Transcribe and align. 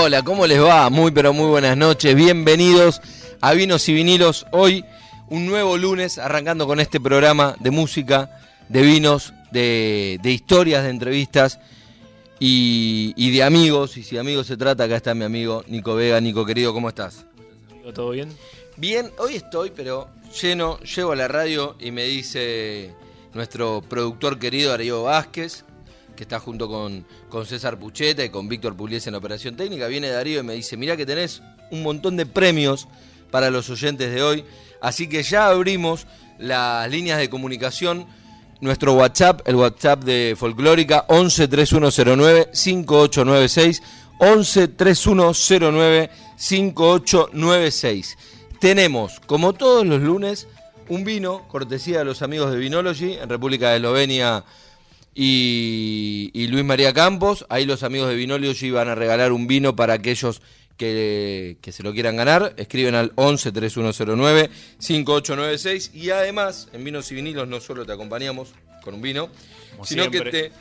Hola, 0.00 0.22
¿cómo 0.22 0.46
les 0.46 0.62
va? 0.62 0.88
Muy 0.90 1.10
pero 1.10 1.32
muy 1.32 1.48
buenas 1.48 1.76
noches. 1.76 2.14
Bienvenidos 2.14 3.02
a 3.40 3.52
Vinos 3.52 3.88
y 3.88 3.94
Vinilos. 3.94 4.46
Hoy 4.52 4.84
un 5.28 5.44
nuevo 5.46 5.76
lunes 5.76 6.18
arrancando 6.18 6.68
con 6.68 6.78
este 6.78 7.00
programa 7.00 7.56
de 7.58 7.72
música, 7.72 8.30
de 8.68 8.82
vinos, 8.82 9.34
de, 9.50 10.20
historias, 10.24 10.84
de 10.84 10.90
entrevistas 10.90 11.58
y, 12.38 13.30
de 13.32 13.42
amigos. 13.42 13.96
Y 13.96 14.04
si 14.04 14.14
de 14.14 14.20
amigos 14.20 14.46
se 14.46 14.56
trata, 14.56 14.84
acá 14.84 14.94
está 14.94 15.14
mi 15.14 15.24
amigo 15.24 15.64
Nico 15.66 15.96
Vega. 15.96 16.20
Nico 16.20 16.46
querido, 16.46 16.72
¿cómo 16.72 16.90
estás? 16.90 17.26
¿Todo 17.92 18.10
bien? 18.10 18.28
Bien, 18.76 19.10
hoy 19.18 19.34
estoy, 19.34 19.72
pero 19.74 20.08
lleno, 20.40 20.78
llego 20.80 21.10
a 21.10 21.16
la 21.16 21.26
radio 21.26 21.74
y 21.80 21.90
me 21.90 22.04
dice 22.04 22.94
nuestro 23.34 23.82
productor 23.82 24.38
querido 24.38 24.70
Darío 24.70 25.02
Vázquez, 25.02 25.64
que 26.18 26.24
está 26.24 26.40
junto 26.40 26.68
con, 26.68 27.06
con 27.28 27.46
César 27.46 27.78
Pucheta 27.78 28.24
y 28.24 28.30
con 28.30 28.48
Víctor 28.48 28.76
Pugliese 28.76 29.08
en 29.08 29.14
operación 29.14 29.54
técnica. 29.54 29.86
Viene 29.86 30.08
Darío 30.08 30.40
y 30.40 30.42
me 30.42 30.54
dice, 30.54 30.76
mirá 30.76 30.96
que 30.96 31.06
tenés 31.06 31.40
un 31.70 31.84
montón 31.84 32.16
de 32.16 32.26
premios 32.26 32.88
para 33.30 33.50
los 33.50 33.70
oyentes 33.70 34.12
de 34.12 34.20
hoy. 34.20 34.44
Así 34.80 35.08
que 35.08 35.22
ya 35.22 35.46
abrimos 35.46 36.08
las 36.36 36.90
líneas 36.90 37.20
de 37.20 37.30
comunicación. 37.30 38.08
Nuestro 38.60 38.94
WhatsApp, 38.94 39.46
el 39.46 39.54
WhatsApp 39.54 40.02
de 40.02 40.34
Folclórica, 40.36 41.04
11 41.06 41.46
3109 41.46 42.48
5896. 42.52 43.82
11 44.18 44.68
3109 44.68 46.10
5896. 46.36 48.18
Tenemos, 48.60 49.20
como 49.20 49.52
todos 49.52 49.86
los 49.86 50.02
lunes, 50.02 50.48
un 50.88 51.04
vino, 51.04 51.46
cortesía 51.46 51.98
de 51.98 52.04
los 52.04 52.22
amigos 52.22 52.50
de 52.50 52.56
Vinology, 52.56 53.12
en 53.12 53.28
República 53.28 53.70
de 53.70 53.76
Eslovenia 53.76 54.44
y, 55.20 56.46
Luis 56.48 56.64
María 56.64 56.94
Campos. 56.94 57.44
Ahí 57.48 57.66
los 57.66 57.82
amigos 57.82 58.08
de 58.08 58.14
Vinolio 58.14 58.52
iban 58.60 58.88
a 58.88 58.94
regalar 58.94 59.32
un 59.32 59.48
vino 59.48 59.74
para 59.74 59.94
aquellos 59.94 60.40
que, 60.76 61.56
se 61.68 61.82
lo 61.82 61.92
quieran 61.92 62.16
ganar. 62.16 62.54
Escriben 62.56 62.94
al 62.94 63.12
11 63.16 63.50
3109 63.50 64.50
5896 64.78 65.90
y 65.92 66.10
además 66.10 66.68
en 66.72 66.84
Vinos 66.84 67.10
y 67.10 67.16
Vinilos 67.16 67.48
no 67.48 67.60
solo 67.60 67.84
te 67.84 67.92
acompañamos 67.92 68.50
con 68.84 68.94
un 68.94 69.02
vino, 69.02 69.28
sino 69.82 70.08
que 70.08 70.20
te, 70.20 70.52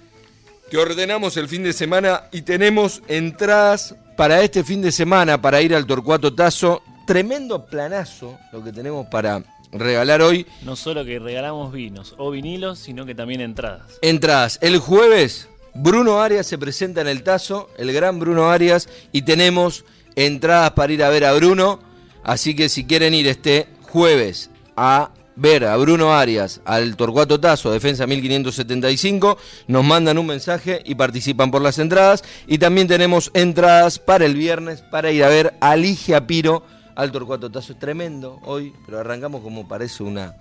te 0.72 0.78
ordenamos 0.78 1.38
el 1.38 1.48
fin 1.48 1.62
de 1.62 1.72
semana 1.72 2.24
y 2.32 2.42
tenemos 2.42 3.04
entradas 3.08 3.96
para 4.16 4.42
este 4.42 4.64
fin 4.64 4.82
de 4.82 4.92
semana 4.92 5.40
para 5.40 5.62
ir 5.62 5.76
al 5.76 5.86
Torcuato 5.86 6.34
Tazo. 6.34 6.82
Tremendo 7.06 7.68
planazo 7.68 8.40
lo 8.52 8.64
que 8.64 8.74
tenemos 8.74 9.06
para 9.06 9.44
regalar 9.72 10.22
hoy. 10.22 10.46
No 10.64 10.76
solo 10.76 11.06
que 11.06 11.20
regalamos 11.20 11.72
vinos 11.72 12.16
o 12.18 12.32
vinilos, 12.32 12.80
sino 12.80 13.06
que 13.06 13.16
también 13.16 13.42
entradas. 13.42 14.00
Entradas. 14.02 14.60
El 14.62 14.80
jueves, 14.80 15.50
Bruno 15.74 16.22
Arias 16.22 16.48
se 16.48 16.58
presenta 16.58 17.02
en 17.02 17.08
el 17.08 17.24
Tazo, 17.24 17.70
el 17.78 17.94
gran 17.94 18.20
Bruno 18.20 18.50
Arias, 18.50 18.90
y 19.12 19.24
tenemos 19.24 19.86
entradas 20.16 20.72
para 20.72 20.94
ir 20.94 21.04
a 21.04 21.10
ver 21.10 21.26
a 21.26 21.34
Bruno. 21.34 21.80
Así 22.24 22.56
que 22.56 22.70
si 22.70 22.86
quieren 22.86 23.14
ir 23.14 23.28
este 23.28 23.68
jueves 23.84 24.50
a 24.76 25.12
ver 25.36 25.66
a 25.66 25.78
Bruno 25.78 26.14
Arias 26.14 26.62
al 26.66 26.98
Torcuato 26.98 27.40
Tazo, 27.40 27.72
Defensa 27.72 28.08
1575, 28.08 29.38
nos 29.68 29.86
mandan 29.86 30.18
un 30.18 30.26
mensaje 30.26 30.82
y 30.84 30.96
participan 30.96 31.52
por 31.52 31.62
las 31.62 31.80
entradas. 31.80 32.24
Y 32.48 32.58
también 32.58 32.88
tenemos 32.88 33.32
entradas 33.34 34.00
para 34.00 34.26
el 34.26 34.34
viernes 34.34 34.82
para 34.82 35.12
ir 35.12 35.24
a 35.24 35.30
ver 35.30 35.54
a 35.62 35.76
Ligia 35.76 36.26
Piro 36.28 36.64
Alto 36.98 37.20
Torcuato 37.20 37.52
Tazo 37.52 37.74
es 37.74 37.80
tremendo 37.80 38.40
hoy, 38.44 38.74
pero 38.84 39.00
arrancamos 39.00 39.42
como 39.42 39.68
parece 39.68 40.02
una. 40.02 40.36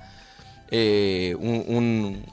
Eh, 0.70 1.36
un, 1.38 2.24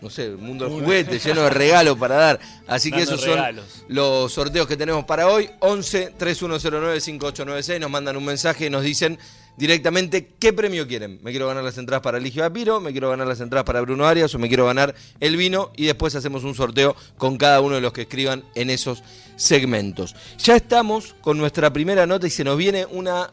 no 0.00 0.08
sé, 0.08 0.30
un 0.30 0.46
mundo 0.46 0.66
de 0.66 0.70
juguetes 0.70 1.24
lleno 1.24 1.42
de 1.42 1.50
regalos 1.50 1.98
para 1.98 2.14
dar. 2.14 2.40
Así 2.68 2.92
que 2.92 3.02
esos 3.02 3.20
son 3.20 3.40
los 3.88 4.32
sorteos 4.32 4.68
que 4.68 4.76
tenemos 4.76 5.04
para 5.06 5.26
hoy. 5.26 5.50
11 5.58 6.14
3109 6.16 7.00
5896 7.00 7.80
nos 7.80 7.90
mandan 7.90 8.16
un 8.16 8.24
mensaje 8.24 8.66
y 8.66 8.70
nos 8.70 8.84
dicen 8.84 9.18
directamente 9.56 10.34
qué 10.38 10.52
premio 10.52 10.86
quieren. 10.86 11.20
Me 11.22 11.30
quiero 11.30 11.46
ganar 11.46 11.64
las 11.64 11.78
entradas 11.78 12.02
para 12.02 12.18
Eligio 12.18 12.44
Apiro, 12.44 12.80
me 12.80 12.92
quiero 12.92 13.10
ganar 13.10 13.26
las 13.26 13.40
entradas 13.40 13.64
para 13.64 13.80
Bruno 13.80 14.06
Arias 14.06 14.34
o 14.34 14.38
me 14.38 14.48
quiero 14.48 14.66
ganar 14.66 14.94
el 15.20 15.36
vino 15.36 15.72
y 15.76 15.86
después 15.86 16.14
hacemos 16.14 16.44
un 16.44 16.54
sorteo 16.54 16.96
con 17.18 17.36
cada 17.36 17.60
uno 17.60 17.74
de 17.74 17.80
los 17.80 17.92
que 17.92 18.02
escriban 18.02 18.44
en 18.54 18.70
esos 18.70 19.02
segmentos. 19.36 20.14
Ya 20.38 20.56
estamos 20.56 21.14
con 21.20 21.38
nuestra 21.38 21.72
primera 21.72 22.06
nota 22.06 22.26
y 22.26 22.30
se 22.30 22.44
nos 22.44 22.56
viene 22.56 22.86
una 22.86 23.30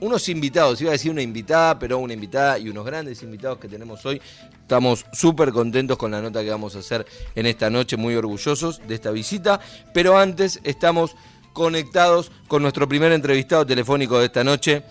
unos 0.00 0.28
invitados, 0.28 0.80
iba 0.80 0.90
a 0.90 0.92
decir 0.92 1.10
una 1.10 1.22
invitada, 1.22 1.78
pero 1.78 1.98
una 1.98 2.12
invitada 2.12 2.58
y 2.58 2.68
unos 2.68 2.84
grandes 2.84 3.22
invitados 3.22 3.58
que 3.58 3.68
tenemos 3.68 4.04
hoy. 4.04 4.20
Estamos 4.60 5.06
súper 5.12 5.52
contentos 5.52 5.96
con 5.96 6.10
la 6.10 6.20
nota 6.20 6.42
que 6.42 6.50
vamos 6.50 6.74
a 6.76 6.80
hacer 6.80 7.06
en 7.34 7.46
esta 7.46 7.70
noche, 7.70 7.96
muy 7.96 8.14
orgullosos 8.14 8.80
de 8.86 8.94
esta 8.94 9.10
visita, 9.10 9.60
pero 9.92 10.18
antes 10.18 10.60
estamos 10.64 11.16
conectados 11.52 12.32
con 12.48 12.62
nuestro 12.62 12.88
primer 12.88 13.12
entrevistado 13.12 13.64
telefónico 13.64 14.18
de 14.18 14.26
esta 14.26 14.42
noche, 14.42 14.82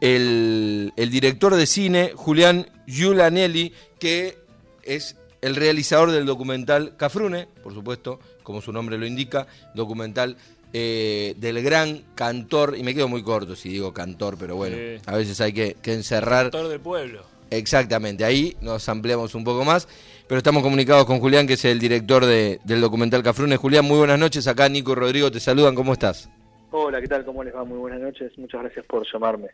el, 0.00 0.92
director 0.96 1.54
de 1.54 1.66
cine, 1.66 2.12
Julián 2.14 2.66
Giulanelli, 2.86 3.72
que 3.98 4.38
es 4.82 5.16
el 5.40 5.56
realizador 5.56 6.10
del 6.10 6.26
documental 6.26 6.96
Cafrune, 6.96 7.48
por 7.62 7.74
supuesto, 7.74 8.18
como 8.42 8.60
su 8.60 8.72
nombre 8.72 8.98
lo 8.98 9.06
indica, 9.06 9.46
documental 9.74 10.36
eh, 10.72 11.34
del 11.38 11.62
gran 11.62 12.02
cantor, 12.14 12.76
y 12.76 12.82
me 12.82 12.94
quedo 12.94 13.08
muy 13.08 13.22
corto 13.22 13.54
si 13.54 13.68
digo 13.68 13.92
cantor, 13.92 14.36
pero 14.38 14.56
bueno, 14.56 14.76
a 15.06 15.16
veces 15.16 15.40
hay 15.40 15.52
que, 15.52 15.76
encerrar. 15.84 16.50
Cantor 16.50 16.68
del 16.68 16.80
pueblo. 16.80 17.22
Exactamente, 17.50 18.24
ahí 18.24 18.56
nos 18.60 18.88
ampliamos 18.88 19.34
un 19.34 19.44
poco 19.44 19.64
más, 19.64 19.86
pero 20.26 20.38
estamos 20.38 20.62
comunicados 20.62 21.04
con 21.04 21.20
Julián, 21.20 21.46
que 21.46 21.52
es 21.52 21.64
el 21.64 21.78
director 21.78 22.24
del 22.26 22.80
documental 22.80 23.22
Cafrune. 23.22 23.56
Julián, 23.56 23.84
muy 23.84 23.98
buenas 23.98 24.18
noches, 24.18 24.46
acá 24.48 24.68
Nico 24.68 24.92
y 24.92 24.94
Rodrigo 24.96 25.30
te 25.30 25.40
saludan, 25.40 25.74
¿cómo 25.74 25.92
estás? 25.92 26.28
Hola, 26.76 27.00
¿qué 27.00 27.06
tal? 27.06 27.24
¿Cómo 27.24 27.44
les 27.44 27.54
va? 27.54 27.62
Muy 27.62 27.78
buenas 27.78 28.00
noches. 28.00 28.36
Muchas 28.36 28.62
gracias 28.62 28.84
por 28.86 29.06
llamarme. 29.12 29.46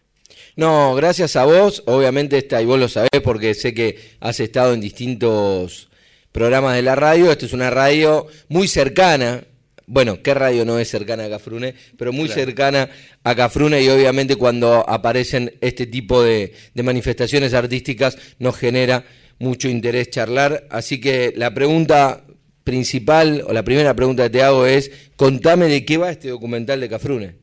No, 0.56 0.94
gracias 0.94 1.36
a 1.36 1.44
vos. 1.44 1.82
Obviamente, 1.86 2.38
esta, 2.38 2.60
y 2.60 2.66
vos 2.66 2.78
lo 2.78 2.88
sabés 2.88 3.20
porque 3.22 3.54
sé 3.54 3.74
que 3.74 3.98
has 4.20 4.40
estado 4.40 4.74
en 4.74 4.80
distintos 4.80 5.88
programas 6.32 6.76
de 6.76 6.82
la 6.82 6.94
radio. 6.94 7.30
Esta 7.30 7.46
es 7.46 7.52
una 7.52 7.70
radio 7.70 8.26
muy 8.48 8.68
cercana. 8.68 9.44
Bueno, 9.86 10.22
¿qué 10.22 10.34
radio 10.34 10.64
no 10.64 10.78
es 10.78 10.88
cercana 10.88 11.24
a 11.24 11.30
Cafrune? 11.30 11.74
Pero 11.98 12.12
muy 12.12 12.28
cercana 12.28 12.88
a 13.24 13.34
Cafrune 13.34 13.82
y 13.82 13.88
obviamente 13.88 14.36
cuando 14.36 14.88
aparecen 14.88 15.52
este 15.60 15.86
tipo 15.86 16.22
de, 16.22 16.52
de 16.74 16.82
manifestaciones 16.82 17.54
artísticas 17.54 18.16
nos 18.38 18.56
genera 18.56 19.04
mucho 19.40 19.68
interés 19.68 20.10
charlar. 20.10 20.68
Así 20.70 21.00
que 21.00 21.32
la 21.36 21.52
pregunta 21.52 22.24
principal, 22.62 23.42
o 23.48 23.52
la 23.52 23.64
primera 23.64 23.94
pregunta 23.94 24.22
que 24.24 24.30
te 24.30 24.42
hago 24.42 24.66
es, 24.66 24.92
contame 25.16 25.66
de 25.66 25.84
qué 25.84 25.96
va 25.96 26.10
este 26.10 26.28
documental 26.28 26.80
de 26.80 26.88
Cafrune. 26.88 27.36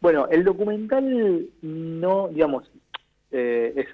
Bueno, 0.00 0.28
el 0.30 0.44
documental 0.44 1.48
no, 1.62 2.28
digamos, 2.28 2.70
eh, 3.30 3.86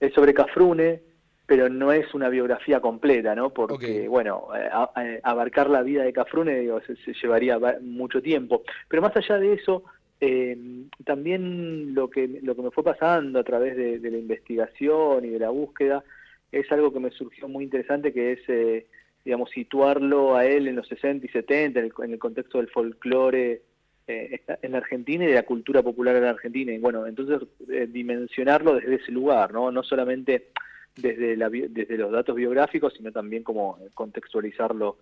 es, 0.00 0.12
sobre 0.14 0.34
Cafrune, 0.34 1.02
pero 1.46 1.68
no 1.68 1.92
es 1.92 2.12
una 2.14 2.28
biografía 2.28 2.80
completa, 2.80 3.34
¿no? 3.34 3.50
Porque, 3.50 4.08
bueno, 4.08 4.48
eh, 4.56 5.20
abarcar 5.22 5.68
la 5.68 5.82
vida 5.82 6.02
de 6.04 6.12
Cafrune 6.12 6.60
digo, 6.60 6.80
se, 6.80 6.96
llevaría 7.14 7.58
mucho 7.82 8.22
tiempo. 8.22 8.62
Pero 8.88 9.02
más 9.02 9.16
allá 9.16 9.38
de 9.38 9.52
eso, 9.52 9.84
eh, 10.20 10.56
también 11.04 11.94
lo 11.94 12.08
que, 12.08 12.40
lo 12.42 12.56
que 12.56 12.62
me 12.62 12.70
fue 12.70 12.84
pasando 12.84 13.38
a 13.38 13.44
través 13.44 13.76
de, 13.76 13.98
de, 13.98 14.10
la 14.10 14.18
investigación 14.18 15.24
y 15.24 15.28
de 15.28 15.38
la 15.38 15.50
búsqueda 15.50 16.02
es 16.50 16.70
algo 16.72 16.92
que 16.92 17.00
me 17.00 17.10
surgió 17.10 17.48
muy 17.48 17.64
interesante, 17.64 18.12
que 18.12 18.32
es 18.32 18.86
digamos, 19.24 19.50
situarlo 19.50 20.36
a 20.36 20.46
él 20.46 20.68
en 20.68 20.76
los 20.76 20.88
60 20.88 21.26
y 21.26 21.28
70, 21.28 21.80
en 21.80 21.92
el, 22.12 22.18
contexto 22.18 22.58
del 22.58 22.68
folclore 22.68 23.62
eh, 24.06 24.42
en 24.62 24.72
la 24.72 24.78
Argentina 24.78 25.24
y 25.24 25.28
de 25.28 25.34
la 25.34 25.44
cultura 25.44 25.82
popular 25.82 26.16
en 26.16 26.22
la 26.22 26.30
Argentina. 26.30 26.72
Y 26.72 26.78
bueno, 26.78 27.06
entonces 27.06 27.40
eh, 27.70 27.86
dimensionarlo 27.90 28.74
desde 28.76 28.96
ese 28.96 29.12
lugar, 29.12 29.52
¿no? 29.52 29.70
No 29.70 29.82
solamente 29.82 30.48
desde, 30.96 31.36
la, 31.36 31.48
desde 31.48 31.96
los 31.96 32.12
datos 32.12 32.36
biográficos, 32.36 32.94
sino 32.96 33.12
también 33.12 33.42
como 33.42 33.78
contextualizarlo 33.94 34.98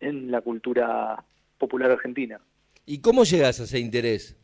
en 0.00 0.30
la 0.30 0.40
cultura 0.40 1.22
popular 1.58 1.90
argentina. 1.90 2.40
¿Y 2.86 3.00
cómo 3.00 3.24
llegas 3.24 3.60
a 3.60 3.64
ese 3.64 3.78
interés? 3.78 4.36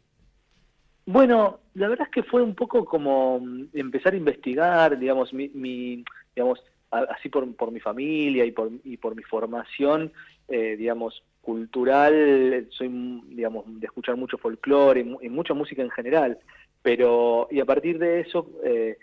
Bueno, 1.07 1.61
la 1.75 1.89
verdad 1.89 2.07
es 2.07 2.13
que 2.13 2.23
fue 2.23 2.43
un 2.43 2.55
poco 2.55 2.85
como 2.85 3.41
mm, 3.41 3.69
empezar 3.75 4.15
a 4.15 4.17
investigar, 4.17 4.99
digamos, 4.99 5.33
mi, 5.33 6.05
digamos, 6.35 6.61
así 6.91 7.29
por, 7.29 7.55
por, 7.57 7.71
mi 7.71 7.81
familia 7.81 8.45
y 8.45 8.53
por, 8.53 8.71
y 8.85 8.97
por 8.97 9.15
mi 9.17 9.23
formación, 9.23 10.13
eh, 10.49 10.77
digamos, 10.77 11.23
cultural, 11.41 12.67
soy, 12.71 12.89
digamos, 13.29 13.65
de 13.67 13.87
escuchar 13.87 14.17
mucho 14.17 14.39
folclore 14.39 15.01
y, 15.01 15.29
mucha 15.29 15.55
música 15.55 15.83
en 15.83 15.91
general, 15.91 16.39
pero, 16.83 17.49
y 17.51 17.61
a 17.61 17.65
partir 17.65 17.99
de 17.99 18.21
eso, 18.21 18.51
eh, 18.65 18.99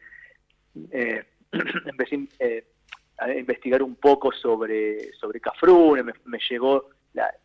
eh, 0.91 1.23
empecé 1.85 2.27
a 3.17 3.31
investigar 3.33 3.83
un 3.83 3.95
poco 3.95 4.31
sobre, 4.31 5.13
sobre 5.13 5.39
Cafrune, 5.39 6.03
me, 6.03 6.39
llegó 6.49 6.89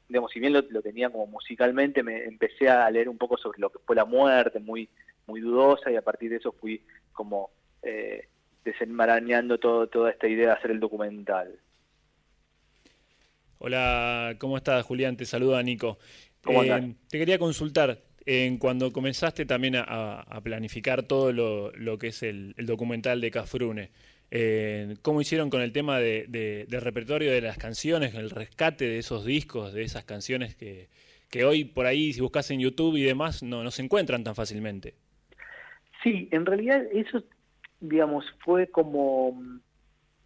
digamos, 0.08 0.30
si 0.30 0.40
bien 0.40 0.52
lo, 0.52 0.82
tenía 0.82 1.10
como 1.10 1.26
musicalmente, 1.26 2.02
me 2.02 2.24
empecé 2.24 2.68
a 2.68 2.88
leer 2.90 3.08
un 3.08 3.18
poco 3.18 3.36
sobre 3.36 3.58
lo 3.58 3.70
que 3.70 3.80
fue 3.84 3.96
la 3.96 4.04
muerte, 4.04 4.60
muy, 4.60 4.88
muy 5.26 5.40
dudosa, 5.40 5.90
y 5.90 5.96
a 5.96 6.02
partir 6.02 6.30
de 6.30 6.36
eso 6.36 6.52
fui 6.52 6.82
como 7.12 7.50
eh, 7.82 8.28
desenmarañando 8.66 9.58
todo, 9.58 9.86
toda 9.86 10.10
esta 10.10 10.28
idea 10.28 10.48
de 10.48 10.52
hacer 10.52 10.70
el 10.72 10.80
documental. 10.80 11.58
Hola, 13.58 14.36
¿cómo 14.38 14.58
estás, 14.58 14.84
Julián? 14.84 15.16
Te 15.16 15.24
saluda 15.24 15.62
Nico. 15.62 15.98
Eh, 16.46 16.94
te 17.08 17.18
quería 17.18 17.38
consultar, 17.38 17.98
en 18.26 18.58
cuando 18.58 18.92
comenzaste 18.92 19.46
también 19.46 19.76
a, 19.78 20.40
planificar 20.44 21.04
todo 21.04 21.32
lo, 21.32 21.98
que 21.98 22.08
es 22.08 22.22
el, 22.22 22.54
el 22.58 22.66
documental 22.66 23.20
de 23.20 23.30
Cafrune, 23.30 23.90
eh, 24.30 24.96
cómo 25.02 25.20
hicieron 25.20 25.50
con 25.50 25.60
el 25.60 25.72
tema 25.72 25.98
de, 25.98 26.66
repertorio 26.68 27.30
de 27.30 27.40
las 27.40 27.58
canciones, 27.58 28.14
el 28.14 28.30
rescate 28.30 28.86
de 28.86 28.98
esos 28.98 29.24
discos, 29.24 29.72
de 29.72 29.82
esas 29.82 30.04
canciones 30.04 30.56
que, 30.56 30.88
hoy 31.44 31.64
por 31.64 31.86
ahí, 31.86 32.12
si 32.12 32.20
buscas 32.20 32.50
en 32.50 32.60
YouTube 32.60 32.96
y 32.96 33.02
demás, 33.02 33.42
no, 33.42 33.62
no 33.62 33.70
se 33.70 33.82
encuentran 33.82 34.24
tan 34.24 34.34
fácilmente. 34.34 34.94
Sí, 36.02 36.28
en 36.32 36.46
realidad 36.46 36.82
eso, 36.92 37.22
digamos, 37.80 38.24
fue 38.44 38.68
como 38.68 39.28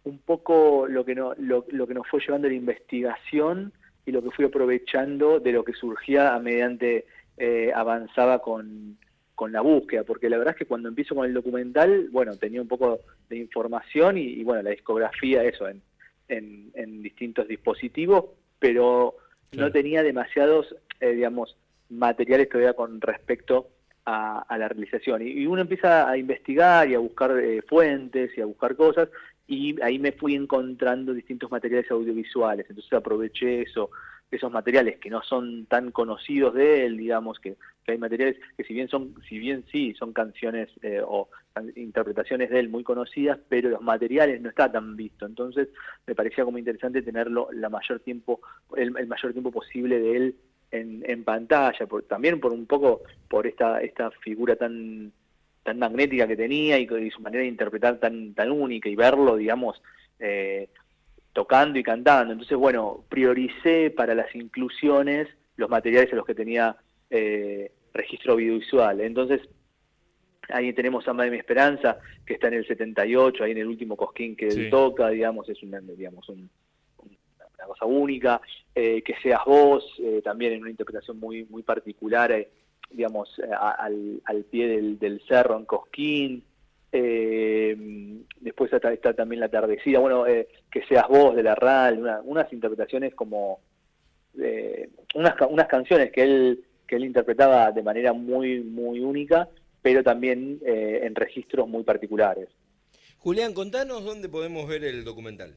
un 0.03 0.17
poco 0.25 0.87
lo 0.87 1.05
que, 1.05 1.15
no, 1.15 1.33
lo, 1.37 1.63
que 1.65 1.93
nos 1.93 2.07
fue 2.07 2.19
llevando 2.19 2.47
la 2.47 2.55
investigación 2.55 3.73
y 4.05 4.11
lo 4.11 4.23
que 4.23 4.31
fui 4.31 4.45
aprovechando 4.45 5.39
de 5.39 5.51
lo 5.51 5.63
que 5.63 5.73
surgía 5.73 6.33
a 6.33 6.39
mediante 6.39 7.05
eh, 7.37 7.71
avanzaba 7.73 8.39
con, 8.39 8.97
con 9.35 9.51
la 9.51 9.61
búsqueda, 9.61 10.03
porque 10.03 10.29
la 10.29 10.37
verdad 10.37 10.53
es 10.53 10.59
que 10.59 10.65
cuando 10.65 10.89
empiezo 10.89 11.15
con 11.15 11.25
el 11.25 11.33
documental, 11.33 12.09
bueno, 12.11 12.35
tenía 12.35 12.61
un 12.61 12.67
poco 12.67 12.99
de 13.29 13.37
información 13.37 14.17
y, 14.17 14.43
bueno, 14.43 14.63
la 14.63 14.71
discografía, 14.71 15.43
eso, 15.43 15.67
en, 15.67 15.81
en, 16.27 17.01
distintos 17.01 17.47
dispositivos, 17.47 18.25
pero 18.59 19.15
no 19.53 19.71
tenía 19.71 20.03
demasiados, 20.03 20.75
eh, 20.99 21.13
digamos, 21.13 21.57
materiales 21.89 22.49
todavía 22.49 22.73
con 22.73 23.01
respecto 23.01 23.57
a, 23.57 23.65
la 24.05 24.67
realización. 24.67 25.21
Y, 25.21 25.45
uno 25.45 25.61
empieza 25.61 26.09
a 26.09 26.17
investigar 26.17 26.89
y 26.89 26.95
a 26.95 26.99
buscar 26.99 27.37
eh, 27.37 27.61
fuentes 27.61 28.31
y 28.37 28.41
a 28.41 28.45
buscar 28.45 28.75
cosas, 28.75 29.09
y 29.47 29.81
ahí 29.81 29.99
me 29.99 30.13
fui 30.13 30.35
encontrando 30.35 31.13
distintos 31.13 31.51
materiales 31.51 31.89
audiovisuales, 31.91 32.65
entonces 32.69 32.93
aproveché 32.93 33.63
eso, 33.63 33.91
esos 34.31 34.51
materiales 34.51 34.97
que 34.97 35.09
no 35.09 35.21
son 35.21 35.65
tan 35.65 35.91
conocidos 35.91 36.53
de 36.53 36.85
él, 36.85 36.97
digamos, 36.97 37.39
que, 37.39 37.57
hay 37.87 37.97
materiales 37.97 38.37
que 38.55 38.63
si 38.63 38.73
bien 38.73 38.87
son, 38.87 39.15
si 39.27 39.37
bien 39.37 39.65
sí, 39.69 39.93
son 39.95 40.13
canciones 40.13 40.69
eh, 40.81 41.01
o 41.05 41.27
interpretaciones 41.75 42.49
de 42.49 42.59
él 42.59 42.69
muy 42.69 42.83
conocidas, 42.83 43.37
pero 43.49 43.69
los 43.69 43.81
materiales 43.81 44.41
no 44.41 44.47
está 44.47 44.71
tan 44.71 44.95
visto. 44.95 45.25
Entonces 45.25 45.67
me 46.07 46.15
parecía 46.15 46.45
como 46.45 46.57
interesante 46.57 47.01
tenerlo 47.01 47.49
la 47.51 47.69
mayor 47.69 47.99
tiempo, 47.99 48.39
el, 48.77 48.91
mayor 48.91 49.33
tiempo 49.33 49.51
posible 49.51 49.99
de 49.99 50.15
él 50.15 50.35
en, 50.71 51.03
en 51.05 51.23
pantalla, 51.23 51.85
por, 51.85 52.03
también 52.03 52.39
por 52.39 52.53
un 52.53 52.65
poco 52.65 53.01
por 53.27 53.47
esta, 53.47 53.81
esta 53.81 54.11
figura 54.11 54.55
tan 54.55 55.11
tan 55.63 55.79
magnética 55.79 56.27
que 56.27 56.35
tenía 56.35 56.79
y, 56.79 56.83
y 56.83 57.11
su 57.11 57.21
manera 57.21 57.43
de 57.43 57.49
interpretar 57.49 57.99
tan, 57.99 58.33
tan 58.33 58.51
única 58.51 58.89
y 58.89 58.95
verlo, 58.95 59.35
digamos, 59.35 59.81
eh, 60.19 60.69
tocando 61.33 61.77
y 61.79 61.83
cantando. 61.83 62.33
Entonces, 62.33 62.57
bueno, 62.57 63.03
prioricé 63.09 63.91
para 63.91 64.15
las 64.15 64.33
inclusiones 64.35 65.27
los 65.57 65.69
materiales 65.69 66.09
en 66.11 66.17
los 66.17 66.25
que 66.25 66.35
tenía 66.35 66.75
eh, 67.09 67.71
registro 67.93 68.33
audiovisual. 68.33 69.01
Entonces, 69.01 69.41
ahí 70.49 70.73
tenemos 70.73 71.05
Samba 71.05 71.25
de 71.25 71.31
mi 71.31 71.37
Esperanza, 71.37 71.99
que 72.25 72.33
está 72.33 72.47
en 72.47 72.55
el 72.55 72.67
78, 72.67 73.43
ahí 73.43 73.51
en 73.51 73.59
el 73.59 73.67
último 73.67 73.95
cosquín 73.95 74.35
que 74.35 74.47
él 74.47 74.69
toca, 74.69 75.09
digamos, 75.09 75.47
es 75.49 75.61
una, 75.61 75.79
digamos, 75.79 76.27
una 77.61 77.73
cosa 77.73 77.85
única. 77.85 78.41
Eh, 78.73 79.01
que 79.01 79.15
seas 79.21 79.41
vos, 79.45 79.85
eh, 79.99 80.21
también 80.23 80.53
en 80.53 80.61
una 80.61 80.71
interpretación 80.71 81.19
muy, 81.19 81.45
muy 81.45 81.63
particular, 81.63 82.47
digamos, 82.89 83.29
al, 83.59 84.21
al, 84.25 84.43
pie 84.45 84.67
del, 84.67 84.99
del 84.99 85.21
cerro 85.27 85.57
en 85.57 85.65
Cosquín. 85.65 86.43
Eh, 86.91 87.75
después 88.41 88.71
está, 88.73 89.13
también 89.13 89.39
la 89.39 89.49
tardecida, 89.49 89.99
bueno, 89.99 90.27
eh, 90.27 90.47
que 90.69 90.83
seas 90.87 91.07
vos 91.07 91.35
de 91.35 91.43
la 91.43 91.55
RAL, 91.55 92.21
unas 92.25 92.51
interpretaciones 92.51 93.13
como 93.15 93.59
eh, 94.37 94.89
unas, 95.15 95.35
unas 95.49 95.67
canciones 95.67 96.11
que 96.11 96.23
él 96.23 96.63
que 96.87 96.97
él 96.97 97.05
interpretaba 97.05 97.71
de 97.71 97.83
manera 97.83 98.11
muy 98.11 98.61
muy 98.61 98.99
única, 98.99 99.47
pero 99.81 100.03
también 100.03 100.59
eh, 100.65 101.01
en 101.03 101.15
registros 101.15 101.67
muy 101.67 101.83
particulares. 101.83 102.49
Julián, 103.19 103.53
contanos 103.53 104.03
dónde 104.03 104.27
podemos 104.27 104.67
ver 104.67 104.83
el 104.83 105.05
documental. 105.05 105.55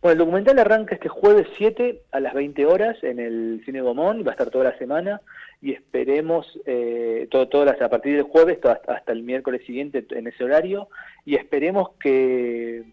Bueno, 0.00 0.12
el 0.12 0.18
documental 0.18 0.58
arranca 0.58 0.94
este 0.94 1.08
jueves 1.08 1.46
7 1.56 2.02
a 2.10 2.20
las 2.20 2.34
20 2.34 2.66
horas 2.66 2.96
en 3.02 3.18
el 3.18 3.62
Cine 3.64 3.80
Gomón, 3.80 4.22
va 4.24 4.30
a 4.30 4.32
estar 4.32 4.50
toda 4.50 4.64
la 4.64 4.78
semana 4.78 5.20
y 5.60 5.72
esperemos, 5.72 6.58
eh, 6.66 7.26
todo, 7.30 7.48
todas 7.48 7.80
a 7.80 7.88
partir 7.88 8.14
del 8.14 8.24
jueves 8.24 8.58
hasta, 8.64 9.12
el 9.12 9.22
miércoles 9.22 9.64
siguiente 9.66 10.06
en 10.10 10.26
ese 10.26 10.44
horario, 10.44 10.88
y 11.24 11.34
esperemos 11.36 11.90
que, 12.00 12.84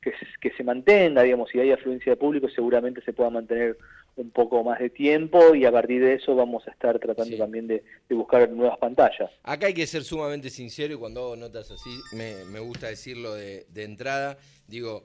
que, 0.00 0.50
se, 0.56 0.64
mantenga, 0.64 1.22
digamos, 1.22 1.50
si 1.50 1.58
hay 1.58 1.72
afluencia 1.72 2.12
de 2.12 2.16
público 2.16 2.48
seguramente 2.48 3.00
se 3.02 3.12
pueda 3.12 3.30
mantener 3.30 3.76
un 4.16 4.30
poco 4.30 4.62
más 4.62 4.78
de 4.78 4.90
tiempo 4.90 5.56
y 5.56 5.64
a 5.64 5.72
partir 5.72 6.00
de 6.00 6.14
eso 6.14 6.36
vamos 6.36 6.66
a 6.68 6.70
estar 6.70 6.98
tratando 7.00 7.36
también 7.36 7.66
de, 7.66 7.82
buscar 8.10 8.48
nuevas 8.50 8.78
pantallas. 8.78 9.30
Acá 9.42 9.66
hay 9.66 9.74
que 9.74 9.86
ser 9.86 10.04
sumamente 10.04 10.50
sincero 10.50 10.94
y 10.94 10.96
cuando 10.96 11.20
hago 11.20 11.36
notas 11.36 11.70
así 11.72 11.90
me, 12.12 12.44
me 12.52 12.60
gusta 12.60 12.86
decirlo 12.86 13.34
de, 13.34 13.66
de 13.70 13.82
entrada, 13.82 14.38
digo, 14.68 15.02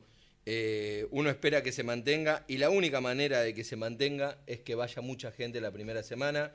eh, 0.52 1.06
uno 1.12 1.30
espera 1.30 1.62
que 1.62 1.72
se 1.72 1.84
mantenga 1.84 2.44
y 2.48 2.58
la 2.58 2.72
única 2.72 3.00
manera 3.02 3.42
de 3.42 3.54
que 3.54 3.64
se 3.64 3.76
mantenga 3.76 4.40
es 4.48 4.62
que 4.62 4.74
vaya 4.74 5.00
mucha 5.00 5.32
gente 5.32 5.62
la 5.62 5.70
primera 5.70 6.02
semana 6.02 6.52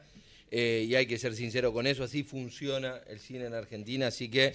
eh, 0.50 0.85
y 0.88 0.96
hay 0.96 1.06
que 1.06 1.17
ser 1.17 1.37
sincero 1.37 1.73
con 1.73 1.87
eso, 1.87 2.02
así 2.02 2.25
funciona 2.25 3.02
el 3.06 3.20
cine 3.20 3.44
en 3.44 3.55
Argentina, 3.55 4.08
así 4.08 4.29
que 4.29 4.52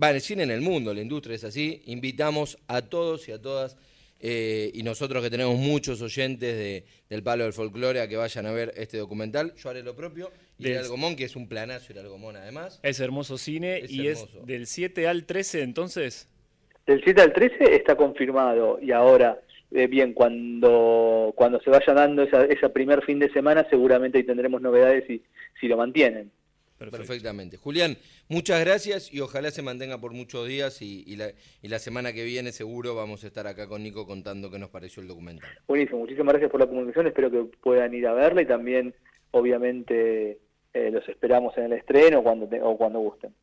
va 0.00 0.10
el 0.12 0.20
cine 0.20 0.44
en 0.44 0.52
el 0.52 0.60
mundo, 0.60 0.94
la 0.94 1.00
industria 1.00 1.34
es 1.34 1.42
así, 1.42 1.82
invitamos 1.86 2.56
a 2.68 2.82
todos 2.82 3.26
y 3.26 3.32
a 3.32 3.42
todas 3.42 3.76
eh, 4.20 4.70
y 4.72 4.84
nosotros 4.84 5.24
que 5.24 5.30
tenemos 5.30 5.58
muchos 5.58 6.00
oyentes 6.00 6.56
de, 6.56 6.84
del 7.10 7.24
Palo 7.24 7.42
del 7.42 7.54
Folclore 7.54 8.00
a 8.00 8.06
que 8.06 8.16
vayan 8.16 8.46
a 8.46 8.52
ver 8.52 8.72
este 8.76 8.96
documental, 8.96 9.56
yo 9.56 9.70
haré 9.70 9.82
lo 9.82 9.96
propio, 9.96 10.30
y 10.56 10.68
el 10.68 10.78
Algomón, 10.78 11.16
que 11.16 11.24
es 11.24 11.34
un 11.34 11.48
planazo 11.48 11.92
el 11.92 11.98
Algomón 11.98 12.36
además. 12.36 12.78
Es 12.84 13.00
hermoso 13.00 13.38
cine 13.38 13.82
y 13.88 14.06
es 14.06 14.24
del 14.46 14.68
7 14.68 15.08
al 15.08 15.24
13 15.24 15.62
entonces. 15.62 16.28
Del 16.88 17.04
7 17.04 17.20
al 17.20 17.34
13 17.34 17.76
está 17.76 17.96
confirmado 17.96 18.78
y 18.80 18.92
ahora 18.92 19.38
eh, 19.70 19.86
bien, 19.88 20.14
cuando, 20.14 21.34
cuando 21.36 21.60
se 21.60 21.68
vaya 21.68 21.92
dando 21.92 22.22
esa, 22.22 22.46
ese 22.46 22.66
primer 22.70 23.04
fin 23.04 23.18
de 23.18 23.30
semana, 23.30 23.66
seguramente 23.68 24.16
ahí 24.16 24.24
tendremos 24.24 24.62
novedades 24.62 25.04
si, 25.06 25.22
si 25.60 25.68
lo 25.68 25.76
mantienen. 25.76 26.30
Perfectamente. 26.78 27.58
Julián, 27.58 27.98
muchas 28.28 28.64
gracias 28.64 29.12
y 29.12 29.20
ojalá 29.20 29.50
se 29.50 29.60
mantenga 29.60 30.00
por 30.00 30.12
muchos 30.12 30.48
días 30.48 30.80
y, 30.80 31.14
la, 31.16 31.30
y, 31.60 31.68
la, 31.68 31.78
semana 31.78 32.14
que 32.14 32.24
viene 32.24 32.52
seguro 32.52 32.94
vamos 32.94 33.22
a 33.22 33.26
estar 33.26 33.46
acá 33.46 33.68
con 33.68 33.82
Nico 33.82 34.06
contando 34.06 34.50
qué 34.50 34.58
nos 34.58 34.70
pareció 34.70 35.02
el 35.02 35.08
documental. 35.08 35.50
Buenísimo, 35.66 35.98
muchísimas 35.98 36.32
gracias 36.32 36.50
por 36.50 36.60
la 36.60 36.68
comunicación, 36.68 37.08
espero 37.08 37.30
que 37.30 37.44
puedan 37.60 37.92
ir 37.92 38.06
a 38.06 38.14
verla 38.14 38.40
y 38.40 38.46
también 38.46 38.94
obviamente 39.32 40.38
eh, 40.72 40.90
los 40.90 41.06
esperamos 41.06 41.54
en 41.58 41.64
el 41.64 41.72
estreno 41.74 42.22
cuando 42.22 42.48
o 42.62 42.78
cuando 42.78 43.00
gusten. 43.00 43.34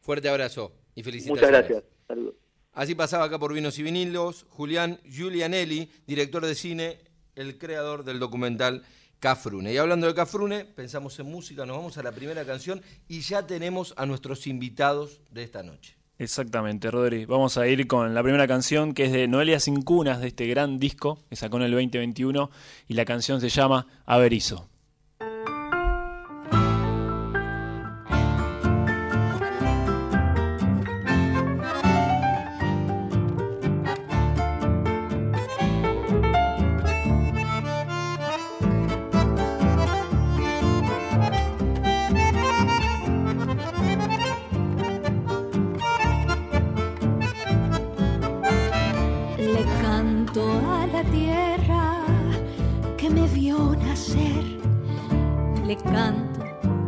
Fuerte 0.00 0.28
abrazo 0.28 0.70
y 0.94 1.02
felicitaciones. 1.02 1.50
Muchas 1.50 1.50
gracias, 1.50 1.90
saludos. 2.06 2.41
Así 2.72 2.94
pasaba 2.94 3.26
acá 3.26 3.38
por 3.38 3.52
Vinos 3.52 3.78
y 3.78 3.82
Vinilos 3.82 4.46
Julián 4.48 4.98
Giulianelli, 5.04 5.90
director 6.06 6.46
de 6.46 6.54
cine, 6.54 6.98
el 7.34 7.58
creador 7.58 8.02
del 8.02 8.18
documental 8.18 8.82
Cafrune. 9.18 9.74
Y 9.74 9.76
hablando 9.76 10.06
de 10.06 10.14
Cafrune, 10.14 10.64
pensamos 10.64 11.18
en 11.18 11.26
música, 11.26 11.66
nos 11.66 11.76
vamos 11.76 11.98
a 11.98 12.02
la 12.02 12.12
primera 12.12 12.44
canción 12.46 12.80
y 13.08 13.20
ya 13.20 13.46
tenemos 13.46 13.92
a 13.98 14.06
nuestros 14.06 14.46
invitados 14.46 15.20
de 15.30 15.42
esta 15.42 15.62
noche. 15.62 15.96
Exactamente, 16.18 16.90
Rodri. 16.90 17.26
Vamos 17.26 17.58
a 17.58 17.66
ir 17.66 17.86
con 17.86 18.14
la 18.14 18.22
primera 18.22 18.48
canción 18.48 18.94
que 18.94 19.04
es 19.04 19.12
de 19.12 19.28
Noelia 19.28 19.60
Cincunas, 19.60 20.20
de 20.20 20.28
este 20.28 20.46
gran 20.46 20.78
disco 20.78 21.18
que 21.28 21.36
sacó 21.36 21.58
en 21.58 21.64
el 21.64 21.72
2021 21.72 22.50
y 22.88 22.94
la 22.94 23.04
canción 23.04 23.40
se 23.40 23.50
llama 23.50 23.86
Averizo. 24.06 24.71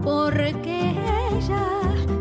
Porque 0.05 0.95
ella 1.33 1.67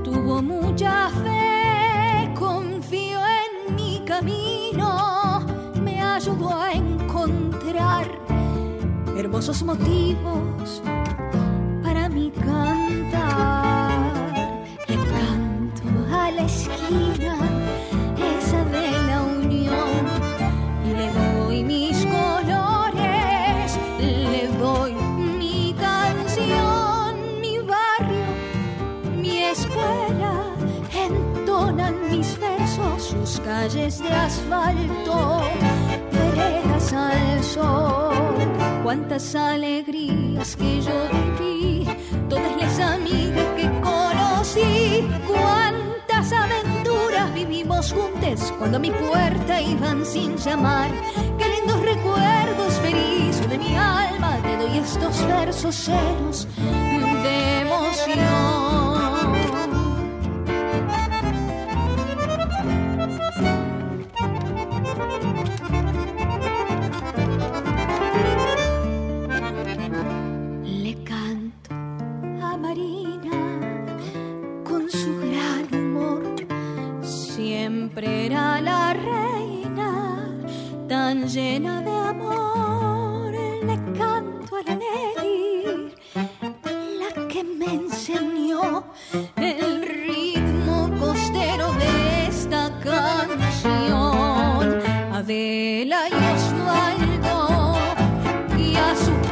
tuvo 0.04 0.42
mucha 0.42 1.10
fe, 1.10 2.34
confió 2.34 3.20
en 3.20 3.75
mi 3.75 4.02
camino, 4.06 5.46
me 5.84 6.02
ayudó 6.02 6.50
a 6.50 6.72
encontrar 6.72 8.08
hermosos 9.18 9.62
motivos 9.63 10.82
para 11.84 12.08
mi 12.08 12.32
cantar. 12.32 13.92
Le 14.88 14.96
canto 14.96 16.16
a 16.16 16.32
la 16.32 16.44
esquina, 16.44 17.38
sus 33.25 33.39
calles 33.39 34.00
de 34.00 34.10
asfalto, 34.10 35.42
veredas 36.12 36.92
al 36.92 37.44
sol 37.44 38.13
cuántas 38.84 39.34
alegrías 39.34 40.58
que 40.58 40.82
yo 40.82 40.92
viví, 41.39 41.88
todas 42.27 42.56
las 42.58 42.80
amigas 42.80 43.46
que 43.56 43.70
conocí, 43.82 45.08
cuántas 45.25 46.34
aventuras 46.34 47.34
vivimos 47.34 47.94
juntos 47.94 48.53
cuando 48.60 48.75
a 48.75 48.82
mi 48.82 48.92
puerta 48.92 49.62
iban 49.62 50.06
sin 50.06 50.36
llamar. 50.36 50.92
Qué 51.38 51.46
lindos 51.48 51.80
recuerdos 51.80 52.74
felices 52.82 53.50
de 53.50 53.58
mi 53.58 53.77
alma, 53.77 54.38
te 54.42 54.58
doy 54.58 54.80
estos 54.80 55.25
versos 55.27 55.88
llenos 55.88 56.46
de 56.58 57.62
emoción. 57.62 58.73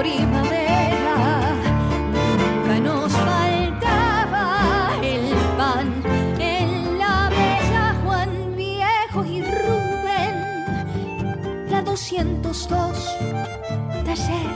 Primavera 0.01 1.17
nunca 2.13 2.79
nos 2.79 3.11
faltaba 3.13 4.47
el 5.03 5.25
pan. 5.57 5.87
y 9.23 9.41
Rubén, 9.43 10.37
la 11.69 11.81
202, 11.83 13.17
taller, 14.05 14.51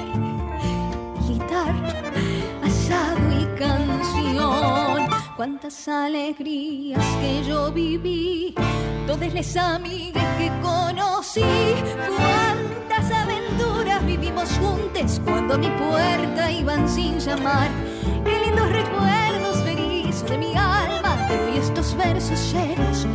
guitarra, 1.27 1.93
asado 2.63 3.25
y 3.41 3.45
canción. 3.59 5.07
Cuántas 5.35 5.87
alegrías 5.87 7.05
que 7.21 7.43
yo 7.47 7.71
viví, 7.71 8.55
todas 9.05 9.33
las 9.33 9.57
amigas 9.57 10.25
que 10.37 10.49
conocí, 10.63 11.43
cuántas 12.07 12.94
aventuras 13.11 14.05
vivimos 14.05 14.49
juntos 14.59 15.21
cuando 15.23 15.55
a 15.55 15.57
mi 15.57 15.69
puerta 15.69 16.51
iban 16.51 16.87
sin 16.87 17.19
llamar. 17.19 17.69
Qué 18.23 18.39
lindos 18.45 18.69
recuerdos 18.69 19.63
felices 19.63 20.29
de 20.29 20.37
mi 20.37 20.55
alma, 20.55 21.27
doy 21.29 21.57
estos 21.57 21.95
versos 21.95 22.53
llenos 22.53 23.05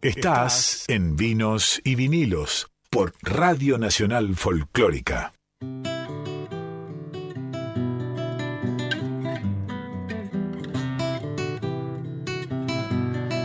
Estás 0.00 0.84
en 0.86 1.16
Vinos 1.16 1.80
y 1.82 1.96
Vinilos 1.96 2.68
por 2.88 3.14
Radio 3.20 3.78
Nacional 3.78 4.36
Folclórica. 4.36 5.34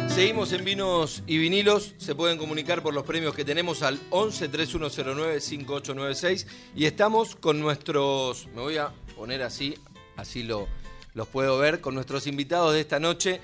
Seguimos 0.09 0.53
en 0.53 0.63
Vinos 0.63 1.23
y 1.25 1.39
Vinilos. 1.39 1.95
Se 1.97 2.13
pueden 2.13 2.37
comunicar 2.37 2.83
por 2.83 2.93
los 2.93 3.03
premios 3.03 3.33
que 3.33 3.43
tenemos 3.43 3.81
al 3.81 3.99
11 4.11 4.47
3109 4.49 5.41
5896. 5.41 6.45
Y 6.75 6.85
estamos 6.85 7.35
con 7.35 7.59
nuestros. 7.61 8.47
Me 8.53 8.61
voy 8.61 8.77
a 8.77 8.93
poner 9.15 9.41
así, 9.41 9.73
así 10.17 10.43
lo, 10.43 10.67
los 11.15 11.27
puedo 11.27 11.57
ver, 11.57 11.81
con 11.81 11.95
nuestros 11.95 12.27
invitados 12.27 12.75
de 12.75 12.81
esta 12.81 12.99
noche. 12.99 13.41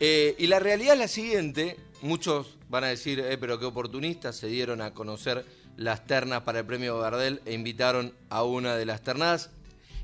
Eh, 0.00 0.34
y 0.38 0.46
la 0.46 0.58
realidad 0.58 0.94
es 0.94 1.00
la 1.00 1.08
siguiente: 1.08 1.76
muchos 2.06 2.56
van 2.68 2.84
a 2.84 2.88
decir, 2.88 3.20
eh, 3.20 3.36
pero 3.38 3.58
qué 3.58 3.66
oportunistas, 3.66 4.36
se 4.36 4.46
dieron 4.46 4.80
a 4.80 4.94
conocer 4.94 5.44
las 5.76 6.06
ternas 6.06 6.42
para 6.42 6.60
el 6.60 6.66
premio 6.66 6.98
Gardel 6.98 7.42
e 7.44 7.52
invitaron 7.52 8.14
a 8.30 8.42
una 8.42 8.76
de 8.76 8.86
las 8.86 9.02
ternadas. 9.02 9.50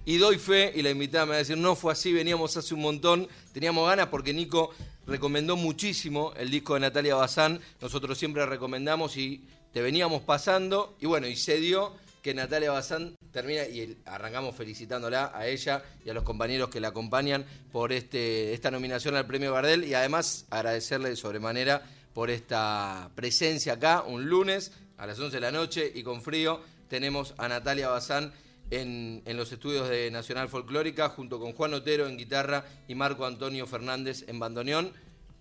Y 0.05 0.17
doy 0.17 0.37
fe, 0.37 0.73
y 0.75 0.83
la 0.83 0.91
invitada 0.91 1.27
me 1.27 1.31
va 1.31 1.37
a 1.37 1.39
decir, 1.39 1.57
no 1.57 1.77
fue 1.77 1.93
así, 1.93 2.13
veníamos 2.13 2.57
hace 2.57 2.75
un 2.75 2.81
montón, 2.81 3.29
teníamos 3.53 3.89
ganas 3.89 4.09
porque 4.09 4.35
Nico 4.35 4.71
recomendó 5.07 5.57
muchísimo 5.57 6.33
el 6.37 6.51
disco 6.51 6.75
de 6.75 6.81
Natalia 6.81 7.15
Bazán, 7.15 7.61
nosotros 7.81 8.19
siempre 8.19 8.45
recomendamos 8.45 9.17
y 9.17 9.45
te 9.73 9.81
veníamos 9.81 10.23
pasando, 10.23 10.97
y 11.01 11.07
bueno, 11.07 11.29
y 11.29 11.37
se 11.37 11.59
dio 11.59 11.93
que 12.23 12.35
Natalia 12.35 12.71
Bazán 12.71 13.17
termina, 13.33 13.64
y 13.64 13.99
arrancamos 14.07 14.55
felicitándola 14.55 15.33
a 15.35 15.47
ella 15.49 15.83
y 16.05 16.11
a 16.11 16.14
los 16.14 16.23
compañeros 16.23 16.69
que 16.69 16.81
la 16.81 16.88
acompañan 16.88 17.45
por 17.73 17.93
este, 17.93 18.55
esta 18.55 18.71
nominación 18.71 19.17
al 19.17 19.26
premio 19.26 19.52
Gardel, 19.52 19.85
y 19.85 19.95
además 19.95 20.47
agradecerle 20.50 21.11
de 21.11 21.17
sobremanera 21.17 21.83
por 22.14 22.31
esta 22.31 23.11
presencia 23.14 23.75
acá, 23.75 24.02
un 24.02 24.29
lunes 24.29 24.73
a 24.99 25.07
las 25.07 25.19
11 25.19 25.37
de 25.37 25.41
la 25.41 25.50
noche 25.50 25.91
y 25.93 26.02
con 26.02 26.23
frío, 26.23 26.61
tenemos 26.88 27.35
a 27.38 27.49
Natalia 27.49 27.88
Bazán 27.88 28.33
en, 28.71 29.23
los 29.37 29.50
estudios 29.50 29.88
de 29.88 30.11
Nacional 30.11 30.49
Folclórica, 30.49 31.09
junto 31.09 31.41
con 31.41 31.52
Juan 31.52 31.75
Otero 31.75 32.07
en 32.07 32.17
guitarra 32.17 32.64
y 32.87 32.95
Marco 32.95 33.26
Antonio 33.26 33.67
Fernández 33.67 34.25
en 34.29 34.38
bandoneón. 34.38 34.93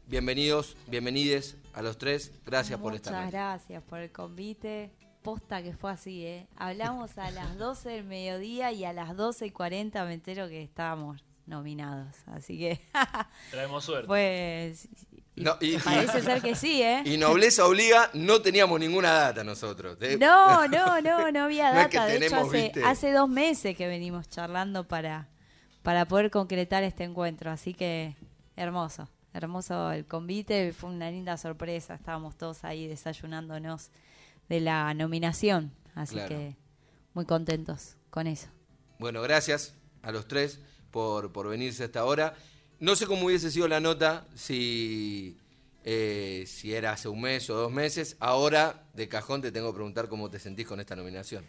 Bienvenidos, 0.08 0.76
bienvenides 0.88 1.58
a 1.74 1.82
los 1.82 1.98
tres. 1.98 2.32
Gracias 2.46 2.80
por 2.80 2.96
estar 2.96 3.14
Muchas 3.14 3.32
gracias 3.32 3.84
por 3.84 4.00
el 4.00 4.12
convite. 4.12 4.92
Posta 5.22 5.62
que 5.62 5.74
fue 5.74 5.92
así, 5.92 6.26
¿eh? 6.26 6.48
Hablamos 6.56 7.18
a 7.20 7.30
las 7.30 7.58
12 7.58 7.90
del 7.90 8.04
mediodía 8.06 8.72
y 8.72 8.86
a 8.86 8.94
las 8.94 9.16
12 9.16 9.46
y 9.46 9.52
40 9.52 10.04
me 10.06 10.14
entero 10.16 10.48
que 10.50 10.64
estábamos 10.64 11.24
nominados. 11.46 12.16
Así 12.26 12.58
que. 12.58 12.82
Traemos 13.52 13.84
suerte. 13.84 14.08
Pues. 14.08 14.88
parece 15.84 16.22
ser 16.24 16.42
que 16.42 16.56
sí, 16.56 16.82
¿eh? 16.82 17.04
Y 17.06 17.18
nobleza 17.18 17.68
obliga, 17.68 18.10
no 18.14 18.42
teníamos 18.42 18.80
ninguna 18.80 19.14
data 19.14 19.44
nosotros. 19.44 19.98
No, 20.20 20.68
no, 20.68 21.02
no, 21.02 21.32
no 21.32 21.44
había 21.44 21.72
data. 21.74 22.08
de 22.08 22.26
hecho, 22.26 22.38
hace, 22.38 22.72
hace, 22.84 23.12
dos 23.12 23.30
meses 23.30 23.78
que 23.78 23.88
venimos 23.88 24.28
charlando 24.28 24.88
para, 24.88 25.30
para 25.84 26.06
poder 26.06 26.32
concretar 26.32 26.84
este 26.84 27.04
encuentro. 27.04 27.52
Así 27.52 27.76
que 27.76 28.16
hermoso, 28.56 29.08
hermoso 29.36 29.92
el 29.92 30.06
convite. 30.06 30.74
Fue 30.74 30.90
una 30.90 31.12
linda 31.12 31.38
sorpresa. 31.38 31.94
Estábamos 31.94 32.38
todos 32.38 32.64
ahí 32.64 32.88
desayunándonos 32.88 33.92
de 34.52 34.60
la 34.60 34.94
nominación. 34.94 35.72
Así 35.96 36.18
que 36.28 36.58
muy 37.14 37.26
contentos 37.26 37.96
con 38.10 38.28
eso. 38.28 38.50
Bueno, 39.00 39.22
gracias 39.22 39.76
a 40.02 40.12
los 40.12 40.28
tres 40.28 40.60
por, 40.92 41.32
por 41.32 41.48
venirse 41.48 41.84
a 41.84 41.86
esta 41.86 42.04
hora. 42.04 42.36
No 42.80 42.98
sé 42.98 43.08
cómo 43.08 43.28
hubiese 43.28 43.50
sido 43.50 43.70
la 43.70 43.80
nota 43.80 44.28
si, 44.36 45.38
eh, 45.86 46.44
si 46.48 46.74
era 46.74 46.92
hace 46.92 47.08
un 47.08 47.22
mes 47.22 47.50
o 47.50 47.56
dos 47.56 47.72
meses. 47.72 48.18
Ahora, 48.20 48.84
de 48.94 49.08
cajón, 49.08 49.42
te 49.42 49.54
tengo 49.54 49.72
que 49.72 49.76
preguntar 49.76 50.10
cómo 50.10 50.30
te 50.30 50.38
sentís 50.38 50.68
con 50.68 50.82
esta 50.82 50.98
nominación. 50.98 51.46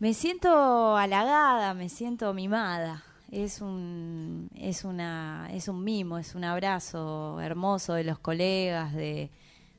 Me 0.00 0.12
siento 0.12 0.96
halagada, 0.96 1.74
me 1.74 1.88
siento 1.88 2.34
mimada. 2.34 3.04
es 3.30 3.60
un, 3.60 4.50
es, 4.56 4.82
una, 4.82 5.48
es 5.52 5.68
un 5.68 5.84
mimo, 5.84 6.18
es 6.18 6.34
un 6.34 6.42
abrazo 6.42 7.40
hermoso 7.40 7.94
de 7.94 8.02
los 8.02 8.18
colegas, 8.18 8.94
de, 8.94 9.30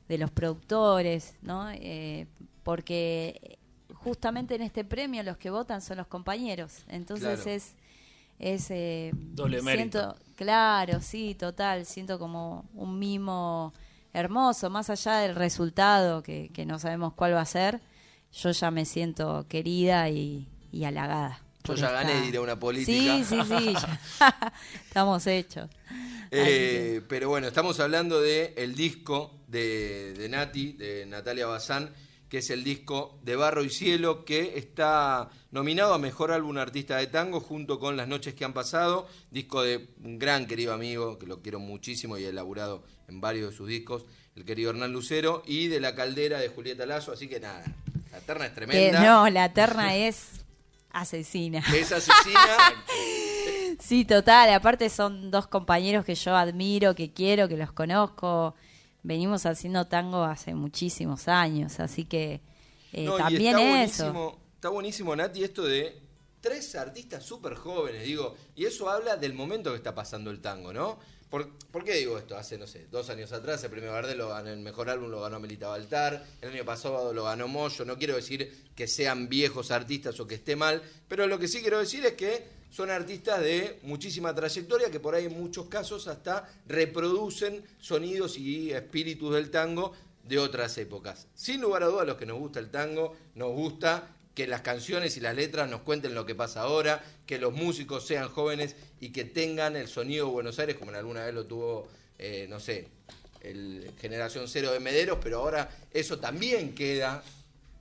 de 0.08 0.18
los 0.18 0.30
productores, 0.30 1.34
¿no? 1.42 1.70
Eh, 1.70 2.26
porque 2.62 3.58
justamente 3.94 4.54
en 4.54 4.62
este 4.62 4.84
premio 4.84 5.22
los 5.22 5.36
que 5.36 5.50
votan 5.50 5.82
son 5.82 5.98
los 5.98 6.06
compañeros. 6.06 6.84
Entonces 6.88 7.46
es 7.46 7.74
es 8.38 8.70
eh, 8.70 9.10
doble 9.14 9.62
mérito. 9.62 10.14
claro, 10.36 11.00
sí, 11.00 11.34
total, 11.34 11.84
siento 11.86 12.18
como 12.18 12.68
un 12.74 12.98
mimo 12.98 13.72
hermoso, 14.12 14.70
más 14.70 14.90
allá 14.90 15.18
del 15.18 15.34
resultado 15.34 16.22
que, 16.22 16.50
que 16.54 16.64
no 16.64 16.78
sabemos 16.78 17.14
cuál 17.14 17.34
va 17.34 17.40
a 17.40 17.46
ser, 17.46 17.80
yo 18.32 18.50
ya 18.52 18.70
me 18.70 18.84
siento 18.84 19.46
querida 19.48 20.08
y, 20.08 20.48
y 20.70 20.84
halagada. 20.84 21.40
Yo 21.64 21.74
ya 21.74 21.90
gané, 21.90 22.22
diré 22.22 22.38
una 22.38 22.58
política. 22.58 23.16
Sí, 23.16 23.24
sí, 23.24 23.40
sí, 23.46 23.74
estamos 24.86 25.26
hechos. 25.26 25.68
Eh, 26.30 27.02
pero 27.08 27.28
bueno, 27.28 27.48
estamos 27.48 27.78
hablando 27.80 28.20
de 28.20 28.54
el 28.56 28.74
disco 28.74 29.37
de, 29.48 30.12
de 30.14 30.28
Nati, 30.28 30.72
de 30.72 31.06
Natalia 31.06 31.46
Bazán, 31.46 31.92
que 32.28 32.38
es 32.38 32.50
el 32.50 32.62
disco 32.62 33.18
de 33.22 33.36
Barro 33.36 33.64
y 33.64 33.70
Cielo, 33.70 34.24
que 34.24 34.58
está 34.58 35.30
nominado 35.50 35.94
a 35.94 35.98
Mejor 35.98 36.30
Álbum 36.30 36.58
Artista 36.58 36.96
de 36.98 37.06
Tango 37.06 37.40
junto 37.40 37.80
con 37.80 37.96
Las 37.96 38.06
Noches 38.06 38.34
que 38.34 38.44
han 38.44 38.52
pasado, 38.52 39.08
disco 39.30 39.62
de 39.62 39.88
un 40.04 40.18
gran 40.18 40.46
querido 40.46 40.74
amigo, 40.74 41.18
que 41.18 41.26
lo 41.26 41.40
quiero 41.40 41.58
muchísimo 41.58 42.18
y 42.18 42.24
he 42.24 42.28
elaborado 42.28 42.84
en 43.08 43.20
varios 43.20 43.50
de 43.50 43.56
sus 43.56 43.68
discos, 43.68 44.04
el 44.36 44.44
querido 44.44 44.70
Hernán 44.70 44.92
Lucero, 44.92 45.42
y 45.46 45.68
de 45.68 45.80
La 45.80 45.94
Caldera 45.94 46.38
de 46.38 46.48
Julieta 46.48 46.84
Lazo, 46.84 47.12
así 47.12 47.28
que 47.28 47.40
nada, 47.40 47.64
la 48.12 48.20
terna 48.20 48.46
es 48.46 48.54
tremenda. 48.54 49.00
no, 49.00 49.30
la 49.30 49.52
terna 49.52 49.96
es 49.96 50.44
asesina. 50.90 51.64
Es 51.74 51.92
asesina. 51.92 52.84
sí, 53.80 54.04
total, 54.04 54.52
aparte 54.52 54.90
son 54.90 55.30
dos 55.30 55.46
compañeros 55.46 56.04
que 56.04 56.14
yo 56.14 56.36
admiro, 56.36 56.94
que 56.94 57.10
quiero, 57.10 57.48
que 57.48 57.56
los 57.56 57.72
conozco 57.72 58.54
venimos 59.02 59.46
haciendo 59.46 59.86
tango 59.86 60.24
hace 60.24 60.54
muchísimos 60.54 61.28
años, 61.28 61.80
así 61.80 62.04
que 62.04 62.40
eh, 62.92 63.08
también 63.16 63.58
eso. 63.58 64.38
Está 64.54 64.70
buenísimo, 64.70 65.14
Nati, 65.14 65.44
esto 65.44 65.64
de 65.64 66.00
tres 66.40 66.74
artistas 66.74 67.24
súper 67.24 67.54
jóvenes, 67.54 68.04
digo, 68.04 68.34
y 68.56 68.64
eso 68.64 68.88
habla 68.88 69.16
del 69.16 69.34
momento 69.34 69.70
que 69.70 69.76
está 69.76 69.94
pasando 69.94 70.30
el 70.30 70.40
tango, 70.40 70.72
¿no? 70.72 70.98
¿Por, 71.30 71.84
qué 71.84 71.94
digo 71.94 72.16
esto? 72.16 72.38
Hace, 72.38 72.56
no 72.56 72.66
sé, 72.66 72.86
dos 72.90 73.10
años 73.10 73.32
atrás 73.32 73.62
el 73.62 73.70
premio 73.70 73.92
Gardel 73.92 74.16
lo 74.16 74.30
ganó, 74.30 74.48
el 74.48 74.60
mejor 74.60 74.88
álbum 74.88 75.10
lo 75.10 75.20
ganó 75.20 75.38
Melita 75.38 75.68
Baltar, 75.68 76.24
el 76.40 76.52
año 76.52 76.64
pasado 76.64 77.12
lo 77.12 77.24
ganó 77.24 77.48
Moyo, 77.48 77.84
no 77.84 77.98
quiero 77.98 78.16
decir 78.16 78.70
que 78.74 78.88
sean 78.88 79.28
viejos 79.28 79.70
artistas 79.70 80.18
o 80.20 80.26
que 80.26 80.36
esté 80.36 80.56
mal, 80.56 80.82
pero 81.06 81.26
lo 81.26 81.38
que 81.38 81.46
sí 81.46 81.60
quiero 81.60 81.78
decir 81.78 82.04
es 82.06 82.14
que 82.14 82.57
son 82.70 82.90
artistas 82.90 83.40
de 83.40 83.78
muchísima 83.82 84.34
trayectoria 84.34 84.90
que 84.90 85.00
por 85.00 85.14
ahí 85.14 85.26
en 85.26 85.40
muchos 85.40 85.66
casos 85.66 86.06
hasta 86.06 86.48
reproducen 86.66 87.64
sonidos 87.80 88.38
y 88.38 88.72
espíritus 88.72 89.34
del 89.34 89.50
tango 89.50 89.92
de 90.24 90.38
otras 90.38 90.76
épocas. 90.78 91.26
Sin 91.34 91.60
lugar 91.60 91.82
a 91.82 91.86
dudas, 91.86 92.02
a 92.02 92.06
los 92.06 92.16
que 92.16 92.26
nos 92.26 92.38
gusta 92.38 92.60
el 92.60 92.70
tango, 92.70 93.16
nos 93.34 93.52
gusta 93.52 94.08
que 94.34 94.46
las 94.46 94.60
canciones 94.60 95.16
y 95.16 95.20
las 95.20 95.34
letras 95.34 95.68
nos 95.68 95.80
cuenten 95.80 96.14
lo 96.14 96.24
que 96.24 96.34
pasa 96.34 96.60
ahora, 96.60 97.02
que 97.26 97.38
los 97.38 97.52
músicos 97.52 98.06
sean 98.06 98.28
jóvenes 98.28 98.76
y 99.00 99.10
que 99.10 99.24
tengan 99.24 99.74
el 99.74 99.88
sonido 99.88 100.26
de 100.26 100.32
Buenos 100.32 100.58
Aires, 100.58 100.76
como 100.76 100.92
en 100.92 100.98
alguna 100.98 101.24
vez 101.24 101.34
lo 101.34 101.44
tuvo, 101.44 101.88
eh, 102.18 102.46
no 102.48 102.60
sé, 102.60 102.86
el 103.40 103.90
Generación 104.00 104.46
Cero 104.46 104.72
de 104.72 104.80
Mederos, 104.80 105.18
pero 105.22 105.38
ahora 105.38 105.68
eso 105.92 106.18
también 106.18 106.74
queda 106.74 107.22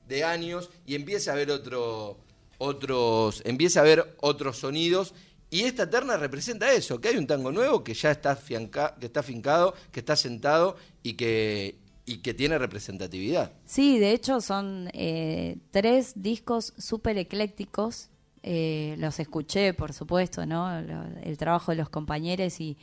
de 0.08 0.24
años 0.24 0.70
y 0.86 0.96
empieza 0.96 1.32
a 1.32 1.34
haber 1.36 1.52
otro 1.52 2.18
otros, 2.58 3.42
empieza 3.46 3.82
a 3.82 3.84
ver 3.84 4.16
otros 4.22 4.58
sonidos. 4.58 5.14
Y 5.50 5.62
esta 5.62 5.90
terna 5.90 6.18
representa 6.18 6.72
eso, 6.74 7.00
que 7.00 7.08
hay 7.08 7.18
un 7.18 7.26
tango 7.26 7.52
nuevo 7.52 7.84
que 7.84 7.94
ya 7.94 8.12
está, 8.12 8.38
que 8.38 9.06
está 9.06 9.24
fincado, 9.24 9.74
que 9.92 10.02
está 10.02 10.18
sentado 10.18 10.76
y 11.04 11.14
que, 11.14 11.78
y 12.06 12.18
que 12.18 12.34
tiene 12.34 12.58
representatividad. 12.58 13.54
Sí, 13.66 13.98
de 13.98 14.12
hecho 14.12 14.42
son 14.42 14.90
eh, 14.94 15.58
tres 15.72 16.14
discos 16.16 16.74
súper 16.78 17.18
eclécticos. 17.18 18.10
Eh, 18.44 18.96
los 18.98 19.20
escuché, 19.20 19.74
por 19.74 19.94
supuesto, 19.94 20.46
¿no? 20.46 20.70
el 20.78 21.38
trabajo 21.38 21.72
de 21.72 21.78
los 21.78 21.90
compañeros 21.90 22.60
y 22.62 22.78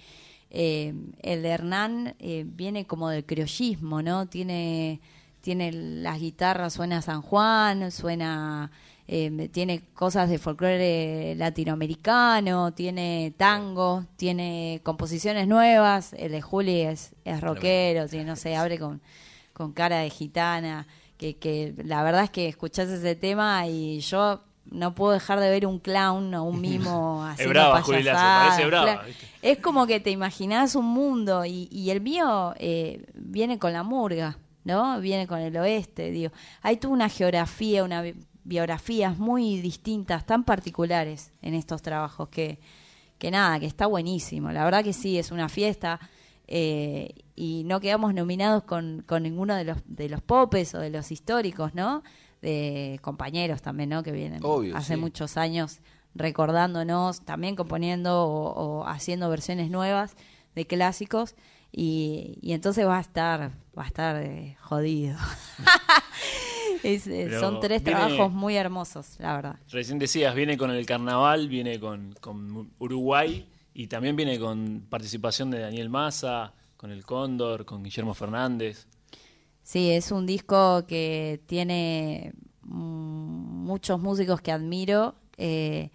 eh, 0.51 0.95
el 1.23 1.43
de 1.43 1.49
Hernán 1.49 2.17
viene 2.47 2.87
como 2.87 3.09
del 3.09 3.25
criollismo, 3.25 4.03
¿no? 4.03 4.27
Tiene, 4.27 5.01
tiene 5.41 5.73
las 5.73 6.21
guitarras, 6.21 6.75
suena 6.75 7.03
San 7.03 7.23
Juan, 7.23 7.91
suena 7.91 8.71
eh, 9.07 9.51
tiene 9.53 9.83
cosas 9.93 10.31
de 10.31 10.39
folclore 10.39 11.35
latinoamericano, 11.37 12.73
tiene 12.73 13.35
tango, 13.37 14.07
tiene 14.17 14.81
composiciones 14.83 15.47
nuevas. 15.47 16.15
El 16.15 16.33
de 16.33 16.41
Juli 16.41 16.81
es, 16.81 17.15
es 17.25 17.41
rockero, 17.41 18.09
tiene, 18.09 18.25
no 18.25 18.37
sé, 18.37 18.57
abre 18.57 18.79
con, 18.79 19.03
con 19.53 19.73
cara 19.73 19.99
de 19.99 20.11
gitana. 20.11 20.87
Que, 21.19 21.37
que 21.37 21.75
la 21.85 22.03
verdad 22.03 22.25
es 22.25 22.31
que 22.31 22.49
escuchás 22.49 22.89
ese 22.89 23.15
tema 23.15 23.67
y 23.69 24.01
yo 24.01 24.43
no 24.71 24.95
puedo 24.95 25.13
dejar 25.13 25.39
de 25.39 25.51
ver 25.51 25.67
un 25.67 25.79
clown 25.79 26.35
o 26.35 26.45
un 26.45 26.61
mimo 26.61 27.25
así. 27.25 27.43
Es 27.45 27.49
brava, 27.49 27.83
parece 27.83 28.67
brava. 28.67 29.03
Es 29.43 29.59
como 29.59 29.87
que 29.87 30.01
te 30.01 30.11
imaginás 30.11 30.75
un 30.75 30.87
mundo 30.87 31.45
y, 31.45 31.69
y 31.71 31.91
el 31.91 32.01
mío 32.01 32.55
eh, 32.59 33.05
viene 33.15 33.59
con 33.59 33.73
la 33.73 33.83
murga, 33.83 34.39
¿no? 34.65 34.99
Viene 35.01 35.27
con 35.27 35.41
el 35.41 35.57
oeste, 35.57 36.11
digo. 36.11 36.33
Hay 36.63 36.79
toda 36.79 36.95
una 36.95 37.09
geografía, 37.09 37.85
una 37.85 38.03
biografías 38.45 39.19
muy 39.19 39.61
distintas, 39.61 40.27
tan 40.27 40.45
particulares 40.45 41.33
en 41.43 41.55
estos 41.55 41.83
trabajos, 41.83 42.29
que, 42.29 42.59
que 43.19 43.31
nada, 43.31 43.59
que 43.59 43.67
está 43.67 43.87
buenísimo. 43.87 44.53
La 44.53 44.65
verdad 44.65 44.85
que 44.85 44.93
sí, 44.93 45.19
es 45.19 45.31
una 45.31 45.49
fiesta. 45.49 45.99
Eh, 46.47 47.15
y 47.35 47.63
no 47.65 47.81
quedamos 47.81 48.13
nominados 48.13 48.65
con, 48.65 49.03
con 49.07 49.23
ninguno 49.23 49.55
de 49.55 49.65
los, 49.65 49.79
de 49.87 50.11
los 50.11 50.21
popes 50.21 50.75
o 50.75 50.79
de 50.79 50.91
los 50.91 51.11
históricos, 51.11 51.75
¿no? 51.75 52.03
De 52.43 53.01
compañeros 53.03 53.63
también, 53.63 53.89
¿no? 53.89 54.03
Que 54.03 54.13
vienen 54.13 54.43
hace 54.75 54.99
muchos 54.99 55.39
años 55.39 55.81
recordándonos, 56.15 57.23
también 57.23 57.57
componiendo 57.57 58.27
o, 58.27 58.87
haciendo 58.87 59.29
versiones 59.31 59.71
nuevas 59.71 60.17
de 60.55 60.67
clásicos. 60.67 61.35
Y, 61.73 62.39
y 62.41 62.53
entonces 62.53 62.87
va 62.87 62.99
a 62.99 63.01
estar, 63.01 63.53
va 63.77 63.85
a 63.85 63.87
estar 63.87 64.23
eh, 64.23 64.57
jodido. 64.61 65.17
Eh, 66.85 67.39
son 67.41 67.61
tres 67.61 67.83
trabajos 67.83 68.33
muy 68.33 68.57
hermosos, 68.57 69.17
la 69.19 69.37
verdad. 69.37 69.57
Recién 69.71 69.99
decías, 69.99 70.35
viene 70.35 70.57
con 70.57 70.71
el 70.71 70.85
carnaval, 70.87 71.49
viene 71.49 71.81
con, 71.81 72.15
Uruguay 72.79 73.47
y 73.73 73.87
también 73.87 74.17
viene 74.17 74.39
con 74.39 74.87
participación 74.89 75.51
de 75.51 75.61
Daniel 75.61 75.89
Massa, 75.89 76.53
con 76.77 76.91
el 76.91 77.05
Cóndor, 77.05 77.65
con 77.65 77.83
Guillermo 77.83 78.15
Fernández. 78.15 78.87
Sí, 79.63 79.91
es 79.91 80.13
un 80.13 80.27
disco 80.27 80.85
que 80.87 81.41
tiene 81.47 82.33
muchos 82.63 84.01
músicos 84.01 84.41
que 84.41 84.53
admiro. 84.53 85.15
Eh, 85.37 85.91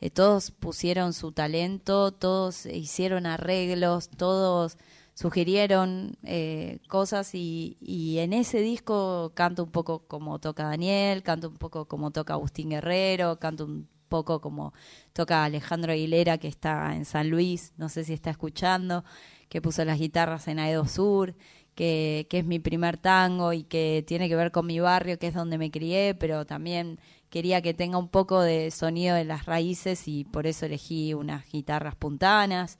eh, 0.00 0.10
todos 0.10 0.50
pusieron 0.50 1.12
su 1.12 1.32
talento, 1.32 2.12
todos 2.12 2.66
hicieron 2.66 3.26
arreglos, 3.26 4.08
todos 4.08 4.78
sugirieron 5.20 6.16
eh, 6.22 6.78
cosas 6.88 7.34
y, 7.34 7.76
en 8.18 8.32
ese 8.32 8.62
disco 8.62 9.32
canto 9.34 9.64
un 9.64 9.70
poco 9.70 10.06
como 10.08 10.38
toca 10.38 10.64
Daniel, 10.64 11.22
canto 11.22 11.50
un 11.50 11.58
poco 11.58 11.86
como 11.86 12.10
toca 12.10 12.32
Agustín 12.32 12.70
Guerrero, 12.70 13.38
canto 13.38 13.66
un 13.66 13.86
poco 14.08 14.40
como 14.40 14.72
toca 15.12 15.44
Alejandro 15.44 15.92
Aguilera 15.92 16.38
que 16.38 16.48
está 16.48 16.96
en 16.96 17.04
San 17.04 17.28
Luis, 17.28 17.74
no 17.76 17.90
sé 17.90 18.04
si 18.04 18.14
está 18.14 18.30
escuchando, 18.30 19.04
que 19.50 19.60
puso 19.60 19.84
las 19.84 19.98
guitarras 19.98 20.48
en 20.48 20.58
Aedo 20.58 20.86
Sur, 20.86 21.34
que, 21.74 22.26
que 22.30 22.38
es 22.38 22.46
mi 22.46 22.58
primer 22.58 22.96
tango 22.96 23.52
y 23.52 23.64
que 23.64 24.02
tiene 24.06 24.26
que 24.26 24.36
ver 24.36 24.50
con 24.52 24.66
mi 24.66 24.80
barrio, 24.80 25.18
que 25.18 25.26
es 25.26 25.34
donde 25.34 25.58
me 25.58 25.70
crié, 25.70 26.14
pero 26.14 26.46
también 26.46 26.98
quería 27.28 27.60
que 27.60 27.74
tenga 27.74 27.98
un 27.98 28.08
poco 28.08 28.40
de 28.40 28.70
sonido 28.70 29.14
de 29.16 29.24
las 29.26 29.44
raíces 29.44 30.08
y 30.08 30.24
por 30.24 30.46
eso 30.46 30.64
elegí 30.64 31.12
unas 31.12 31.44
guitarras 31.52 31.94
puntanas. 31.94 32.78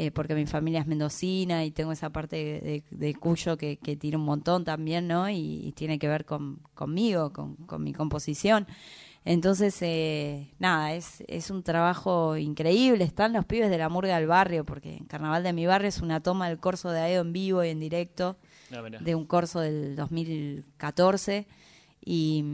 Eh, 0.00 0.12
porque 0.12 0.36
mi 0.36 0.46
familia 0.46 0.78
es 0.78 0.86
mendocina 0.86 1.64
y 1.64 1.72
tengo 1.72 1.90
esa 1.90 2.10
parte 2.10 2.84
de, 2.88 3.14
Cuyo 3.14 3.56
que, 3.56 3.78
que 3.78 3.96
tiene 3.96 4.16
un 4.16 4.22
montón 4.22 4.64
también, 4.64 5.08
¿no? 5.08 5.28
Y, 5.28 5.72
tiene 5.74 5.98
que 5.98 6.06
ver 6.06 6.24
con, 6.24 6.60
conmigo, 6.74 7.32
con, 7.32 7.82
mi 7.82 7.92
composición. 7.92 8.68
Entonces, 9.24 9.76
eh, 9.82 10.54
nada, 10.60 10.94
es, 10.94 11.24
es 11.26 11.50
un 11.50 11.64
trabajo 11.64 12.36
increíble. 12.36 13.02
Están 13.02 13.32
los 13.32 13.44
pibes 13.44 13.70
de 13.70 13.78
la 13.78 13.88
murga 13.88 14.14
del 14.14 14.28
barrio, 14.28 14.64
porque 14.64 14.98
en 14.98 15.06
Carnaval 15.06 15.42
de 15.42 15.52
mi 15.52 15.66
barrio 15.66 15.88
es 15.88 16.00
una 16.00 16.20
toma 16.20 16.48
del 16.48 16.60
corso 16.60 16.92
de 16.92 17.00
Aedo 17.00 17.22
en 17.22 17.32
vivo 17.32 17.64
y 17.64 17.70
en 17.70 17.80
directo, 17.80 18.36
ah, 18.72 18.82
de 19.00 19.14
un 19.16 19.26
corso 19.26 19.58
del 19.58 19.96
2014. 19.96 21.48
Y 22.04 22.44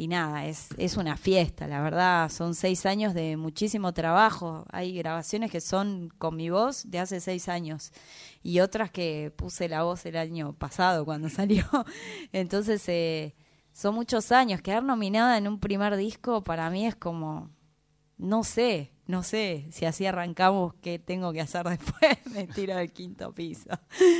y 0.00 0.08
nada, 0.08 0.46
es, 0.46 0.68
es 0.78 0.96
una 0.96 1.18
fiesta, 1.18 1.68
la 1.68 1.82
verdad, 1.82 2.30
son 2.30 2.54
seis 2.54 2.86
años 2.86 3.12
de 3.12 3.36
muchísimo 3.36 3.92
trabajo. 3.92 4.64
Hay 4.72 4.94
grabaciones 4.94 5.50
que 5.50 5.60
son 5.60 6.08
con 6.16 6.36
mi 6.36 6.48
voz 6.48 6.90
de 6.90 7.00
hace 7.00 7.20
seis 7.20 7.50
años 7.50 7.92
y 8.42 8.60
otras 8.60 8.90
que 8.90 9.30
puse 9.36 9.68
la 9.68 9.82
voz 9.82 10.06
el 10.06 10.16
año 10.16 10.54
pasado 10.54 11.04
cuando 11.04 11.28
salió. 11.28 11.66
Entonces, 12.32 12.82
eh, 12.88 13.34
son 13.74 13.94
muchos 13.94 14.32
años. 14.32 14.62
Quedar 14.62 14.82
nominada 14.82 15.36
en 15.36 15.46
un 15.46 15.60
primer 15.60 15.94
disco 15.96 16.42
para 16.42 16.70
mí 16.70 16.86
es 16.86 16.96
como, 16.96 17.50
no 18.16 18.42
sé, 18.42 18.94
no 19.04 19.22
sé, 19.22 19.68
si 19.70 19.84
así 19.84 20.06
arrancamos, 20.06 20.72
¿qué 20.80 20.98
tengo 20.98 21.30
que 21.34 21.42
hacer 21.42 21.66
después? 21.68 22.16
Me 22.32 22.46
tiro 22.46 22.74
del 22.74 22.90
quinto 22.90 23.34
piso. 23.34 23.68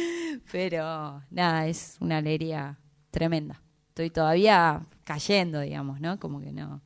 Pero 0.53 1.23
nada, 1.31 1.67
es 1.69 1.97
una 2.01 2.19
alegría 2.19 2.79
tremenda. 3.11 3.63
Estoy 3.89 4.11
todavía 4.11 4.87
cayendo, 5.11 5.59
digamos, 5.59 6.01
¿no? 6.01 6.21
Como 6.21 6.41
que 6.41 6.53
no, 6.53 6.81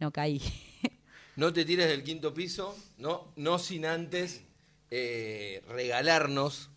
no 0.00 0.10
caí. 0.10 0.42
No 1.34 1.50
te 1.50 1.64
tires 1.64 1.88
del 1.88 2.02
quinto 2.02 2.34
piso, 2.34 2.76
no, 2.98 3.32
no 3.36 3.58
sin 3.58 3.86
antes 3.86 4.42
eh, 4.90 5.62
regalarnos 5.66 6.68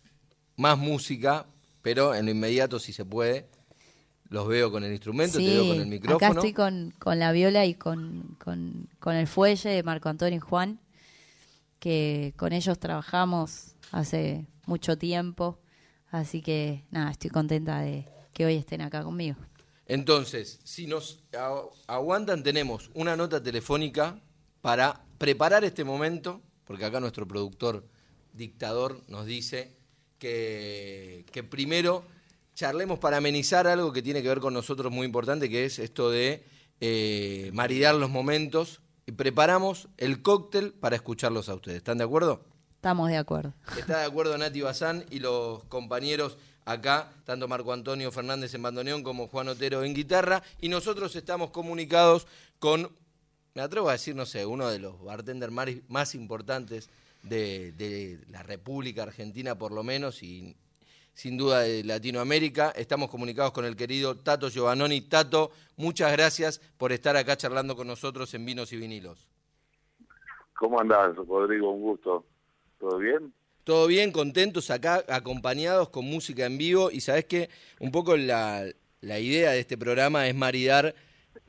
más 0.56 0.78
música, 0.78 1.44
pero 1.82 2.14
en 2.14 2.24
lo 2.24 2.30
inmediato, 2.30 2.78
si 2.78 2.94
se 2.94 3.04
puede, 3.04 3.50
los 4.30 4.48
veo 4.48 4.70
con 4.70 4.82
el 4.82 4.92
instrumento, 4.92 5.36
te 5.36 5.44
veo 5.44 5.68
con 5.68 5.80
el 5.82 5.86
micrófono. 5.88 6.16
Acá 6.16 6.28
estoy 6.30 6.54
con, 6.54 6.94
con 6.98 7.18
la 7.18 7.32
viola 7.32 7.66
y 7.66 7.74
con, 7.74 8.34
con, 8.42 8.88
con, 8.98 9.14
el 9.14 9.26
fuelle 9.26 9.68
de 9.68 9.82
Marco 9.82 10.08
Antonio 10.08 10.38
y 10.38 10.40
Juan, 10.40 10.80
que 11.78 12.32
con 12.38 12.54
ellos 12.54 12.78
trabajamos 12.78 13.74
hace 13.92 14.46
mucho 14.64 14.96
tiempo, 14.96 15.58
así 16.10 16.40
que 16.40 16.86
nada, 16.90 17.10
estoy 17.10 17.28
contenta 17.28 17.80
de 17.80 18.08
que 18.32 18.46
hoy 18.46 18.54
estén 18.54 18.80
acá 18.80 19.02
conmigo. 19.02 19.36
Entonces, 19.86 20.60
si 20.64 20.86
nos 20.86 21.22
aguantan, 21.86 22.42
tenemos 22.42 22.90
una 22.94 23.16
nota 23.16 23.42
telefónica 23.42 24.20
para 24.60 25.04
preparar 25.18 25.64
este 25.64 25.84
momento, 25.84 26.42
porque 26.64 26.84
acá 26.84 27.00
nuestro 27.00 27.26
productor 27.26 27.86
dictador 28.32 29.02
nos 29.08 29.26
dice 29.26 29.76
que, 30.18 31.24
que 31.30 31.42
primero 31.44 32.04
charlemos 32.54 32.98
para 32.98 33.18
amenizar 33.18 33.66
algo 33.66 33.92
que 33.92 34.02
tiene 34.02 34.22
que 34.22 34.28
ver 34.28 34.40
con 34.40 34.54
nosotros 34.54 34.90
muy 34.90 35.06
importante, 35.06 35.48
que 35.48 35.66
es 35.66 35.78
esto 35.78 36.10
de 36.10 36.44
eh, 36.80 37.50
maridar 37.52 37.94
los 37.94 38.10
momentos 38.10 38.80
y 39.06 39.12
preparamos 39.12 39.88
el 39.98 40.22
cóctel 40.22 40.72
para 40.72 40.96
escucharlos 40.96 41.48
a 41.48 41.54
ustedes. 41.54 41.78
¿Están 41.78 41.98
de 41.98 42.04
acuerdo? 42.04 42.44
Estamos 42.70 43.08
de 43.08 43.16
acuerdo. 43.18 43.54
Está 43.78 44.00
de 44.00 44.06
acuerdo 44.06 44.36
Nati 44.36 44.60
Bazán 44.62 45.04
y 45.10 45.20
los 45.20 45.64
compañeros 45.64 46.38
acá, 46.66 47.10
tanto 47.24 47.48
Marco 47.48 47.72
Antonio 47.72 48.12
Fernández 48.12 48.52
en 48.54 48.62
bandoneón 48.62 49.02
como 49.02 49.28
Juan 49.28 49.48
Otero 49.48 49.82
en 49.82 49.94
guitarra, 49.94 50.42
y 50.60 50.68
nosotros 50.68 51.16
estamos 51.16 51.50
comunicados 51.50 52.26
con, 52.58 52.90
me 53.54 53.62
atrevo 53.62 53.88
a 53.88 53.92
decir, 53.92 54.14
no 54.14 54.26
sé, 54.26 54.44
uno 54.44 54.68
de 54.68 54.80
los 54.80 55.02
bartenders 55.02 55.52
más 55.88 56.14
importantes 56.14 56.90
de, 57.22 58.18
la 58.30 58.42
República 58.42 59.04
Argentina, 59.04 59.56
por 59.56 59.72
lo 59.72 59.82
menos, 59.82 60.22
y 60.22 60.56
sin 61.14 61.36
duda 61.36 61.60
de 61.60 61.82
Latinoamérica. 61.84 62.70
Estamos 62.70 63.10
comunicados 63.10 63.52
con 63.52 63.64
el 63.64 63.76
querido 63.76 64.16
Tato 64.16 64.50
Giovannoni. 64.50 65.00
Tato, 65.02 65.50
muchas 65.76 66.12
gracias 66.12 66.60
por 66.76 66.92
estar 66.92 67.16
acá 67.16 67.36
charlando 67.36 67.76
con 67.76 67.86
nosotros 67.86 68.32
en 68.34 68.44
Vinos 68.44 68.72
y 68.72 68.76
Vinilos. 68.76 69.26
¿Cómo 70.58 70.80
andás, 70.80 71.16
Rodrigo? 71.16 71.70
Un 71.70 71.82
gusto. 71.82 72.24
¿Todo 72.78 72.98
bien? 72.98 73.32
Todo 73.66 73.88
bien, 73.88 74.12
contentos 74.12 74.70
acá, 74.70 75.04
acompañados 75.08 75.88
con 75.88 76.04
música 76.04 76.46
en 76.46 76.56
vivo. 76.56 76.92
Y 76.92 77.00
sabes 77.00 77.24
que 77.24 77.50
un 77.80 77.90
poco 77.90 78.16
la, 78.16 78.64
idea 79.02 79.50
de 79.50 79.58
este 79.58 79.76
programa 79.76 80.28
es 80.28 80.36
maridar 80.36 80.94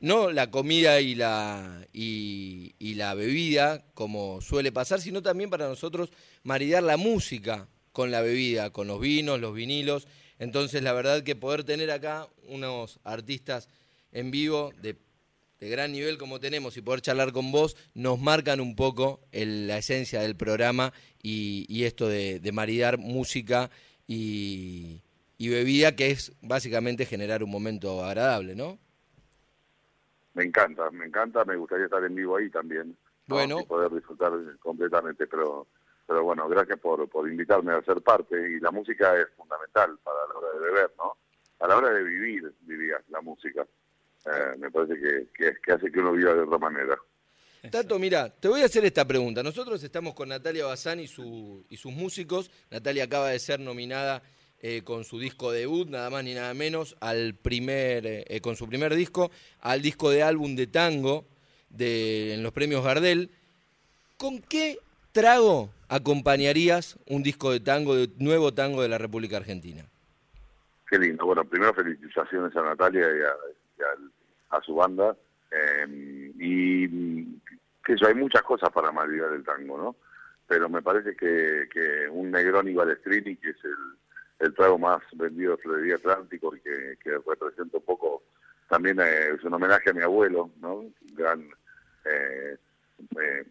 no 0.00 0.32
la 0.32 0.50
comida 0.50 1.00
y 1.00 1.14
la, 1.14 1.86
y, 1.92 2.74
la 2.96 3.14
bebida, 3.14 3.84
como 3.94 4.40
suele 4.40 4.72
pasar, 4.72 5.00
sino 5.00 5.22
también 5.22 5.48
para 5.48 5.68
nosotros 5.68 6.10
maridar 6.42 6.82
la 6.82 6.96
música 6.96 7.68
con 7.92 8.10
la 8.10 8.20
bebida, 8.20 8.70
con 8.70 8.88
los 8.88 9.00
vinos, 9.00 9.38
los 9.38 9.54
vinilos. 9.54 10.08
Entonces, 10.40 10.82
la 10.82 10.92
verdad 10.94 11.22
que 11.22 11.36
poder 11.36 11.62
tener 11.62 11.92
acá 11.92 12.26
unos 12.48 12.98
artistas 13.04 13.68
en 14.10 14.32
vivo 14.32 14.72
de 14.82 14.96
de 15.60 15.68
gran 15.68 15.92
nivel 15.92 16.18
como 16.18 16.40
tenemos 16.40 16.76
y 16.76 16.82
poder 16.82 17.00
charlar 17.00 17.32
con 17.32 17.50
vos, 17.50 17.76
nos 17.94 18.20
marcan 18.20 18.60
un 18.60 18.76
poco 18.76 19.20
la 19.32 19.78
esencia 19.78 20.20
del 20.20 20.36
programa 20.36 20.92
y, 21.22 21.84
esto 21.84 22.08
de, 22.08 22.40
maridar 22.52 22.98
música 22.98 23.70
y, 24.06 25.02
bebida, 25.38 25.96
que 25.96 26.10
es 26.10 26.32
básicamente 26.42 27.06
generar 27.06 27.42
un 27.42 27.50
momento 27.50 28.04
agradable, 28.04 28.54
¿no? 28.54 28.78
Me 30.34 30.44
encanta, 30.44 30.90
me 30.92 31.06
encanta, 31.06 31.44
me 31.44 31.56
gustaría 31.56 31.86
estar 31.86 32.04
en 32.04 32.14
vivo 32.14 32.36
ahí 32.36 32.48
también. 32.48 32.96
Bueno. 33.26 33.60
Y 33.60 33.64
poder 33.64 33.92
disfrutar 33.92 34.32
completamente, 34.60 35.26
pero 35.26 35.66
pero 36.08 36.24
bueno, 36.24 36.48
gracias 36.48 36.80
por, 36.80 37.06
por 37.10 37.28
invitarme 37.28 37.74
a 37.74 37.82
ser 37.82 38.00
parte 38.00 38.34
y 38.34 38.60
la 38.60 38.70
música 38.70 39.14
es 39.20 39.28
fundamental 39.36 39.98
para 40.02 40.18
la 40.26 40.38
hora 40.38 40.52
de 40.54 40.58
beber, 40.58 40.90
¿no? 40.96 41.18
A 41.60 41.68
la 41.68 41.76
hora 41.76 41.90
de 41.90 42.02
vivir, 42.02 42.50
diría, 42.62 42.96
la 43.10 43.20
música. 43.20 43.66
Eh, 44.28 44.56
me 44.58 44.70
parece 44.70 44.94
que, 45.00 45.52
que, 45.62 45.72
hace 45.72 45.90
que 45.90 46.00
uno 46.00 46.12
viva 46.12 46.34
de 46.34 46.40
otra 46.40 46.58
manera. 46.58 46.98
Tato, 47.70 47.98
mira, 47.98 48.30
te 48.30 48.48
voy 48.48 48.62
a 48.62 48.66
hacer 48.66 48.84
esta 48.84 49.06
pregunta. 49.06 49.42
Nosotros 49.42 49.82
estamos 49.82 50.14
con 50.14 50.28
Natalia 50.28 50.66
Bazán 50.66 51.00
y, 51.00 51.06
su, 51.06 51.64
y 51.68 51.76
sus 51.76 51.92
músicos. 51.92 52.50
Natalia 52.70 53.04
acaba 53.04 53.30
de 53.30 53.38
ser 53.38 53.58
nominada 53.60 54.22
eh, 54.60 54.82
con 54.82 55.04
su 55.04 55.18
disco 55.18 55.52
debut, 55.52 55.88
nada 55.88 56.10
más 56.10 56.24
ni 56.24 56.34
nada 56.34 56.52
menos, 56.52 56.96
al 57.00 57.34
primer, 57.34 58.04
eh, 58.04 58.40
con 58.40 58.56
su 58.56 58.68
primer 58.68 58.94
disco, 58.94 59.30
al 59.60 59.82
disco 59.82 60.10
de 60.10 60.22
álbum 60.22 60.56
de 60.56 60.66
tango 60.66 61.26
de, 61.70 62.34
en 62.34 62.42
los 62.42 62.52
premios 62.52 62.84
Gardel. 62.84 63.30
¿Con 64.16 64.40
qué 64.40 64.78
trago 65.12 65.70
acompañarías 65.88 66.98
un 67.06 67.22
disco 67.22 67.52
de 67.52 67.60
tango, 67.60 67.94
de 67.94 68.10
nuevo 68.18 68.52
tango 68.52 68.82
de 68.82 68.88
la 68.88 68.98
República 68.98 69.36
Argentina? 69.36 69.84
Qué 70.88 70.98
lindo. 70.98 71.24
Bueno, 71.26 71.44
primero 71.44 71.74
felicitaciones 71.74 72.56
a 72.56 72.62
Natalia 72.62 73.02
y 73.02 73.20
a, 73.22 73.86
a 74.50 74.60
su 74.62 74.74
banda. 74.74 75.16
Em, 75.50 76.32
y 76.38 77.40
que 77.84 77.94
eso, 77.94 78.06
hay 78.06 78.14
muchas 78.14 78.42
cosas 78.42 78.70
para 78.70 78.92
maridar 78.92 79.32
el 79.32 79.44
tango, 79.44 79.78
¿no? 79.78 79.96
Pero 80.46 80.68
me 80.68 80.82
parece 80.82 81.16
que, 81.16 81.68
que 81.72 82.08
un 82.10 82.30
Negroni 82.30 82.74
Balestrini, 82.74 83.36
que 83.36 83.50
es 83.50 83.64
el, 83.64 83.76
el 84.40 84.54
trago 84.54 84.78
más 84.78 85.02
vendido 85.14 85.56
de 85.56 85.62
Florería 85.62 85.96
Atlántico 85.96 86.54
y 86.54 86.60
que, 86.60 86.96
representa 87.26 87.78
un 87.78 87.84
poco, 87.84 88.22
también 88.68 89.00
eh, 89.00 89.30
es 89.34 89.42
un 89.44 89.54
homenaje 89.54 89.90
a 89.90 89.94
mi 89.94 90.02
abuelo, 90.02 90.50
¿no? 90.60 90.84
Gran 91.14 91.48
eh, 92.04 92.56
eh, 93.20 93.44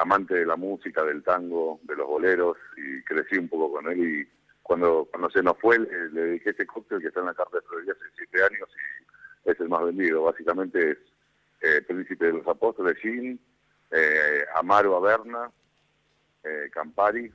amante 0.00 0.34
de 0.34 0.46
la 0.46 0.56
música, 0.56 1.04
del 1.04 1.22
tango, 1.22 1.80
de 1.82 1.96
los 1.96 2.06
boleros, 2.06 2.56
y 2.76 3.02
crecí 3.02 3.38
un 3.38 3.48
poco 3.48 3.72
con 3.72 3.90
él 3.90 3.98
y 3.98 4.28
cuando, 4.62 5.08
cuando 5.10 5.28
se 5.30 5.42
nos 5.42 5.58
fue 5.58 5.78
le, 5.78 6.10
le 6.10 6.36
este 6.36 6.64
cóctel 6.64 7.00
que 7.00 7.08
está 7.08 7.20
en 7.20 7.26
la 7.26 7.34
carta 7.34 7.56
de 7.56 7.66
Florería 7.66 7.92
hace 7.92 8.04
siete 8.16 8.42
años 8.44 8.68
y 8.70 9.04
es 9.44 9.60
el 9.60 9.68
más 9.68 9.84
vendido. 9.84 10.24
Básicamente 10.24 10.92
es 10.92 10.98
eh, 11.60 11.82
Príncipe 11.82 12.26
de 12.26 12.32
los 12.34 12.46
Apóstoles, 12.46 12.96
Jean, 13.02 13.38
eh, 13.90 14.44
Amaro 14.54 14.96
Averna, 14.96 15.50
eh, 16.44 16.70
Campari, 16.72 17.30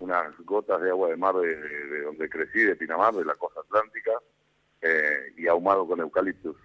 unas 0.00 0.36
gotas 0.44 0.80
de 0.82 0.90
agua 0.90 1.08
de 1.08 1.16
mar 1.16 1.34
de, 1.36 2.02
donde 2.02 2.28
crecí, 2.28 2.60
de 2.60 2.76
Pinamar, 2.76 3.14
de 3.14 3.24
la 3.24 3.34
costa 3.34 3.60
atlántica, 3.60 4.12
eh, 4.82 5.32
y 5.36 5.46
ahumado 5.46 5.86
con 5.86 6.00
eucaliptus. 6.00 6.56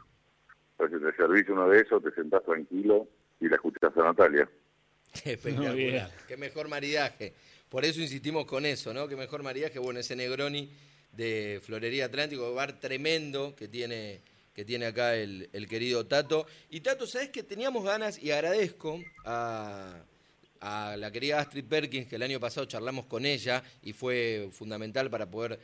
Entonces 0.77 1.11
te 1.11 1.21
servís 1.21 1.47
uno 1.49 1.69
de 1.69 1.81
esos, 1.81 2.03
te 2.03 2.11
sentás 2.11 2.43
tranquilo 2.43 3.07
y 3.39 3.47
la 3.47 3.55
escuchas 3.55 3.95
a 3.95 4.03
Natalia. 4.03 4.49
Qué 5.23 5.33
espectacular, 5.33 6.11
qué 6.27 6.37
mejor 6.37 6.67
maridaje. 6.67 7.33
Por 7.69 7.85
eso 7.85 8.01
insistimos 8.01 8.45
con 8.45 8.65
eso, 8.65 8.93
¿no? 8.93 9.07
Qué 9.07 9.15
mejor 9.15 9.43
maridaje, 9.43 9.79
bueno, 9.79 9.99
ese 9.99 10.15
Negroni 10.15 10.71
de 11.11 11.61
Florería 11.63 12.05
Atlántico, 12.05 12.53
bar 12.53 12.79
tremendo 12.79 13.55
que 13.55 13.67
tiene 13.67 14.21
que 14.53 14.65
tiene 14.65 14.87
acá 14.87 15.15
el, 15.15 15.67
querido 15.69 16.05
Tato. 16.05 16.45
Y 16.69 16.81
Tato, 16.81 17.07
¿sabes 17.07 17.29
que 17.29 17.43
teníamos 17.43 17.83
ganas 17.83 18.21
y 18.21 18.31
agradezco 18.31 18.99
a, 19.25 20.03
la 20.61 21.11
querida 21.11 21.39
Astrid 21.39 21.65
Perkins, 21.65 22.07
que 22.07 22.17
el 22.17 22.23
año 22.23 22.39
pasado 22.39 22.65
charlamos 22.65 23.05
con 23.05 23.25
ella 23.25 23.63
y 23.81 23.93
fue 23.93 24.49
fundamental 24.51 25.09
para 25.09 25.29
poder 25.29 25.59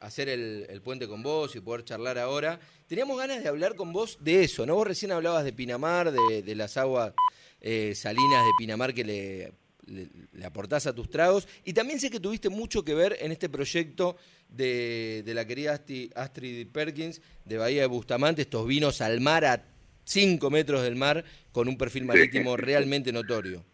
hacer 0.00 0.28
el, 0.28 0.82
puente 0.82 1.08
con 1.08 1.22
vos 1.22 1.54
y 1.56 1.60
poder 1.60 1.84
charlar 1.84 2.18
ahora. 2.18 2.60
Teníamos 2.86 3.16
ganas 3.16 3.42
de 3.42 3.48
hablar 3.48 3.74
con 3.74 3.92
vos 3.92 4.18
de 4.20 4.44
eso, 4.44 4.66
¿no? 4.66 4.74
Vos 4.74 4.86
recién 4.86 5.12
hablabas 5.12 5.44
de 5.44 5.52
Pinamar, 5.52 6.12
de, 6.12 6.54
las 6.54 6.76
aguas 6.76 7.14
eh, 7.60 7.94
salinas 7.94 8.44
de 8.44 8.50
Pinamar 8.58 8.92
que 8.92 9.04
le, 9.04 9.52
le, 9.86 10.44
aportás 10.44 10.86
a 10.86 10.94
tus 10.94 11.10
tragos. 11.10 11.48
Y 11.64 11.72
también 11.72 12.00
sé 12.00 12.10
que 12.10 12.20
tuviste 12.20 12.48
mucho 12.48 12.84
que 12.84 12.94
ver 12.94 13.16
en 13.20 13.32
este 13.32 13.48
proyecto 13.48 14.16
de, 14.48 15.22
la 15.26 15.46
querida 15.46 15.80
Astrid 16.14 16.68
Perkins 16.68 17.20
de 17.44 17.58
Bahía 17.58 17.82
de 17.82 17.88
Bustamante, 17.88 18.42
estos 18.42 18.66
vinos 18.66 19.00
al 19.00 19.20
mar 19.20 19.44
a 19.44 19.64
5 20.04 20.50
metros 20.50 20.82
del 20.82 20.96
mar 20.96 21.24
con 21.52 21.68
un 21.68 21.78
perfil 21.78 22.04
marítimo 22.04 22.56
realmente 22.56 23.12
notorio. 23.12 23.64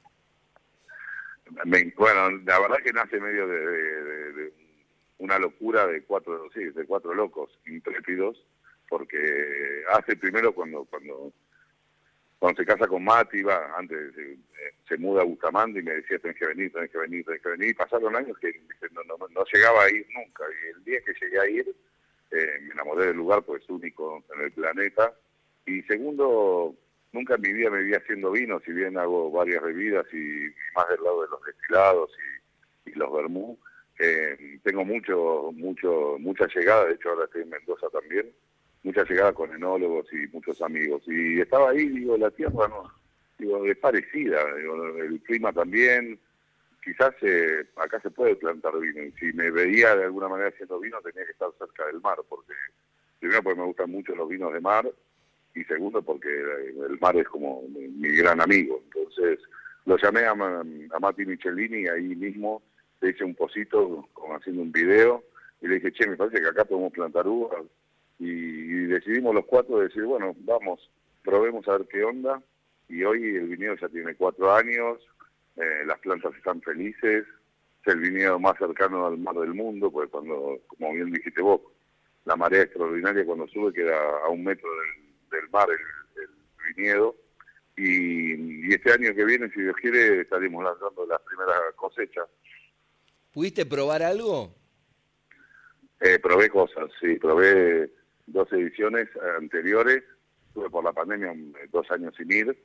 bueno, 1.65 2.31
la 2.45 2.61
verdad 2.61 2.77
que 2.85 2.93
nace 2.93 3.19
medio 3.21 3.47
de, 3.47 4.53
una 5.19 5.39
locura 5.39 5.87
de 5.87 6.03
cuatro, 6.03 6.49
sí, 6.55 6.65
de 6.65 6.87
cuatro 6.87 7.13
locos 7.13 7.51
intrépidos, 7.67 8.43
porque 8.89 9.19
hace 9.93 10.17
primero 10.17 10.55
cuando 10.55 10.85
cuando 10.85 11.33
cuando 12.41 12.63
se 12.63 12.67
casa 12.67 12.89
con 12.89 13.05
Mati, 13.05 13.43
va, 13.43 13.71
antes 13.77 14.17
eh, 14.17 14.39
se 14.89 14.97
muda 14.97 15.21
a 15.21 15.27
Bustamante 15.27 15.79
y 15.79 15.83
me 15.83 15.93
decía, 15.93 16.19
tenés 16.19 16.39
que 16.39 16.47
venir, 16.47 16.73
tenés 16.73 16.91
que 16.91 16.97
venir, 16.97 17.23
tenés 17.23 17.43
que 17.43 17.51
venir. 17.51 17.69
Y 17.69 17.75
pasaron 17.75 18.17
años 18.17 18.37
que 18.39 18.51
no, 18.93 19.03
no, 19.05 19.45
llegaba 19.53 19.85
a 19.85 19.91
ir 19.91 20.07
nunca. 20.15 20.45
Y 20.49 20.75
el 20.75 20.85
día 20.85 21.01
que 21.03 21.13
llegué 21.21 21.39
a 21.39 21.47
ir, 21.47 21.77
eh, 22.31 22.59
me 22.63 22.73
enamoré 22.73 23.09
del 23.09 23.19
lugar, 23.19 23.43
pues 23.43 23.63
es 23.63 23.69
único 23.69 24.25
en 24.35 24.41
el 24.41 24.53
planeta. 24.53 25.13
Y 25.67 25.83
segundo, 25.83 26.75
nunca 27.13 27.35
en 27.35 27.43
mi 27.43 27.53
vida 27.53 27.69
me 27.69 27.83
vi 27.83 27.93
haciendo 27.93 28.31
vino, 28.31 28.59
si 28.65 28.73
bien 28.73 28.97
hago 28.97 29.31
varias 29.31 29.63
bebidas 29.63 30.07
y 30.15 30.49
más 30.75 30.89
del 30.89 31.03
lado 31.05 31.21
de 31.21 31.29
los 31.29 31.43
destilados 31.45 32.11
y, 32.87 32.93
los 32.93 33.13
vermú. 33.13 33.59
Eh, 33.99 34.59
tengo 34.65 34.83
mucho, 34.87 35.53
mucho, 35.53 36.17
mucha 36.19 36.47
llegada, 36.47 36.87
de 36.87 36.95
hecho 36.95 37.11
ahora 37.11 37.27
estoy 37.27 37.43
en 37.43 37.51
Mendoza 37.51 37.87
también, 37.91 38.33
mucha 38.83 39.05
llegada 39.05 39.33
con 39.33 39.53
enólogos 39.55 40.07
y 40.13 40.27
muchos 40.29 40.61
amigos. 40.63 41.03
Y 41.07 41.41
estaba 41.41 41.71
ahí, 41.71 41.89
digo, 41.89 42.17
la 42.17 42.31
tierra 42.31 42.69
no, 42.69 42.93
digo, 43.39 43.65
es 43.67 43.77
parecida, 43.79 44.41
el 44.99 45.21
clima 45.23 45.53
también, 45.53 46.19
quizás 46.83 47.15
eh, 47.23 47.67
acá 47.77 48.01
se 48.01 48.11
puede 48.11 48.37
plantar 48.37 48.79
vino, 48.79 49.03
y 49.03 49.13
si 49.13 49.33
me 49.33 49.51
veía 49.51 49.95
de 49.97 50.05
alguna 50.05 50.29
manera 50.29 50.49
haciendo 50.49 50.81
vino 50.81 50.99
tenía 51.03 51.25
que 51.25 51.33
estar 51.33 51.51
cerca 51.59 51.87
del 51.87 52.01
mar, 52.01 52.19
porque 52.29 52.55
primero 53.19 53.43
porque 53.43 53.61
me 53.61 53.67
gustan 53.67 53.91
mucho 53.91 54.15
los 54.15 54.29
vinos 54.29 54.53
de 54.53 54.61
mar, 54.61 54.91
y 55.55 55.65
segundo 55.65 56.03
porque 56.03 56.29
el 56.29 56.99
mar 57.01 57.17
es 57.17 57.29
como 57.29 57.63
mi, 57.69 58.09
gran 58.17 58.41
amigo. 58.41 58.81
Entonces 58.85 59.41
lo 59.85 59.97
llamé 59.97 60.21
a, 60.21 60.31
a 60.31 61.01
Mati 61.01 61.27
Michelini 61.27 61.89
ahí 61.89 62.15
mismo 62.15 62.63
le 63.01 63.11
hice 63.11 63.25
un 63.25 63.35
posito 63.35 64.09
como 64.13 64.37
haciendo 64.37 64.63
un 64.63 64.73
video 64.73 65.25
y 65.61 65.69
le 65.69 65.77
dije, 65.77 65.93
che, 65.93 66.07
me 66.07 66.17
parece 66.17 66.41
que 66.41 66.49
acá 66.49 66.65
podemos 66.65 66.93
plantar 66.93 67.27
uvas. 67.27 67.63
Y, 68.21 68.85
decidimos 68.85 69.35
los 69.35 69.47
cuatro 69.47 69.79
decir, 69.79 70.05
bueno, 70.05 70.37
vamos, 70.41 70.91
probemos 71.25 71.67
a 71.67 71.79
ver 71.79 71.89
qué 71.89 72.05
onda. 72.05 72.43
Y 72.89 73.03
hoy 73.03 73.37
el 73.37 73.49
viñedo 73.49 73.77
ya 73.77 73.89
tiene 73.89 74.15
cuatro 74.15 74.55
años, 74.55 74.99
eh, 75.57 75.85
las 75.87 75.99
plantas 76.01 76.35
están 76.37 76.61
felices, 76.61 77.25
es 77.25 77.93
el 77.93 78.01
viñedo 78.01 78.39
más 78.39 78.59
cercano 78.59 79.07
al 79.07 79.17
mar 79.17 79.37
del 79.37 79.55
mundo, 79.55 79.91
pues 79.91 80.11
cuando, 80.11 80.61
como 80.67 80.93
bien 80.93 81.11
dijiste 81.11 81.41
vos, 81.41 81.63
la 82.27 82.37
marea 82.37 82.63
extraordinaria 82.63 83.25
cuando 83.25 83.49
sube 83.49 83.73
queda 83.73 83.97
a 84.25 84.29
un 84.29 84.45
metro 84.45 84.69
del, 84.69 85.41
del 85.41 85.51
mar 85.51 85.69
el, 85.71 86.75
viñedo. 86.77 87.17
Y, 87.77 88.75
este 88.75 88.93
año 88.93 89.15
que 89.15 89.25
viene, 89.25 89.49
si 89.51 89.63
Dios 89.63 89.77
quiere, 89.77 90.21
estaremos 90.21 90.63
lanzando 90.63 91.07
las 91.07 91.21
primeras 91.23 91.59
cosechas. 91.75 92.27
¿Pudiste 93.33 93.65
probar 93.65 94.03
algo? 94.03 94.55
Eh, 96.01 96.19
probé 96.19 96.51
cosas, 96.51 96.91
sí, 97.01 97.17
probé 97.17 97.91
dos 98.33 98.53
ediciones 98.53 99.09
anteriores. 99.39 100.03
Tuve 100.55 100.69
por 100.71 100.85
la 100.85 100.93
pandemia 100.93 101.33
dos 101.71 101.91
años 101.91 102.15
sin 102.17 102.33
ir 102.33 102.57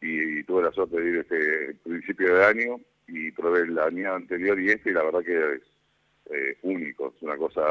y, 0.00 0.42
tuve 0.44 0.64
la 0.64 0.72
suerte 0.72 1.00
de 1.00 1.08
ir 1.08 1.16
este 1.18 1.74
principio 1.82 2.34
de 2.34 2.44
año 2.44 2.80
y 3.06 3.30
probé 3.32 3.60
el 3.60 3.78
año 3.78 4.14
anterior 4.14 4.58
y 4.60 4.70
este 4.70 4.90
y 4.90 4.94
la 4.94 5.04
verdad 5.04 5.22
que 5.24 5.54
es 5.54 5.62
eh, 6.30 6.58
único, 6.62 7.12
es 7.14 7.22
una 7.22 7.36
cosa 7.36 7.62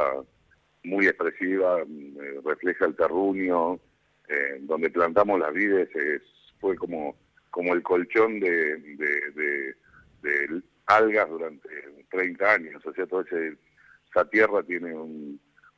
muy 0.83 1.07
expresiva, 1.07 1.83
mm, 1.85 2.45
refleja 2.45 2.85
el 2.85 2.95
terruño, 2.95 3.79
eh, 4.27 4.59
donde 4.61 4.89
plantamos 4.89 5.39
las 5.39 5.53
vides 5.53 5.93
es, 5.95 6.21
fue 6.59 6.75
como, 6.75 7.15
como 7.49 7.73
el 7.73 7.81
colchón 7.83 8.39
de, 8.39 8.77
de, 8.77 10.61
algas 10.87 11.29
durante 11.29 11.69
30 12.09 12.53
años, 12.53 12.85
o 12.85 12.93
sea, 12.93 13.05
toda 13.07 13.23
esa 13.23 14.29
tierra 14.29 14.61
tiene 14.63 14.93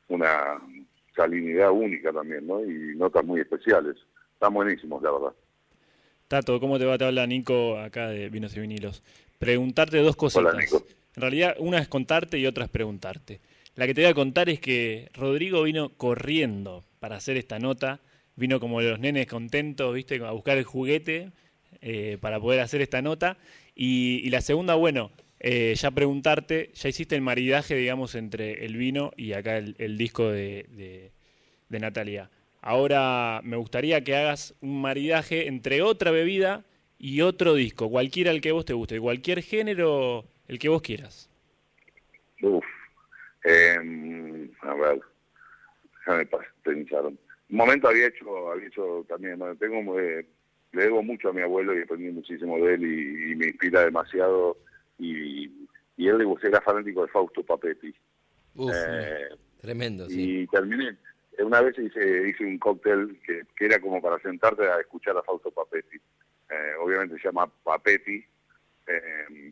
una 0.08 0.60
salinidad 1.14 1.70
única 1.70 2.12
también, 2.12 2.46
¿no? 2.46 2.64
Y 2.64 2.96
notas 2.96 3.24
muy 3.24 3.40
especiales. 3.40 3.96
Están 4.34 4.54
buenísimos, 4.54 5.02
la 5.02 5.12
verdad. 5.12 5.32
Tato, 6.28 6.58
¿cómo 6.60 6.78
te 6.78 6.84
va? 6.84 6.98
Te 6.98 7.04
habla 7.04 7.26
Nico 7.26 7.78
acá 7.78 8.08
de 8.08 8.28
Vinos 8.28 8.56
y 8.56 8.60
Vinilos. 8.60 9.02
Preguntarte 9.38 9.98
dos 9.98 10.16
cosas. 10.16 10.44
En 11.16 11.20
realidad, 11.20 11.56
una 11.58 11.78
es 11.78 11.88
contarte 11.88 12.38
y 12.38 12.46
otra 12.46 12.64
es 12.64 12.70
preguntarte. 12.70 13.40
La 13.76 13.86
que 13.86 13.94
te 13.94 14.02
voy 14.02 14.10
a 14.10 14.14
contar 14.14 14.48
es 14.48 14.60
que 14.60 15.08
Rodrigo 15.14 15.62
vino 15.62 15.90
corriendo 15.90 16.84
para 16.98 17.16
hacer 17.16 17.36
esta 17.36 17.58
nota 17.58 18.00
vino 18.36 18.60
como 18.60 18.80
los 18.80 18.98
nenes 18.98 19.26
contentos, 19.26 19.94
viste, 19.94 20.24
a 20.24 20.32
buscar 20.32 20.58
el 20.58 20.64
juguete 20.64 21.30
eh, 21.80 22.18
para 22.20 22.40
poder 22.40 22.60
hacer 22.60 22.80
esta 22.82 23.02
nota. 23.02 23.36
Y, 23.74 24.28
la 24.30 24.40
segunda, 24.40 24.74
bueno, 24.74 25.10
eh, 25.46 25.74
ya 25.74 25.90
preguntarte, 25.90 26.70
ya 26.72 26.88
hiciste 26.88 27.14
el 27.14 27.20
maridaje, 27.20 27.74
digamos, 27.74 28.14
entre 28.14 28.64
el 28.64 28.78
vino 28.78 29.12
y 29.14 29.34
acá 29.34 29.58
el, 29.58 29.98
disco 29.98 30.30
de, 30.30 31.12
de, 31.68 31.78
Natalia. 31.78 32.30
Ahora 32.62 33.42
me 33.44 33.58
gustaría 33.58 34.02
que 34.02 34.16
hagas 34.16 34.54
un 34.62 34.80
maridaje 34.80 35.46
entre 35.46 35.82
otra 35.82 36.10
bebida 36.12 36.64
y 36.98 37.20
otro 37.20 37.52
disco, 37.52 37.90
cualquiera 37.90 38.30
el 38.30 38.40
que 38.40 38.52
vos 38.52 38.64
te 38.64 38.72
guste, 38.72 38.98
cualquier 38.98 39.42
género, 39.42 40.24
el 40.48 40.58
que 40.58 40.70
vos 40.70 40.80
quieras. 40.80 41.28
Uf, 42.40 42.64
em, 43.44 44.50
a 44.62 44.74
ver, 44.74 45.00
déjame 45.98 46.26
pensar 46.62 47.04
un 47.04 47.18
momento 47.50 47.88
había 47.88 48.06
hecho, 48.06 48.50
había 48.50 48.68
hecho 48.68 49.04
también, 49.10 49.40
tengo, 49.58 50.00
eh, 50.00 50.26
le 50.72 50.82
debo 50.84 51.02
mucho 51.02 51.28
a 51.28 51.32
mi 51.34 51.42
abuelo 51.42 51.78
y 51.78 51.82
aprendí 51.82 52.10
muchísimo 52.12 52.56
de 52.64 52.74
él 52.76 52.82
y, 52.82 53.34
me 53.36 53.48
inspira 53.48 53.84
demasiado 53.84 54.56
y, 54.98 55.46
y 55.96 56.08
él 56.08 56.26
era 56.42 56.60
fanático 56.60 57.02
de 57.02 57.08
Fausto 57.08 57.42
Papetti. 57.42 57.94
Eh, 58.56 59.28
tremendo, 59.60 60.08
sí. 60.08 60.40
Y 60.40 60.46
terminé, 60.46 60.96
una 61.38 61.60
vez 61.60 61.78
hice, 61.78 62.28
hice 62.28 62.44
un 62.44 62.58
cóctel 62.58 63.20
que, 63.26 63.42
que, 63.56 63.64
era 63.66 63.80
como 63.80 64.00
para 64.00 64.18
sentarte 64.20 64.66
a 64.66 64.80
escuchar 64.80 65.16
a 65.16 65.22
Fausto 65.22 65.50
Papetti. 65.50 65.96
Eh, 65.96 66.72
obviamente 66.80 67.16
se 67.18 67.28
llama 67.28 67.50
Papetti 67.62 68.24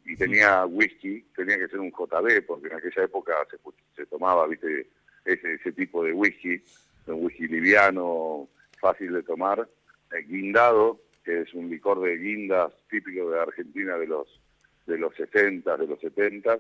y 0.05 0.17
tenía 0.17 0.67
whisky, 0.67 1.23
tenía 1.35 1.57
que 1.57 1.69
ser 1.69 1.81
un 1.81 1.91
JB 1.91 2.45
porque 2.47 2.67
en 2.67 2.75
aquella 2.75 3.05
época 3.05 3.33
se, 3.51 3.57
se 3.97 4.07
tomaba, 4.07 4.47
viste, 4.47 4.87
ese, 5.25 5.55
ese 5.55 5.73
tipo 5.73 6.05
de 6.05 6.13
whisky 6.13 6.63
un 7.07 7.25
whisky 7.25 7.49
liviano, 7.49 8.49
fácil 8.81 9.13
de 9.13 9.23
tomar, 9.23 9.69
eh, 10.13 10.23
guindado, 10.23 11.01
que 11.25 11.43
es 11.43 11.55
un 11.55 11.71
licor 11.71 12.01
de 12.01 12.17
guindas 12.17 12.73
típico 12.91 13.31
de 13.31 13.41
Argentina 13.41 13.97
de 13.97 14.07
los 14.07 14.41
de 14.87 14.99
los 14.99 15.15
60, 15.15 15.77
de 15.77 15.87
los 15.87 16.01
70, 16.01 16.59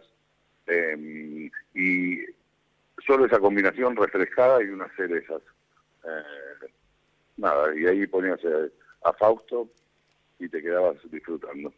em, 0.66 1.50
y 1.74 2.18
solo 3.06 3.26
esa 3.26 3.38
combinación 3.38 3.96
refrescada 3.96 4.62
y 4.62 4.68
unas 4.68 4.94
cerezas. 4.96 5.42
Eh, 6.04 6.68
nada, 7.36 7.74
y 7.76 7.86
ahí 7.86 8.06
ponías 8.06 8.40
eh, 8.44 8.70
a 9.04 9.12
Fausto 9.12 9.68
y 10.38 10.48
te 10.48 10.62
quedabas 10.62 10.96
disfrutando. 11.10 11.72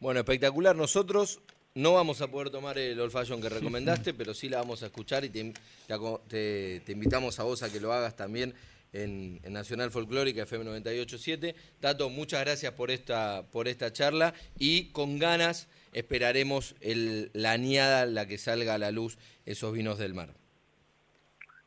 Bueno, 0.00 0.20
espectacular. 0.20 0.76
Nosotros 0.76 1.40
no 1.74 1.94
vamos 1.94 2.22
a 2.22 2.28
poder 2.28 2.50
tomar 2.50 2.78
el 2.78 2.98
old 3.00 3.12
fashion 3.12 3.40
que 3.40 3.48
recomendaste, 3.48 4.14
pero 4.18 4.34
sí 4.34 4.48
la 4.48 4.58
vamos 4.58 4.82
a 4.82 4.86
escuchar 4.86 5.24
y 5.24 5.30
te, 5.30 6.82
invitamos 6.88 7.38
a 7.38 7.44
vos 7.44 7.62
a 7.62 7.70
que 7.70 7.80
lo 7.80 7.92
hagas 7.92 8.16
también 8.16 8.54
en, 8.92 9.40
Nacional 9.52 9.90
Folclórica 9.90 10.42
FM 10.42 10.64
987. 10.64 11.54
Tato, 11.80 12.10
muchas 12.10 12.44
gracias 12.44 12.72
por 12.72 12.90
esta, 12.90 13.44
por 13.50 13.68
esta 13.68 13.92
charla 13.92 14.34
y 14.58 14.90
con 14.92 15.18
ganas 15.18 15.68
esperaremos 15.92 16.74
el, 16.80 17.30
la 17.32 17.52
añada, 17.52 18.06
la 18.06 18.26
que 18.26 18.38
salga 18.38 18.74
a 18.74 18.78
la 18.78 18.90
luz 18.90 19.18
esos 19.46 19.72
vinos 19.72 19.98
del 19.98 20.14
mar. 20.14 20.34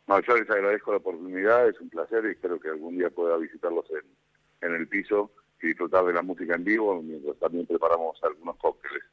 No, 0.07 0.19
yo 0.21 0.35
les 0.35 0.49
agradezco 0.49 0.91
la 0.91 0.97
oportunidad, 0.97 1.69
es 1.69 1.79
un 1.79 1.89
placer 1.89 2.25
y 2.25 2.31
espero 2.31 2.59
que 2.59 2.69
algún 2.69 2.97
día 2.97 3.09
pueda 3.09 3.37
visitarlos 3.37 3.85
en, 3.91 4.67
en 4.67 4.75
el 4.75 4.87
piso 4.87 5.31
y 5.61 5.67
disfrutar 5.67 6.05
de 6.05 6.13
la 6.13 6.21
música 6.21 6.55
en 6.55 6.63
vivo, 6.63 7.01
mientras 7.01 7.37
también 7.37 7.65
preparamos 7.65 8.17
algunos 8.23 8.57
cócteles. 8.57 9.03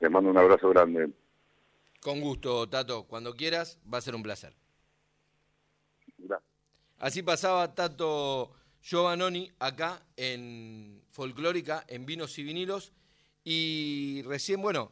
Les 0.00 0.10
mando 0.10 0.30
un 0.30 0.38
abrazo 0.38 0.70
grande. 0.70 1.10
Con 2.00 2.20
gusto, 2.20 2.68
Tato. 2.68 3.04
Cuando 3.04 3.34
quieras, 3.34 3.78
va 3.92 3.98
a 3.98 4.00
ser 4.00 4.14
un 4.14 4.22
placer. 4.22 4.54
Así 6.98 7.22
pasaba 7.22 7.74
Tato 7.74 8.52
Giovannoni 8.82 9.50
acá 9.58 10.02
en 10.16 11.02
Folclórica, 11.08 11.84
en 11.88 12.06
Vinos 12.06 12.38
y 12.38 12.42
Vinilos. 12.42 12.92
Y 13.44 14.22
recién, 14.22 14.60
bueno, 14.60 14.90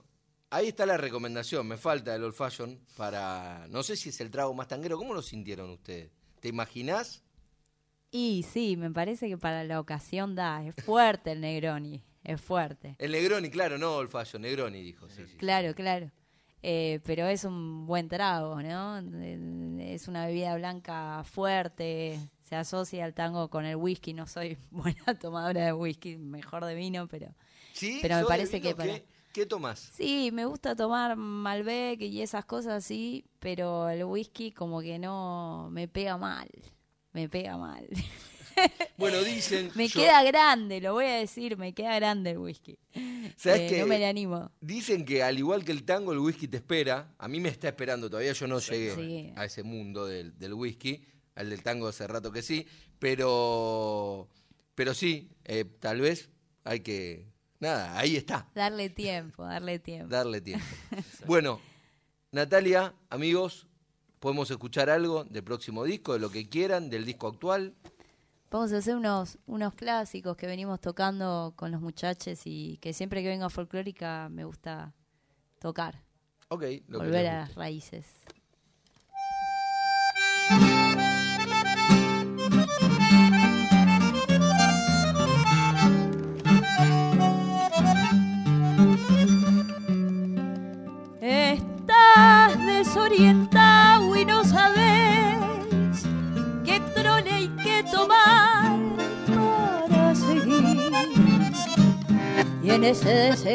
ahí 0.50 0.68
está 0.68 0.86
la 0.86 0.96
recomendación. 0.96 1.66
Me 1.66 1.76
falta 1.76 2.14
el 2.14 2.24
old 2.24 2.34
fashion 2.34 2.80
para. 2.96 3.66
No 3.68 3.82
sé 3.82 3.96
si 3.96 4.10
es 4.10 4.20
el 4.20 4.30
trago 4.30 4.54
más 4.54 4.68
tanguero. 4.68 4.98
¿Cómo 4.98 5.14
lo 5.14 5.22
sintieron 5.22 5.70
ustedes? 5.70 6.10
¿Te 6.40 6.48
imaginás? 6.48 7.22
Y 8.10 8.44
sí, 8.50 8.76
me 8.76 8.90
parece 8.90 9.28
que 9.28 9.36
para 9.36 9.64
la 9.64 9.80
ocasión 9.80 10.34
da. 10.34 10.64
Es 10.64 10.74
fuerte 10.84 11.32
el 11.32 11.40
Negroni 11.40 12.02
es 12.26 12.40
fuerte. 12.40 12.96
El 12.98 13.12
Negroni, 13.12 13.50
claro, 13.50 13.78
no 13.78 14.00
el 14.00 14.08
fallo, 14.08 14.38
Negroni 14.38 14.82
dijo. 14.82 15.08
Sí, 15.08 15.22
sí, 15.26 15.36
claro, 15.36 15.74
claro. 15.74 16.10
Eh, 16.62 17.00
pero 17.04 17.26
es 17.26 17.44
un 17.44 17.86
buen 17.86 18.08
trago, 18.08 18.62
¿no? 18.62 18.98
Es 19.78 20.08
una 20.08 20.26
bebida 20.26 20.56
blanca 20.56 21.22
fuerte, 21.24 22.18
se 22.42 22.56
asocia 22.56 23.04
al 23.04 23.14
tango 23.14 23.48
con 23.48 23.64
el 23.64 23.76
whisky. 23.76 24.14
No 24.14 24.26
soy 24.26 24.58
buena 24.70 25.18
tomadora 25.18 25.66
de 25.66 25.72
whisky, 25.72 26.16
mejor 26.16 26.64
de 26.64 26.74
vino, 26.74 27.06
pero, 27.08 27.34
¿Sí? 27.72 27.98
pero 28.02 28.16
me 28.16 28.24
parece 28.24 28.60
que... 28.60 28.74
¿Qué, 28.74 29.04
¿Qué 29.32 29.44
tomas? 29.44 29.90
Sí, 29.92 30.30
me 30.32 30.46
gusta 30.46 30.74
tomar 30.74 31.14
Malbec 31.14 32.00
y 32.00 32.22
esas 32.22 32.46
cosas 32.46 32.82
sí, 32.84 33.26
pero 33.38 33.90
el 33.90 34.02
whisky 34.04 34.50
como 34.50 34.80
que 34.80 34.98
no 34.98 35.68
me 35.70 35.88
pega 35.88 36.16
mal, 36.16 36.48
me 37.12 37.28
pega 37.28 37.58
mal. 37.58 37.86
Bueno, 38.96 39.22
dicen. 39.22 39.70
me 39.74 39.88
queda 39.88 40.22
grande, 40.22 40.80
lo 40.80 40.94
voy 40.94 41.04
a 41.04 41.16
decir, 41.16 41.58
me 41.58 41.74
queda 41.74 41.94
grande 41.96 42.30
el 42.30 42.38
whisky. 42.38 42.78
¿Sabes 43.36 43.72
eh, 43.72 43.80
No 43.80 43.86
me 43.86 43.98
le 43.98 44.06
animo. 44.06 44.50
Dicen 44.60 45.04
que 45.04 45.22
al 45.22 45.38
igual 45.38 45.64
que 45.64 45.72
el 45.72 45.84
tango, 45.84 46.12
el 46.12 46.18
whisky 46.18 46.48
te 46.48 46.56
espera. 46.56 47.14
A 47.18 47.28
mí 47.28 47.38
me 47.38 47.50
está 47.50 47.68
esperando 47.68 48.08
todavía, 48.08 48.32
yo 48.32 48.46
no 48.46 48.58
llegué 48.58 49.32
a 49.36 49.44
ese 49.44 49.62
mundo 49.62 50.06
del, 50.06 50.54
whisky. 50.54 51.04
Al 51.34 51.50
del 51.50 51.62
tango 51.62 51.88
hace 51.88 52.06
rato 52.06 52.32
que 52.32 52.40
sí. 52.40 52.66
Pero 52.98 54.28
pero 54.76 54.92
sí, 54.94 55.30
eh, 55.44 55.64
tal 55.64 56.00
vez 56.02 56.30
hay 56.62 56.80
que... 56.80 57.26
Nada, 57.58 57.98
ahí 57.98 58.16
está. 58.16 58.46
Darle 58.54 58.90
tiempo, 58.90 59.42
darle 59.42 59.78
tiempo. 59.78 60.08
Darle 60.08 60.42
tiempo. 60.42 60.66
bueno, 61.26 61.58
Natalia, 62.30 62.94
amigos, 63.08 63.66
podemos 64.20 64.50
escuchar 64.50 64.90
algo 64.90 65.24
del 65.24 65.42
próximo 65.42 65.84
disco, 65.84 66.12
de 66.12 66.18
lo 66.18 66.30
que 66.30 66.50
quieran, 66.50 66.90
del 66.90 67.06
disco 67.06 67.28
actual. 67.28 67.74
Vamos 68.50 68.72
a 68.72 68.78
hacer 68.78 68.94
unos, 68.94 69.38
unos 69.46 69.74
clásicos 69.74 70.36
que 70.36 70.46
venimos 70.46 70.80
tocando 70.80 71.52
con 71.56 71.72
los 71.72 71.80
muchachos 71.80 72.42
y 72.44 72.78
que 72.78 72.92
siempre 72.92 73.22
que 73.22 73.28
vengo 73.28 73.44
a 73.44 73.50
folclórica 73.50 74.28
me 74.30 74.44
gusta 74.44 74.94
tocar. 75.58 76.02
Ok, 76.48 76.64
Volver 76.88 77.26
a 77.26 77.40
las 77.40 77.54
raíces. 77.56 78.06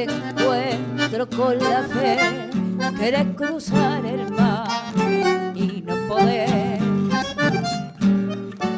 Ese 0.04 0.12
desencuentro 0.36 1.30
con 1.30 1.60
la 1.60 1.84
fe 1.84 2.50
querés 2.98 3.28
cruzar 3.36 4.06
el 4.06 4.32
mar 4.32 4.68
y 5.56 5.84
no 5.86 5.96
podés. 6.08 6.82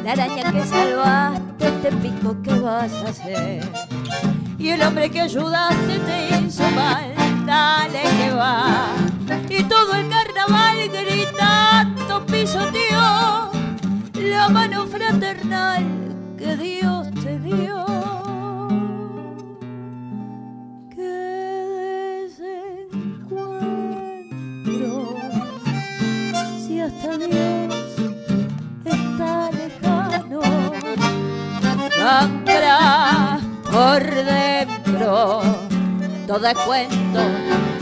La 0.04 0.12
araña 0.12 0.52
que 0.52 0.64
salvaste 0.64 1.70
te 1.82 1.92
pico, 1.92 2.36
¿qué 2.42 2.54
vas 2.58 2.92
a 2.92 3.08
hacer? 3.08 3.64
Y 4.58 4.68
el 4.70 4.82
hombre 4.82 5.10
que 5.10 5.22
ayudaste 5.22 5.98
te 5.98 6.38
hizo 6.38 6.68
mal, 6.70 7.14
dale 7.46 8.02
que 8.18 8.30
va. 8.32 8.86
Y 9.48 9.62
todo 9.64 9.94
el 9.94 10.08
carnaval 10.08 10.76
gritando 10.92 12.26
pisoteó 12.26 13.50
la 14.14 14.48
mano 14.50 14.86
fraternal 14.86 15.93
cuento, 36.74 37.20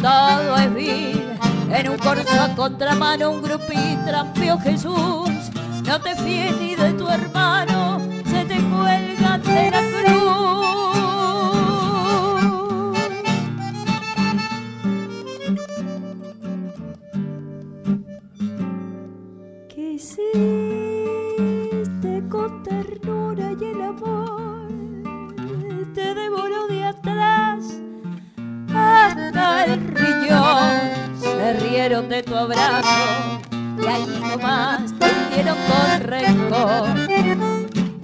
todo 0.03 0.57
es 0.57 0.75
vil. 0.75 1.23
En 1.71 1.89
un 1.89 1.99
corso 1.99 2.41
a 2.41 2.55
contramano 2.55 3.31
un 3.31 3.43
grupito 3.43 4.05
trampeó 4.07 4.59
Jesús. 4.59 5.31
No 5.85 6.01
te 6.01 6.15
fíes 6.17 6.57
ni 6.59 6.75
de 6.75 6.93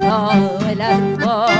rencor 0.09 0.59
todo 0.59 0.69
el 0.69 0.81
amor. 0.83 1.51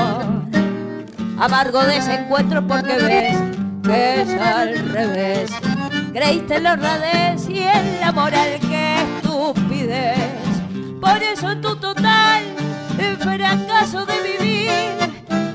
Amargo 1.39 1.83
desencuentro 1.83 2.65
porque 2.67 2.95
ves 2.95 3.37
que 3.83 4.21
es 4.21 4.41
al 4.41 4.89
revés. 4.89 5.51
Creíste 6.13 6.55
en 6.57 6.63
la 6.63 6.73
honradez 6.73 7.47
y 7.49 7.59
en 7.59 8.01
la 8.01 8.11
moral 8.11 8.59
que 8.59 8.95
estupidez 9.01 10.39
por 10.99 11.23
eso 11.23 11.49
en 11.51 11.61
tu 11.61 11.75
total 11.77 12.43
fracaso 13.19 14.05
de 14.05 14.37
vivir, 14.37 14.91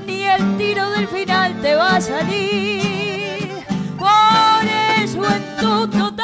ni 0.07 0.23
el 0.23 0.57
tiro 0.57 0.89
del 0.91 1.07
final 1.07 1.53
te 1.61 1.75
va 1.75 1.97
a 1.97 2.01
salir. 2.01 3.51
Por 3.97 4.65
eso 5.03 5.23
en 5.23 5.55
tu 5.59 5.87
total 5.87 6.14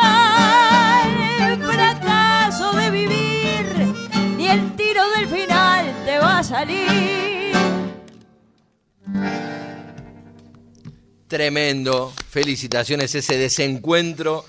el 4.51 4.75
tiro 4.75 5.01
del 5.11 5.27
final 5.29 5.95
te 6.03 6.19
va 6.19 6.39
a 6.39 6.43
salir. 6.43 7.53
Tremendo, 11.27 12.11
felicitaciones 12.29 13.15
ese 13.15 13.37
desencuentro 13.37 14.43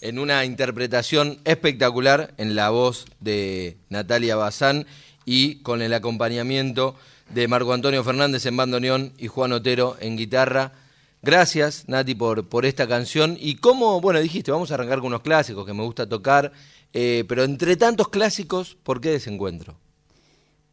en 0.00 0.20
una 0.20 0.44
interpretación 0.44 1.40
espectacular 1.44 2.34
en 2.36 2.54
la 2.54 2.70
voz 2.70 3.06
de 3.18 3.78
Natalia 3.88 4.36
Bazán 4.36 4.86
y 5.24 5.56
con 5.62 5.82
el 5.82 5.92
acompañamiento 5.92 6.94
de 7.30 7.48
Marco 7.48 7.72
Antonio 7.72 8.04
Fernández 8.04 8.46
en 8.46 8.56
bandoneón 8.56 9.12
y 9.18 9.26
Juan 9.26 9.52
Otero 9.52 9.96
en 9.98 10.16
guitarra. 10.16 10.72
Gracias, 11.20 11.88
Nati, 11.88 12.14
por, 12.14 12.48
por 12.48 12.64
esta 12.64 12.86
canción. 12.86 13.36
Y 13.40 13.56
como, 13.56 14.00
bueno, 14.00 14.20
dijiste, 14.20 14.52
vamos 14.52 14.70
a 14.70 14.74
arrancar 14.74 14.98
con 14.98 15.08
unos 15.08 15.22
clásicos 15.22 15.66
que 15.66 15.74
me 15.74 15.82
gusta 15.82 16.08
tocar, 16.08 16.52
eh, 16.92 17.24
pero 17.28 17.44
entre 17.44 17.76
tantos 17.76 18.08
clásicos, 18.08 18.76
¿por 18.82 19.00
qué 19.00 19.10
desencuentro? 19.10 19.78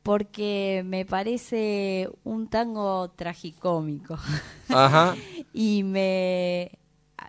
Porque 0.04 0.84
me 0.86 1.06
parece 1.06 2.10
un 2.23 2.47
tango 2.47 3.10
tragicómico. 3.12 4.17
Ajá. 4.69 5.15
y 5.54 5.84
me, 5.84 6.71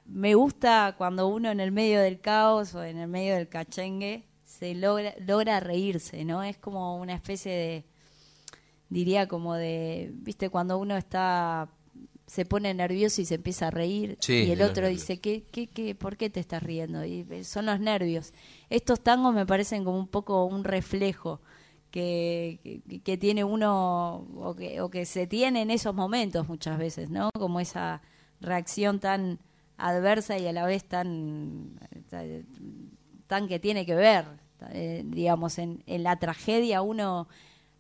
me 0.05 0.35
gusta 0.35 0.95
cuando 0.99 1.29
uno 1.29 1.51
en 1.51 1.61
el 1.61 1.73
medio 1.73 2.01
del 2.01 2.21
caos 2.21 2.75
o 2.75 2.85
en 2.85 2.99
el 2.99 3.09
medio 3.09 3.35
del 3.35 3.49
cachengue 3.49 4.27
se 4.45 4.75
logra, 4.75 5.15
logra 5.19 5.61
reírse, 5.61 6.25
¿no? 6.25 6.43
Es 6.43 6.57
como 6.59 6.97
una 6.97 7.15
especie 7.15 7.53
de, 7.53 7.85
diría 8.89 9.29
como 9.29 9.55
de, 9.55 10.11
viste, 10.15 10.49
cuando 10.51 10.79
uno 10.79 10.97
está, 10.97 11.69
se 12.27 12.45
pone 12.45 12.75
nervioso 12.75 13.21
y 13.21 13.25
se 13.25 13.37
empieza 13.37 13.69
a 13.69 13.71
reír 13.71 14.19
y 14.27 14.51
el 14.51 14.63
otro 14.63 14.89
dice, 14.89 15.21
¿Qué, 15.21 15.45
qué, 15.45 15.69
qué, 15.69 15.95
¿por 15.95 16.17
qué 16.17 16.29
te 16.29 16.41
estás 16.41 16.63
riendo? 16.63 17.05
Y 17.05 17.25
son 17.45 17.67
los 17.67 17.79
nervios. 17.79 18.33
Estos 18.69 19.01
tangos 19.01 19.35
me 19.35 19.47
parecen 19.47 19.85
como 19.85 19.99
un 19.99 20.09
poco 20.09 20.45
un 20.45 20.65
reflejo. 20.65 21.41
Que, 21.89 22.83
que, 23.05 23.17
tiene 23.17 23.43
uno 23.43 24.27
o 24.37 24.55
que, 24.55 24.83
o 24.83 24.91
que 24.91 25.07
se 25.07 25.27
tiene 25.27 25.63
en 25.63 25.71
esos 25.71 25.95
momentos 25.95 26.47
muchas 26.47 26.77
veces, 26.77 27.09
¿no? 27.09 27.31
Como 27.39 27.59
esa 27.59 28.03
reacción 28.39 29.01
tan 29.01 29.39
adversa 29.79 30.37
y 30.37 30.47
a 30.47 30.53
la 30.53 30.67
vez 30.67 30.85
tan, 30.85 31.81
tan 33.27 33.49
que 33.49 33.59
tiene 33.59 33.87
que 33.87 33.95
ver. 33.95 34.27
Eh, 34.73 35.05
digamos, 35.07 35.59
en, 35.59 35.83
en, 35.87 36.03
la 36.03 36.19
tragedia 36.19 36.83
uno 36.83 37.29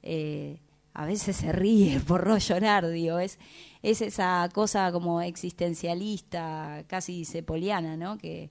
eh, 0.02 0.60
a 0.96 1.06
veces 1.06 1.36
se 1.36 1.52
ríe 1.52 2.00
por 2.06 2.26
no 2.26 2.38
llorar, 2.38 2.88
digo, 2.88 3.18
es, 3.18 3.38
es 3.82 4.00
esa 4.00 4.48
cosa 4.52 4.90
como 4.92 5.20
existencialista, 5.20 6.84
casi 6.86 7.24
sepoliana, 7.24 7.96
¿no? 7.96 8.18
Que, 8.18 8.50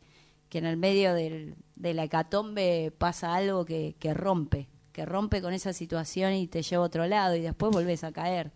que 0.50 0.60
en 0.60 0.66
el 0.66 0.78
medio 0.78 1.14
del, 1.14 1.56
de 1.76 1.94
la 1.94 2.06
hecatombe 2.06 2.94
pasa 2.98 3.36
algo 3.36 3.66
que, 3.66 3.96
que 4.00 4.14
rompe, 4.14 4.70
que 4.92 5.06
rompe 5.06 5.42
con 5.42 5.54
esa 5.54 5.74
situación 5.74 6.34
y 6.34 6.48
te 6.48 6.62
lleva 6.62 6.84
a 6.84 6.88
otro 6.88 7.08
lado 7.08 7.36
y 7.36 7.42
después 7.42 7.72
volvés 7.72 8.04
a 8.04 8.12
caer. 8.12 8.52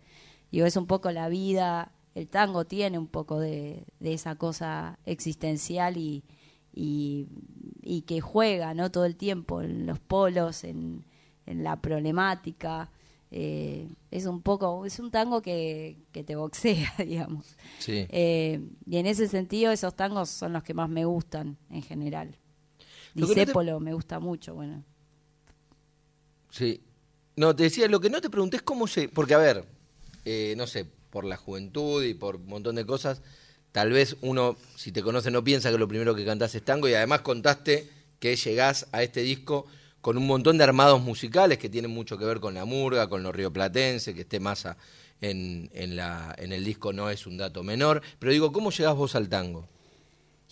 Digo, 0.50 0.66
es 0.66 0.76
un 0.76 0.86
poco 0.86 1.10
la 1.10 1.28
vida 1.28 1.92
el 2.14 2.28
tango 2.28 2.64
tiene 2.64 2.98
un 2.98 3.06
poco 3.06 3.38
de, 3.38 3.84
esa 4.00 4.36
cosa 4.36 4.98
existencial 5.06 5.96
y, 5.96 6.24
y, 6.72 8.02
que 8.06 8.20
juega 8.20 8.74
no 8.74 8.90
todo 8.90 9.04
el 9.04 9.16
tiempo 9.16 9.62
en 9.62 9.86
los 9.86 10.00
polos, 10.00 10.64
en, 10.64 11.04
la 11.46 11.80
problemática. 11.80 12.92
Eh, 13.32 13.88
es 14.10 14.26
un 14.26 14.42
poco, 14.42 14.84
es 14.84 14.98
un 14.98 15.10
tango 15.10 15.40
que, 15.40 15.96
que 16.12 16.24
te 16.24 16.34
boxea, 16.34 16.92
digamos. 17.06 17.56
Eh, 17.86 18.60
y 18.86 18.96
en 18.96 19.06
ese 19.06 19.28
sentido 19.28 19.70
esos 19.70 19.94
tangos 19.94 20.30
son 20.30 20.52
los 20.52 20.62
que 20.62 20.74
más 20.74 20.88
me 20.88 21.04
gustan 21.04 21.56
en 21.70 21.82
general. 21.82 22.36
Disépolo 23.14 23.80
me 23.80 23.94
gusta 23.94 24.18
mucho, 24.18 24.54
bueno. 24.54 24.84
Sí. 26.50 26.82
No, 27.36 27.54
te 27.54 27.64
decía, 27.64 27.88
lo 27.88 28.00
que 28.00 28.10
no 28.10 28.20
te 28.20 28.30
pregunté 28.30 28.56
es 28.56 28.62
cómo 28.62 28.86
se... 28.86 29.08
Porque, 29.08 29.34
a 29.34 29.38
ver, 29.38 29.64
eh, 30.24 30.54
no 30.56 30.66
sé, 30.66 30.84
por 31.10 31.24
la 31.24 31.36
juventud 31.36 32.04
y 32.04 32.14
por 32.14 32.36
un 32.36 32.46
montón 32.46 32.74
de 32.74 32.84
cosas, 32.84 33.22
tal 33.72 33.92
vez 33.92 34.16
uno, 34.20 34.56
si 34.76 34.92
te 34.92 35.02
conoce, 35.02 35.30
no 35.30 35.42
piensa 35.42 35.70
que 35.70 35.78
lo 35.78 35.88
primero 35.88 36.14
que 36.14 36.24
cantás 36.24 36.54
es 36.54 36.64
tango 36.64 36.88
y 36.88 36.94
además 36.94 37.20
contaste 37.20 37.88
que 38.18 38.36
llegás 38.36 38.88
a 38.92 39.02
este 39.02 39.22
disco 39.22 39.66
con 40.00 40.16
un 40.16 40.26
montón 40.26 40.58
de 40.58 40.64
armados 40.64 41.00
musicales 41.02 41.58
que 41.58 41.68
tienen 41.68 41.90
mucho 41.90 42.16
que 42.16 42.24
ver 42.24 42.40
con 42.40 42.54
la 42.54 42.64
murga, 42.64 43.08
con 43.08 43.22
lo 43.22 43.32
rioplatense, 43.32 44.14
que 44.14 44.22
esté 44.22 44.40
más 44.40 44.66
en, 45.20 45.70
en, 45.72 45.96
la, 45.96 46.34
en 46.38 46.52
el 46.52 46.64
disco 46.64 46.92
no 46.92 47.10
es 47.10 47.26
un 47.26 47.36
dato 47.36 47.62
menor. 47.62 48.02
Pero 48.18 48.32
digo, 48.32 48.52
¿cómo 48.52 48.70
llegás 48.70 48.96
vos 48.96 49.14
al 49.14 49.28
tango? 49.28 49.68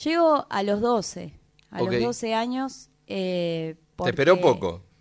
Llego 0.02 0.46
a 0.48 0.62
los 0.62 0.80
12, 0.80 1.32
a 1.70 1.82
los 1.82 2.00
12 2.00 2.34
años. 2.34 2.90
Eh, 3.06 3.76
¿Te 4.02 4.10
esperó 4.10 4.40
poco? 4.40 4.84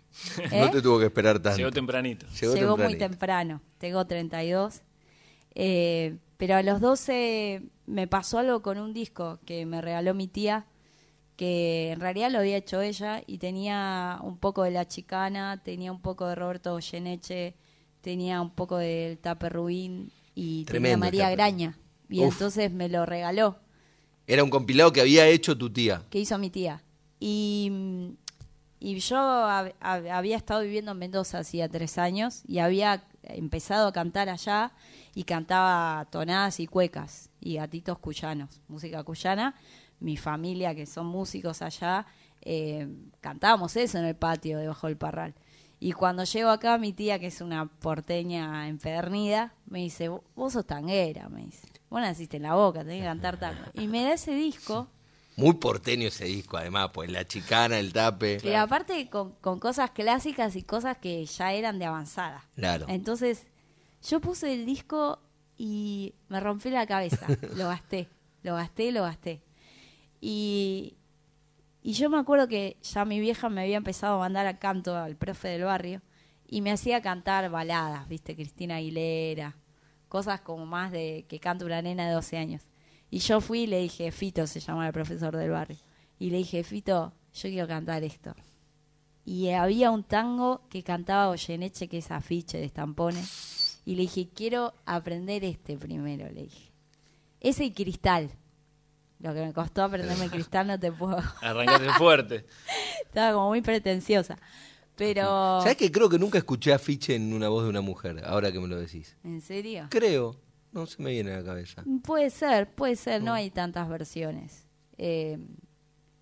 No 0.50 0.64
¿Eh? 0.64 0.70
te 0.72 0.82
tuvo 0.82 0.98
que 0.98 1.04
esperar 1.04 1.38
tanto. 1.38 1.58
Llegó 1.58 1.70
tempranito. 1.70 2.26
Llegó, 2.40 2.76
muy 2.76 2.98
temprano, 2.98 3.62
tengo 3.78 4.04
32. 4.04 4.82
Eh, 5.54 6.18
pero 6.36 6.56
a 6.56 6.62
los 6.64 6.80
12 6.80 7.62
me 7.86 8.08
pasó 8.08 8.38
algo 8.38 8.60
con 8.60 8.78
un 8.78 8.92
disco 8.92 9.38
que 9.46 9.64
me 9.64 9.80
regaló 9.80 10.14
mi 10.14 10.26
tía, 10.26 10.66
que 11.38 11.92
en 11.92 12.00
realidad 12.00 12.32
lo 12.32 12.40
había 12.40 12.56
hecho 12.56 12.80
ella 12.80 13.22
y 13.24 13.38
tenía 13.38 14.18
un 14.24 14.38
poco 14.38 14.64
de 14.64 14.72
La 14.72 14.88
Chicana, 14.88 15.62
tenía 15.62 15.92
un 15.92 16.02
poco 16.02 16.26
de 16.26 16.34
Roberto 16.34 16.72
Goyeneche, 16.72 17.54
tenía 18.00 18.40
un 18.40 18.50
poco 18.50 18.78
del 18.78 19.18
Tape 19.18 19.48
Rubín 19.48 20.10
y 20.34 20.64
tenía 20.64 20.96
María 20.96 21.30
Graña. 21.30 21.78
Y 22.08 22.24
entonces 22.24 22.72
me 22.72 22.88
lo 22.88 23.06
regaló. 23.06 23.56
Era 24.26 24.42
un 24.42 24.50
compilado 24.50 24.92
que 24.92 25.00
había 25.00 25.28
hecho 25.28 25.56
tu 25.56 25.70
tía. 25.70 26.02
Que 26.10 26.18
hizo 26.18 26.36
mi 26.38 26.50
tía. 26.50 26.82
Y, 27.20 28.16
y 28.80 28.98
yo 28.98 29.16
había 29.20 30.36
estado 30.36 30.62
viviendo 30.62 30.90
en 30.90 30.98
Mendoza 30.98 31.38
hacía 31.38 31.68
tres 31.68 31.98
años 31.98 32.42
y 32.48 32.58
había 32.58 33.04
empezado 33.22 33.86
a 33.86 33.92
cantar 33.92 34.28
allá 34.28 34.72
y 35.14 35.22
cantaba 35.22 36.04
tonadas 36.10 36.58
y 36.58 36.66
cuecas 36.66 37.30
y 37.40 37.54
gatitos 37.54 37.96
cuyanos, 38.00 38.60
música 38.66 39.04
cuyana 39.04 39.54
mi 40.00 40.16
familia, 40.16 40.74
que 40.74 40.86
son 40.86 41.06
músicos 41.06 41.62
allá, 41.62 42.06
eh, 42.42 42.88
cantábamos 43.20 43.76
eso 43.76 43.98
en 43.98 44.04
el 44.04 44.16
patio 44.16 44.58
debajo 44.58 44.86
del 44.86 44.96
parral. 44.96 45.34
Y 45.80 45.92
cuando 45.92 46.24
llego 46.24 46.50
acá, 46.50 46.76
mi 46.78 46.92
tía, 46.92 47.18
que 47.18 47.28
es 47.28 47.40
una 47.40 47.66
porteña 47.66 48.68
empedernida, 48.68 49.54
me 49.66 49.80
dice, 49.80 50.08
vos 50.08 50.52
sos 50.52 50.66
tanguera, 50.66 51.28
me 51.28 51.44
dice. 51.44 51.68
Vos 51.88 52.00
naciste 52.00 52.36
en 52.36 52.42
la 52.42 52.54
boca, 52.54 52.80
tenés 52.80 53.00
que 53.00 53.06
cantar 53.06 53.38
tango. 53.38 53.62
Y 53.74 53.86
me 53.86 54.02
da 54.02 54.14
ese 54.14 54.34
disco. 54.34 54.88
Muy 55.36 55.54
porteño 55.54 56.08
ese 56.08 56.24
disco, 56.24 56.56
además, 56.56 56.90
pues 56.92 57.10
la 57.10 57.24
chicana, 57.24 57.78
el 57.78 57.92
tape. 57.92 58.40
Y 58.42 58.54
aparte 58.54 59.08
con, 59.08 59.32
con 59.40 59.60
cosas 59.60 59.92
clásicas 59.92 60.56
y 60.56 60.62
cosas 60.62 60.98
que 60.98 61.24
ya 61.24 61.52
eran 61.52 61.78
de 61.78 61.84
avanzada. 61.84 62.44
Claro. 62.56 62.86
Entonces, 62.88 63.46
yo 64.02 64.20
puse 64.20 64.52
el 64.52 64.66
disco 64.66 65.20
y 65.56 66.14
me 66.28 66.40
rompí 66.40 66.70
la 66.70 66.88
cabeza. 66.88 67.26
lo 67.56 67.68
gasté, 67.68 68.08
lo 68.42 68.56
gasté, 68.56 68.90
lo 68.90 69.02
gasté. 69.02 69.42
Y, 70.20 70.96
y 71.82 71.92
yo 71.92 72.10
me 72.10 72.18
acuerdo 72.18 72.48
que 72.48 72.76
ya 72.82 73.04
mi 73.04 73.20
vieja 73.20 73.48
me 73.48 73.62
había 73.62 73.76
empezado 73.76 74.16
a 74.16 74.20
mandar 74.20 74.46
a 74.46 74.58
canto 74.58 74.96
al 74.96 75.16
profe 75.16 75.48
del 75.48 75.64
barrio 75.64 76.02
y 76.46 76.60
me 76.60 76.72
hacía 76.72 77.02
cantar 77.02 77.50
baladas, 77.50 78.08
¿viste? 78.08 78.34
Cristina 78.34 78.76
Aguilera, 78.76 79.56
cosas 80.08 80.40
como 80.40 80.66
más 80.66 80.90
de 80.90 81.26
que 81.28 81.38
canta 81.38 81.64
una 81.64 81.82
nena 81.82 82.08
de 82.08 82.14
12 82.14 82.36
años. 82.38 82.62
Y 83.10 83.18
yo 83.18 83.40
fui 83.40 83.60
y 83.60 83.66
le 83.66 83.80
dije, 83.80 84.10
Fito 84.10 84.46
se 84.46 84.60
llama 84.60 84.86
el 84.86 84.92
profesor 84.92 85.36
del 85.36 85.50
barrio, 85.50 85.78
y 86.18 86.30
le 86.30 86.38
dije, 86.38 86.62
Fito, 86.64 87.12
yo 87.34 87.48
quiero 87.48 87.68
cantar 87.68 88.02
esto. 88.02 88.34
Y 89.24 89.50
había 89.50 89.90
un 89.90 90.04
tango 90.04 90.62
que 90.70 90.82
cantaba 90.82 91.28
Goyeneche, 91.28 91.88
que 91.88 91.98
es 91.98 92.10
afiche 92.10 92.58
de 92.58 92.64
estampones, 92.64 93.82
y 93.84 93.94
le 93.94 94.02
dije, 94.02 94.28
quiero 94.34 94.74
aprender 94.84 95.44
este 95.44 95.76
primero, 95.76 96.30
le 96.30 96.44
dije. 96.44 96.72
Ese 97.40 97.72
cristal. 97.72 98.30
Lo 99.20 99.34
que 99.34 99.40
me 99.40 99.52
costó 99.52 99.82
aprenderme 99.82 100.28
cristal 100.30 100.66
no 100.68 100.78
te 100.78 100.92
puedo. 100.92 101.18
Arrancaste 101.42 101.90
fuerte. 101.94 102.46
Estaba 103.04 103.32
como 103.32 103.48
muy 103.48 103.60
pretenciosa. 103.62 104.38
Pero. 104.96 105.60
¿Sabes 105.62 105.76
que 105.76 105.90
creo 105.90 106.08
que 106.08 106.18
nunca 106.18 106.38
escuché 106.38 106.72
afiche 106.72 107.14
en 107.14 107.32
una 107.32 107.48
voz 107.48 107.64
de 107.64 107.70
una 107.70 107.80
mujer, 107.80 108.22
ahora 108.24 108.52
que 108.52 108.60
me 108.60 108.68
lo 108.68 108.78
decís? 108.78 109.16
¿En 109.24 109.40
serio? 109.40 109.86
Creo. 109.90 110.40
No 110.72 110.86
se 110.86 111.02
me 111.02 111.10
viene 111.12 111.32
a 111.32 111.38
la 111.38 111.44
cabeza. 111.44 111.82
Puede 112.02 112.30
ser, 112.30 112.70
puede 112.74 112.94
ser. 112.96 113.22
No, 113.22 113.32
hay 113.32 113.50
tantas 113.50 113.88
versiones. 113.88 114.66
Eh, 114.98 115.38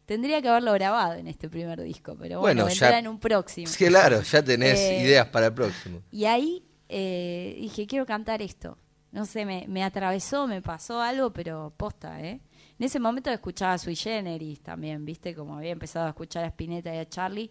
tendría 0.05 0.41
que 0.41 0.49
haberlo 0.49 0.73
grabado 0.73 1.15
en 1.15 1.27
este 1.27 1.49
primer 1.49 1.83
disco, 1.83 2.17
pero 2.17 2.41
bueno, 2.41 2.65
vendrá 2.65 2.99
en 2.99 3.09
un 3.09 3.19
próximo. 3.19 3.67
Sí, 3.67 3.87
claro, 3.87 4.23
ya 4.23 4.43
tenés 4.43 4.79
eh, 4.79 5.03
ideas 5.03 5.27
para 5.29 5.47
el 5.47 5.55
próximo. 5.55 6.01
Y 6.13 6.27
ahí 6.27 6.65
eh, 6.89 7.57
dije, 7.61 7.87
quiero 7.87 8.07
cantar 8.07 8.41
esto. 8.41 8.79
No 9.11 9.27
sé, 9.27 9.45
me, 9.45 9.65
me 9.69 9.83
atravesó, 9.83 10.47
me 10.47 10.63
pasó 10.63 11.01
algo, 11.01 11.33
pero 11.33 11.73
posta, 11.77 12.21
¿eh? 12.21 12.41
En 12.79 12.85
ese 12.85 13.01
momento 13.01 13.31
escuchaba 13.31 13.79
Sui 13.79 13.97
Generis 13.97 14.61
también, 14.61 15.05
¿viste? 15.05 15.35
Como 15.35 15.57
había 15.57 15.73
empezado 15.73 16.07
a 16.07 16.11
escuchar 16.11 16.45
a 16.45 16.49
Spinetta 16.49 16.95
y 16.95 16.99
a 16.99 17.09
Charlie. 17.09 17.51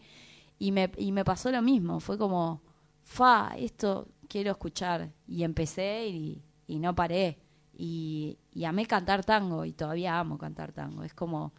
Y 0.60 0.72
me, 0.72 0.92
y 0.98 1.12
me 1.12 1.26
pasó 1.26 1.52
lo 1.52 1.62
mismo. 1.62 2.00
Fue 2.00 2.18
como, 2.18 2.62
fa, 3.04 3.54
esto 3.58 4.08
quiero 4.28 4.52
escuchar. 4.52 5.12
Y 5.28 5.44
empecé 5.44 6.08
y, 6.08 6.44
y 6.68 6.80
no 6.80 6.94
paré. 6.96 7.40
Y, 7.74 8.38
y 8.52 8.66
amé 8.66 8.86
cantar 8.86 9.26
tango 9.26 9.66
y 9.66 9.74
todavía 9.74 10.20
amo 10.20 10.38
cantar 10.38 10.72
tango. 10.72 11.04
Es 11.04 11.14
como, 11.14 11.54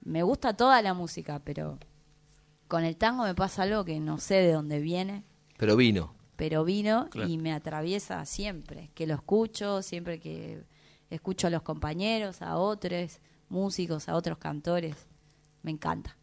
me 0.00 0.22
gusta 0.22 0.56
toda 0.56 0.80
la 0.82 0.94
música, 0.94 1.40
pero 1.44 1.78
con 2.68 2.84
el 2.84 2.96
tango 2.96 3.24
me 3.24 3.34
pasa 3.34 3.62
algo 3.62 3.84
que 3.84 3.98
no 3.98 4.18
sé 4.18 4.34
de 4.36 4.52
dónde 4.52 4.80
viene. 4.80 5.24
Pero 5.56 5.76
vino. 5.76 6.14
Pero 6.36 6.64
vino 6.64 7.08
y 7.26 7.38
me 7.38 7.52
atraviesa 7.52 8.24
siempre. 8.24 8.90
Que 8.94 9.06
lo 9.06 9.14
escucho, 9.14 9.82
siempre 9.82 10.20
que 10.20 10.64
escucho 11.10 11.46
a 11.46 11.50
los 11.50 11.62
compañeros, 11.62 12.42
a 12.42 12.56
otros 12.56 13.20
músicos, 13.48 14.08
a 14.08 14.14
otros 14.14 14.38
cantores. 14.38 15.06
Me 15.62 15.70
encanta, 15.70 16.16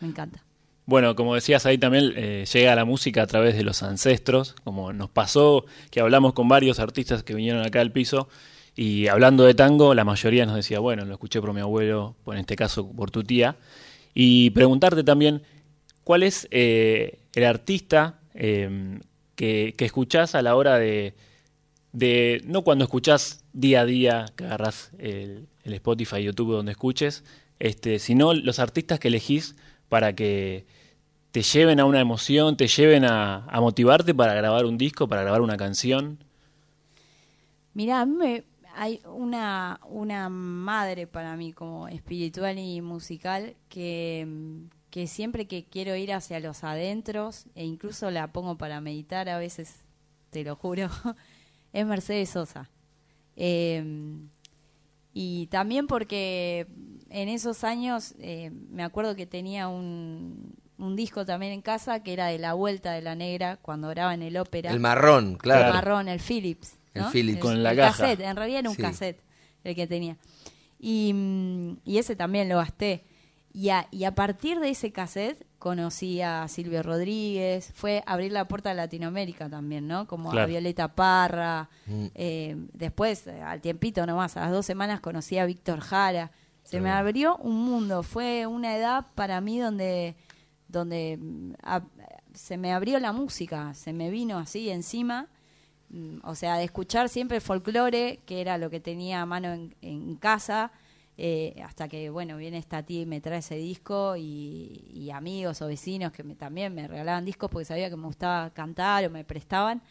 me 0.00 0.08
encanta. 0.08 0.44
Bueno, 0.84 1.14
como 1.14 1.34
decías 1.34 1.64
ahí 1.64 1.78
también, 1.78 2.12
eh, 2.16 2.44
llega 2.52 2.74
la 2.74 2.84
música 2.84 3.22
a 3.22 3.26
través 3.26 3.54
de 3.54 3.62
los 3.62 3.82
ancestros, 3.82 4.56
como 4.64 4.92
nos 4.92 5.10
pasó 5.10 5.64
que 5.90 6.00
hablamos 6.00 6.32
con 6.32 6.48
varios 6.48 6.80
artistas 6.80 7.22
que 7.22 7.34
vinieron 7.34 7.64
acá 7.64 7.80
al 7.80 7.92
piso 7.92 8.28
y 8.74 9.06
hablando 9.06 9.44
de 9.44 9.54
tango, 9.54 9.94
la 9.94 10.04
mayoría 10.04 10.44
nos 10.44 10.56
decía, 10.56 10.80
bueno, 10.80 11.04
lo 11.04 11.12
escuché 11.12 11.40
por 11.40 11.52
mi 11.52 11.60
abuelo, 11.60 12.16
en 12.26 12.38
este 12.38 12.56
caso 12.56 12.90
por 12.90 13.10
tu 13.10 13.22
tía, 13.22 13.56
y 14.12 14.50
preguntarte 14.50 15.04
también, 15.04 15.42
¿cuál 16.04 16.22
es 16.22 16.48
eh, 16.50 17.20
el 17.34 17.44
artista 17.44 18.18
eh, 18.34 18.98
que, 19.36 19.74
que 19.76 19.84
escuchás 19.84 20.34
a 20.34 20.42
la 20.42 20.56
hora 20.56 20.78
de, 20.78 21.14
de 21.92 22.42
no 22.46 22.62
cuando 22.62 22.84
escuchás 22.84 23.44
día 23.52 23.82
a 23.82 23.84
día, 23.84 24.26
que 24.36 24.44
agarras 24.44 24.90
el, 24.98 25.48
Spotify, 25.64 26.22
YouTube 26.22 26.52
donde 26.52 26.72
escuches, 26.72 27.24
este, 27.58 27.98
sino 27.98 28.34
los 28.34 28.58
artistas 28.58 28.98
que 28.98 29.08
elegís 29.08 29.54
para 29.88 30.14
que 30.14 30.66
te 31.30 31.42
lleven 31.42 31.80
a 31.80 31.84
una 31.84 32.00
emoción, 32.00 32.56
te 32.56 32.66
lleven 32.66 33.04
a, 33.04 33.46
motivarte 33.60 34.14
para 34.14 34.34
grabar 34.34 34.66
un 34.66 34.76
disco, 34.76 35.06
para 35.06 35.22
grabar 35.22 35.40
una 35.40 35.56
canción. 35.56 36.18
Mira, 37.74 38.00
a 38.00 38.06
mí 38.06 38.16
me, 38.16 38.44
hay 38.74 39.00
una, 39.06 39.80
una 39.88 40.28
madre 40.28 41.06
para 41.06 41.36
mí 41.36 41.52
como 41.52 41.88
espiritual 41.88 42.58
y 42.58 42.80
musical 42.80 43.54
que, 43.68 44.26
que 44.90 45.06
siempre 45.06 45.46
que 45.46 45.64
quiero 45.64 45.94
ir 45.94 46.12
hacia 46.12 46.40
los 46.40 46.64
adentros, 46.64 47.46
e 47.54 47.64
incluso 47.64 48.10
la 48.10 48.32
pongo 48.32 48.58
para 48.58 48.80
meditar 48.80 49.28
a 49.28 49.38
veces, 49.38 49.84
te 50.30 50.44
lo 50.44 50.56
juro, 50.56 50.90
es 51.72 51.86
Mercedes 51.86 52.30
Sosa. 52.30 52.70
Em, 53.36 54.28
y 55.14 55.46
también 55.48 55.86
porque 55.86 56.66
en 57.10 57.28
esos 57.28 57.64
años 57.64 58.14
eh, 58.18 58.50
me 58.70 58.82
acuerdo 58.82 59.14
que 59.14 59.26
tenía 59.26 59.68
un, 59.68 60.54
un, 60.78 60.96
disco 60.96 61.24
también 61.24 61.52
en 61.52 61.62
casa 61.62 62.02
que 62.02 62.12
era 62.12 62.26
de 62.26 62.38
La 62.38 62.54
Vuelta 62.54 62.92
de 62.92 63.02
la 63.02 63.14
Negra 63.14 63.58
cuando 63.60 63.88
graba 63.88 64.14
en 64.14 64.22
el 64.22 64.36
ópera. 64.36 64.70
El 64.70 64.80
marrón, 64.80 65.36
claro. 65.36 65.66
El 65.66 65.72
marrón, 65.72 66.08
el 66.08 66.20
Philips. 66.20 66.78
El 66.94 67.04
Philips. 67.06 67.40
Con 67.40 67.62
la 67.62 67.74
caja. 67.74 67.98
Cassette, 67.98 68.20
en 68.20 68.36
realidad 68.36 68.60
era 68.60 68.70
un 68.70 68.76
cassette 68.76 69.20
el 69.64 69.74
que 69.74 69.86
tenía. 69.86 70.16
Y, 70.78 71.12
mm, 71.14 71.76
y 71.84 71.98
ese 71.98 72.16
también 72.16 72.48
lo 72.48 72.56
gasté. 72.56 73.04
Y 73.54 73.68
a, 73.68 73.86
y 73.90 74.04
a 74.04 74.14
partir 74.14 74.60
de 74.60 74.70
ese 74.70 74.92
cassette 74.92 75.46
conocí 75.58 76.22
a 76.22 76.48
Silvio 76.48 76.82
Rodríguez, 76.82 77.70
fue 77.74 78.02
abrir 78.06 78.32
la 78.32 78.48
puerta 78.48 78.70
a 78.70 78.74
Latinoamérica 78.74 79.48
también, 79.48 79.86
¿no? 79.86 80.06
Como 80.06 80.32
a 80.32 80.46
Violeta 80.46 80.88
Parra, 80.94 81.68
mm. 81.86 82.06
eh, 82.14 82.56
después, 82.72 83.28
al 83.28 83.60
tiempito 83.60 84.04
nomás, 84.06 84.36
a 84.36 84.40
las 84.40 84.52
dos 84.52 84.66
semanas 84.66 85.00
conocí 85.00 85.38
a 85.38 85.44
Víctor 85.44 85.80
Jara. 85.80 86.32
Se 86.64 86.80
me 86.80 86.90
abrió 86.90 87.36
un 87.36 87.62
mundo, 87.64 88.02
fue 88.02 88.46
una 88.46 88.76
edad 88.76 89.06
para 89.14 89.40
mí 89.40 89.58
donde, 89.58 90.16
donde 90.68 91.18
mm, 91.20 91.52
se 92.32 92.56
me 92.56 92.72
abrió 92.72 92.98
la 92.98 93.12
música, 93.12 93.74
se 93.74 93.92
me 93.92 94.10
vino 94.10 94.38
así 94.38 94.70
encima, 94.70 95.28
mm, 95.90 96.20
o 96.24 96.34
sea, 96.34 96.56
de 96.56 96.64
escuchar 96.64 97.08
siempre 97.08 97.40
folclore, 97.40 98.20
que 98.24 98.40
era 98.40 98.56
lo 98.56 98.70
que 98.70 98.80
tenía 98.80 99.20
a 99.20 99.26
mano 99.26 99.52
en, 99.52 99.76
en 99.82 100.16
casa, 100.16 100.72
eh, 101.18 101.60
hasta 101.64 101.88
que, 101.88 102.08
bueno, 102.10 102.36
viene 102.38 102.58
esta 102.58 102.82
tía 102.82 103.02
y 103.02 103.06
me 103.06 103.20
trae 103.20 103.38
ese 103.38 103.56
disco 103.56 104.16
y, 104.16 105.10
amigos 105.12 105.60
o 105.60 105.66
vecinos 105.66 106.10
que 106.10 106.22
me, 106.22 106.34
también 106.34 106.74
me 106.74 106.88
regalaban 106.88 107.24
discos 107.24 107.50
porque 107.50 107.66
sabía 107.66 107.90
que 107.90 107.96
me 107.96 108.06
gustaba 108.06 108.50
cantar 108.50 109.04
o 109.04 109.10
me 109.10 109.24
prestaban. 109.24 109.82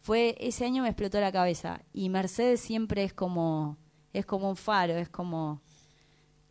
Fue, 0.00 0.36
ese 0.40 0.64
año 0.64 0.82
me 0.82 0.88
explotó 0.88 1.20
la 1.20 1.30
cabeza 1.32 1.82
y 1.92 2.08
Mercedes 2.08 2.60
siempre 2.60 3.04
es 3.04 3.12
como, 3.12 3.76
es 4.14 4.24
como 4.24 4.48
un 4.48 4.56
faro, 4.56 4.94
es 4.94 5.10
como, 5.10 5.60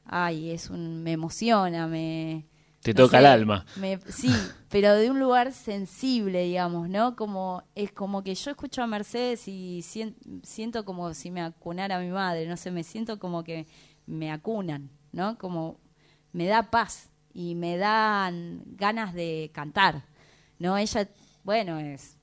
ay, 0.05 0.51
es 0.51 0.69
un, 0.69 1.01
me 1.01 1.13
emociona, 1.13 1.87
me, 1.87 2.45
Te 2.83 2.93
toca 2.93 3.17
el 3.17 3.25
alma. 3.25 3.65
sí, 4.09 4.31
pero 4.69 4.93
de 4.93 5.09
un 5.09 5.19
lugar 5.19 5.51
sensible, 5.51 6.43
digamos, 6.43 6.87
¿no? 6.87 7.15
Como 7.15 7.63
es 7.73 7.91
como 7.91 8.23
que 8.23 8.35
yo 8.35 8.51
escucho 8.51 8.83
a 8.83 8.87
Mercedes 8.87 9.47
y 9.47 9.83
siento, 10.43 10.85
como 10.85 11.15
si 11.15 11.31
me 11.31 11.41
acunara 11.41 11.99
mi 11.99 12.09
madre, 12.09 12.45
no 12.45 12.55
sé, 12.55 12.69
me 12.69 12.83
siento 12.83 13.17
como 13.17 13.43
que 13.43 13.65
me 14.09 14.31
acunan, 14.31 14.89
¿no? 15.11 15.37
Como 15.37 15.79
me 16.33 16.47
da 16.47 16.69
paz 16.69 17.09
y 17.33 17.55
me 17.55 17.77
dan 17.77 18.63
ganas 18.75 19.13
de 19.13 19.51
cantar, 19.53 20.03
¿no? 20.57 20.77
Ella, 20.77 21.09
bueno, 21.43 21.79
es 21.79 22.17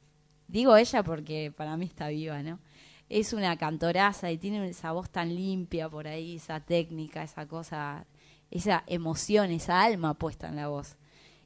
digo 0.48 0.76
ella 0.76 1.02
porque 1.02 1.52
para 1.56 1.76
mí 1.76 1.86
está 1.86 2.08
viva, 2.08 2.42
¿no? 2.42 2.60
Es 3.08 3.32
una 3.32 3.56
cantoraza 3.56 4.30
y 4.30 4.38
tiene 4.38 4.68
esa 4.68 4.92
voz 4.92 5.10
tan 5.10 5.34
limpia 5.34 5.88
por 5.88 6.08
ahí, 6.08 6.36
esa 6.36 6.60
técnica, 6.60 7.22
esa 7.22 7.46
cosa 7.46 8.06
esa 8.50 8.84
emoción, 8.86 9.50
esa 9.50 9.82
alma 9.82 10.14
puesta 10.14 10.48
en 10.48 10.56
la 10.56 10.68
voz. 10.68 10.96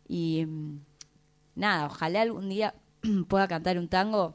Y 0.07 0.45
mm, 0.47 0.80
nada, 1.55 1.86
ojalá 1.86 2.22
algún 2.22 2.49
día 2.49 2.74
pueda 3.28 3.49
cantar 3.49 3.78
un 3.78 3.88
tango 3.88 4.34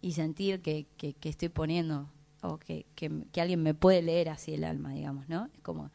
y 0.00 0.12
sentir 0.12 0.62
que, 0.62 0.86
que, 0.96 1.16
estoy 1.28 1.48
poniendo, 1.48 2.08
o 2.42 2.58
que, 2.58 2.86
que, 2.94 3.40
alguien 3.40 3.62
me 3.62 3.74
puede 3.74 4.02
leer 4.02 4.28
así 4.28 4.54
el 4.54 4.64
alma, 4.64 4.92
digamos, 4.92 5.28
¿no? 5.28 5.48
Es 5.54 5.60
como, 5.60 5.90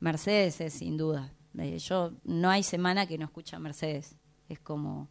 Mercedes 0.00 0.60
es 0.60 0.74
sin 0.74 0.96
duda. 0.96 1.32
Eh, 1.58 1.78
yo, 1.78 2.12
no 2.24 2.50
hay 2.50 2.62
semana 2.62 3.06
que 3.06 3.18
no 3.18 3.24
escucha 3.24 3.58
Mercedes. 3.58 4.16
Es 4.48 4.58
como, 4.58 5.08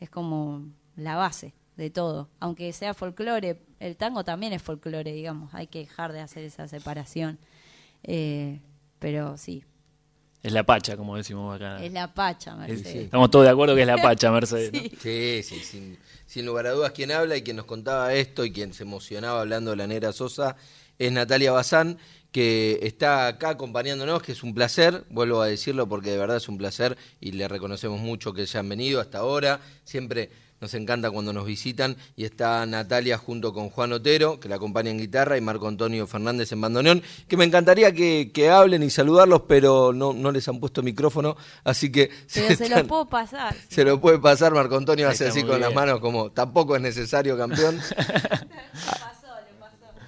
es 0.00 0.10
como 0.10 0.66
la 0.96 1.16
base 1.16 1.54
de 1.76 1.90
todo. 1.90 2.28
Aunque 2.40 2.72
sea 2.72 2.94
folclore, 2.94 3.60
el 3.80 3.96
tango 3.96 4.24
también 4.24 4.52
es 4.52 4.62
folclore, 4.62 5.12
digamos. 5.12 5.52
Hay 5.54 5.66
que 5.66 5.80
dejar 5.80 6.12
de 6.12 6.20
hacer 6.20 6.44
esa 6.44 6.68
separación. 6.68 7.38
Eh, 8.02 8.60
pero 8.98 9.36
sí. 9.36 9.64
Es 10.44 10.52
la 10.52 10.62
pacha, 10.62 10.94
como 10.94 11.16
decimos 11.16 11.56
acá. 11.56 11.82
Es 11.82 11.90
la 11.90 12.12
pacha, 12.12 12.54
Mercedes. 12.54 13.04
Estamos 13.04 13.30
todos 13.30 13.46
de 13.46 13.50
acuerdo 13.50 13.74
que 13.74 13.80
es 13.80 13.86
la 13.86 13.96
pacha, 13.96 14.30
Mercedes. 14.30 14.70
sí. 15.00 15.42
sí, 15.42 15.60
sin, 15.60 15.98
sin, 16.26 16.44
lugar 16.44 16.66
a 16.66 16.72
dudas. 16.72 16.92
Quien 16.92 17.12
habla 17.12 17.34
y 17.34 17.42
quien 17.42 17.56
nos 17.56 17.64
contaba 17.64 18.12
esto 18.12 18.44
y 18.44 18.52
quien 18.52 18.74
se 18.74 18.82
emocionaba 18.82 19.40
hablando 19.40 19.70
de 19.70 19.78
la 19.78 19.86
negra 19.86 20.12
Sosa 20.12 20.54
es 20.98 21.10
Natalia 21.10 21.50
Bazán, 21.50 21.96
que 22.30 22.78
está 22.82 23.26
acá 23.26 23.48
acompañándonos, 23.48 24.22
que 24.22 24.32
es 24.32 24.42
un 24.42 24.52
placer, 24.52 25.04
vuelvo 25.08 25.40
a 25.40 25.46
decirlo 25.46 25.88
porque 25.88 26.10
de 26.10 26.18
verdad 26.18 26.36
es 26.36 26.46
un 26.46 26.58
placer 26.58 26.98
y 27.22 27.32
le 27.32 27.48
reconocemos 27.48 27.98
mucho 27.98 28.34
que 28.34 28.42
hayan 28.42 28.68
venido 28.68 29.00
hasta 29.00 29.20
ahora. 29.20 29.60
Siempre 29.84 30.28
nos 30.60 30.72
encanta 30.74 31.10
cuando 31.10 31.32
nos 31.32 31.44
visitan 31.44 31.96
y 32.16 32.24
está 32.24 32.64
Natalia 32.64 33.18
junto 33.18 33.52
con 33.52 33.68
Juan 33.70 33.92
Otero, 33.92 34.40
que 34.40 34.48
la 34.48 34.56
acompaña 34.56 34.90
en 34.90 34.98
guitarra, 34.98 35.36
y 35.36 35.40
Marco 35.40 35.68
Antonio 35.68 36.06
Fernández 36.06 36.52
en 36.52 36.60
bandoneón, 36.60 37.02
que 37.28 37.36
me 37.36 37.44
encantaría 37.44 37.92
que, 37.92 38.50
hablen 38.50 38.82
y 38.82 38.90
saludarlos, 38.90 39.42
pero 39.48 39.92
no, 39.92 40.12
no 40.12 40.32
les 40.32 40.48
han 40.48 40.60
puesto 40.60 40.82
micrófono, 40.82 41.36
así 41.64 41.90
que... 41.90 42.10
Pero 42.34 42.56
se, 42.56 42.68
lo 42.68 42.86
puedo 42.86 43.08
pasar. 43.08 43.54
Se 43.68 43.84
lo 43.84 44.00
puede 44.00 44.18
pasar, 44.18 44.54
Marco 44.54 44.76
Antonio 44.76 45.08
hace 45.08 45.26
así 45.26 45.42
con 45.42 45.60
las 45.60 45.74
manos 45.74 46.00
como, 46.00 46.30
tampoco 46.30 46.76
es 46.76 46.82
necesario, 46.82 47.36
campeón. 47.36 47.80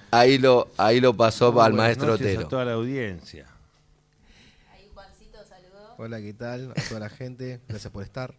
Ahí 0.09 0.37
lo, 0.37 0.69
ahí 0.77 1.01
lo 1.01 1.13
pasó 1.13 1.61
al 1.61 1.73
maestro 1.73 2.13
Otero. 2.13 2.41
a 2.41 2.47
toda 2.47 2.63
la 2.63 2.73
audiencia. 2.73 3.45
Ahí 4.71 4.89
Juancito 4.93 5.37
saludó. 5.45 5.95
Hola, 5.97 6.21
¿qué 6.21 6.33
tal? 6.33 6.71
A 6.71 6.81
toda 6.87 7.01
la 7.01 7.09
gente, 7.09 7.59
gracias 7.67 7.91
por 7.91 8.03
estar. 8.03 8.33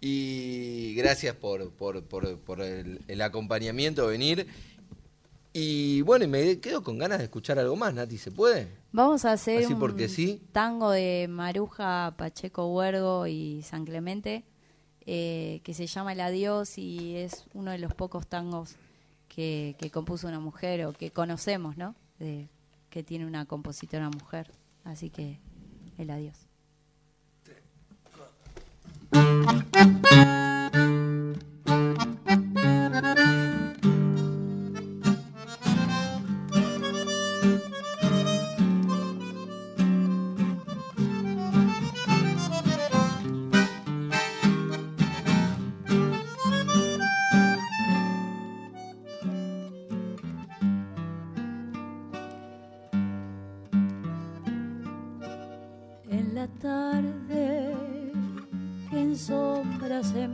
Y 0.00 0.94
gracias 0.94 1.34
por, 1.34 1.72
por, 1.72 2.04
por, 2.04 2.60
el, 2.62 3.20
acompañamiento, 3.20 4.06
venir. 4.06 4.46
Y 5.52 6.02
bueno, 6.02 6.28
me 6.28 6.60
quedo 6.60 6.84
con 6.84 6.98
ganas 6.98 7.18
de 7.18 7.24
escuchar 7.24 7.58
algo 7.58 7.74
más, 7.74 7.92
Nati, 7.94 8.16
¿se 8.16 8.30
puede? 8.30 8.68
Vamos 8.92 9.24
a 9.24 9.32
hacer 9.32 9.66
un 9.66 10.40
tango 10.52 10.90
de 10.92 11.26
Maruja, 11.28 12.14
Pacheco 12.16 12.72
Huergo 12.72 13.26
y 13.26 13.62
San 13.62 13.84
Clemente, 13.84 14.44
eh, 15.04 15.60
que 15.64 15.74
se 15.74 15.86
llama 15.86 16.12
El 16.12 16.20
Adiós 16.20 16.78
y 16.78 17.16
es 17.16 17.46
uno 17.54 17.72
de 17.72 17.78
los 17.78 17.94
pocos 17.94 18.26
tangos 18.28 18.76
que, 19.28 19.74
que 19.78 19.90
compuso 19.90 20.28
una 20.28 20.38
mujer 20.38 20.86
o 20.86 20.92
que 20.92 21.10
conocemos, 21.10 21.76
¿no? 21.76 21.96
De, 22.18 22.48
que 22.90 23.02
tiene 23.02 23.26
una 23.26 23.46
compositora 23.46 24.10
mujer. 24.10 24.52
Así 24.84 25.10
que 25.10 25.40
El 25.98 26.10
Adiós. 26.10 26.47
En 29.18 30.37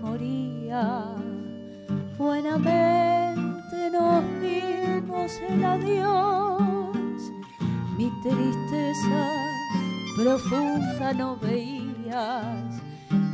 moría. 0.05 1.05
Buenamente 2.19 3.91
nos 3.91 4.23
dimos 4.41 5.33
el 5.49 5.65
adiós. 5.65 7.33
Mi 7.97 8.11
tristeza 8.23 9.23
profunda 10.17 11.13
no 11.15 11.37
veías 11.37 12.83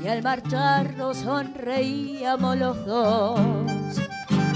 y 0.03 0.07
al 0.07 0.23
marcharnos 0.23 1.19
sonreíamos 1.19 2.57
los 2.57 2.87
dos. 2.87 3.41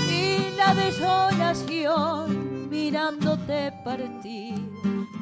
Y 0.09 0.57
la 0.57 0.75
desolación 0.75 2.69
mirándote 2.71 3.73
partir 3.85 4.55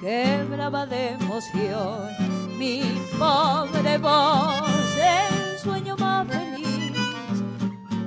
quebraba 0.01 0.87
de 0.87 1.11
emoción 1.11 2.33
mi 2.63 2.83
pobre 3.19 3.99
voz, 3.99 4.97
el 4.97 5.59
sueño 5.59 5.97
más 5.97 6.29
feliz, 6.29 6.52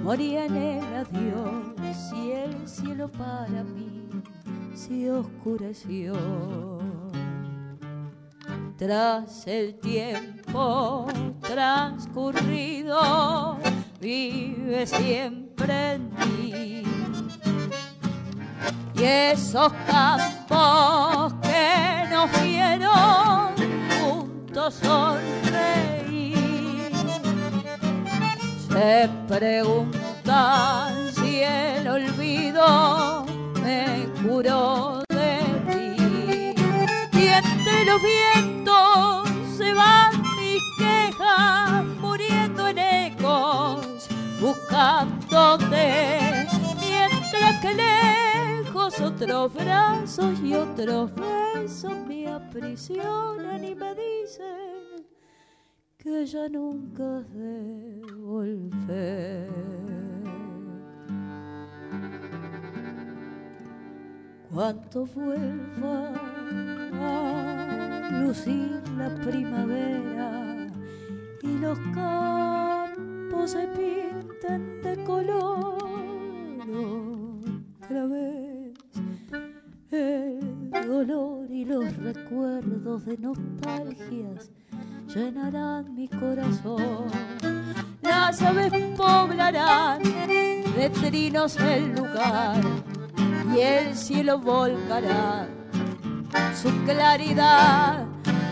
moría 0.06 0.46
en 0.46 0.56
el 0.56 0.94
adiós 0.94 2.14
y 2.14 2.30
el 2.30 2.68
cielo 2.68 3.12
para 3.12 3.64
mí 3.64 4.08
se 4.76 5.12
oscureció. 5.12 6.14
Tras 8.78 9.48
el 9.48 9.80
tiempo 9.80 11.08
transcurrido, 11.42 13.58
vive 14.00 14.86
siempre 14.86 15.94
en 15.94 16.14
mí. 16.14 16.84
Y 18.94 19.04
esos 19.04 19.74
campos 19.88 21.34
que 21.42 22.06
nos 22.12 22.30
vieron 22.44 23.56
sonreír. 24.72 25.45
Se 28.76 29.08
preguntan 29.30 31.10
si 31.14 31.40
el 31.42 31.88
olvido 31.88 33.26
me 33.64 34.06
curó 34.22 35.02
de 35.08 35.40
ti. 35.72 36.54
Y 37.18 37.28
entre 37.28 37.86
los 37.86 38.02
vientos 38.02 39.30
se 39.58 39.74
van 39.74 40.22
mis 40.38 40.62
quejas, 40.78 41.86
muriendo 42.02 42.68
en 42.68 42.80
ecos, 42.80 44.10
buscándote. 44.42 46.46
Mientras 46.82 47.62
que 47.62 47.76
lejos 47.76 49.00
otros 49.00 49.54
brazos 49.54 50.38
y 50.42 50.54
otros 50.54 51.12
besos 51.16 51.94
me 52.06 52.28
aprisionan 52.28 53.64
y 53.64 53.74
me 53.74 53.96
dicen 53.96 54.45
que 56.06 56.24
ya 56.24 56.48
nunca 56.50 57.22
de 57.34 58.00
volver. 58.16 59.50
Cuanto 64.52 65.08
vuelva 65.08 66.14
a 66.94 68.22
lucir 68.22 68.84
la 69.00 69.10
primavera 69.16 70.68
y 71.42 71.58
los 71.58 71.80
campos 71.96 73.52
se 73.52 73.68
pintan 73.70 74.84
de 74.84 75.04
color 75.06 75.76
otra 77.82 78.06
vez 78.06 78.78
el 79.90 80.70
dolor 80.70 81.50
y 81.50 81.66
los 81.66 81.98
recuerdos 81.98 83.06
de 83.06 83.18
nostalgias 83.18 84.52
llenarán 85.16 85.96
mi 85.96 86.08
corazón. 86.10 87.06
Las 88.02 88.42
aves 88.42 88.74
poblarán 88.98 90.04
de 90.04 90.90
trinos 90.90 91.56
el 91.58 91.96
lugar 91.96 92.62
y 93.56 93.60
el 93.60 93.96
cielo 93.96 94.40
volcará 94.40 95.48
su 96.54 96.70
claridad, 96.84 98.06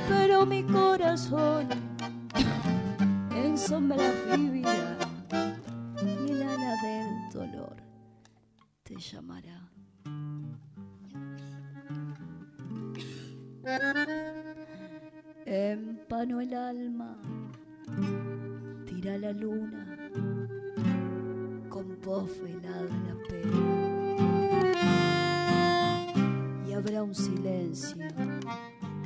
pero 0.07 0.45
mi 0.45 0.63
corazón 0.63 1.67
sin 3.29 3.57
sombra 3.57 3.97
vivirá 4.31 4.97
y 6.01 6.31
el 6.31 6.43
ala 6.43 6.75
del 6.81 7.29
dolor 7.33 7.75
te 8.83 8.95
llamará. 8.95 9.69
Empano 15.55 16.41
el 16.41 16.51
alma, 16.55 17.15
tira 18.87 19.19
la 19.19 19.31
luna, 19.33 20.09
con 21.69 22.01
voz 22.01 22.41
velada 22.41 22.89
la 23.07 23.15
pena. 23.29 23.59
Y 26.67 26.73
habrá 26.73 27.03
un 27.03 27.13
silencio 27.13 28.03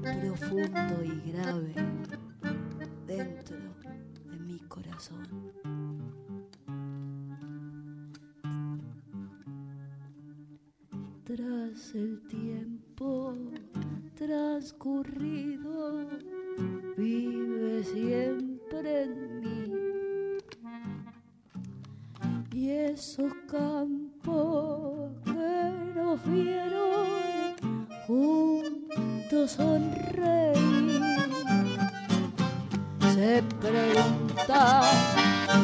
profundo 0.01 1.03
y 1.03 1.31
grave 1.33 1.73
dentro 3.05 3.57
de 4.31 4.39
mi 4.39 4.59
corazón. 4.69 5.27
Tras 11.25 11.93
el 11.93 12.21
tiempo 12.29 13.35
transcurrido, 14.15 16.07
siempre 17.97 19.03
en 19.03 19.39
mí. 19.41 20.37
Y 22.53 22.69
esos 22.69 23.31
campos 23.49 25.11
que 25.25 25.71
nos 25.95 26.23
vieron 26.25 27.55
juntos 28.05 29.51
sonreír, 29.51 31.01
se 33.13 33.43
pregunta 33.61 34.81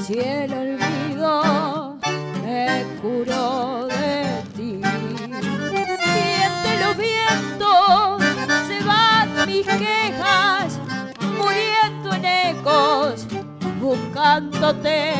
si 0.06 0.20
el 0.20 0.54
olvido 0.54 1.98
me 2.44 2.86
curó 3.02 3.88
de 3.88 4.26
ti. 4.56 4.82
Siente 6.04 6.72
los 6.84 6.98
vientos 6.98 8.24
mis 9.48 9.68
quejas, 9.68 10.73
buscándote, 13.80 15.14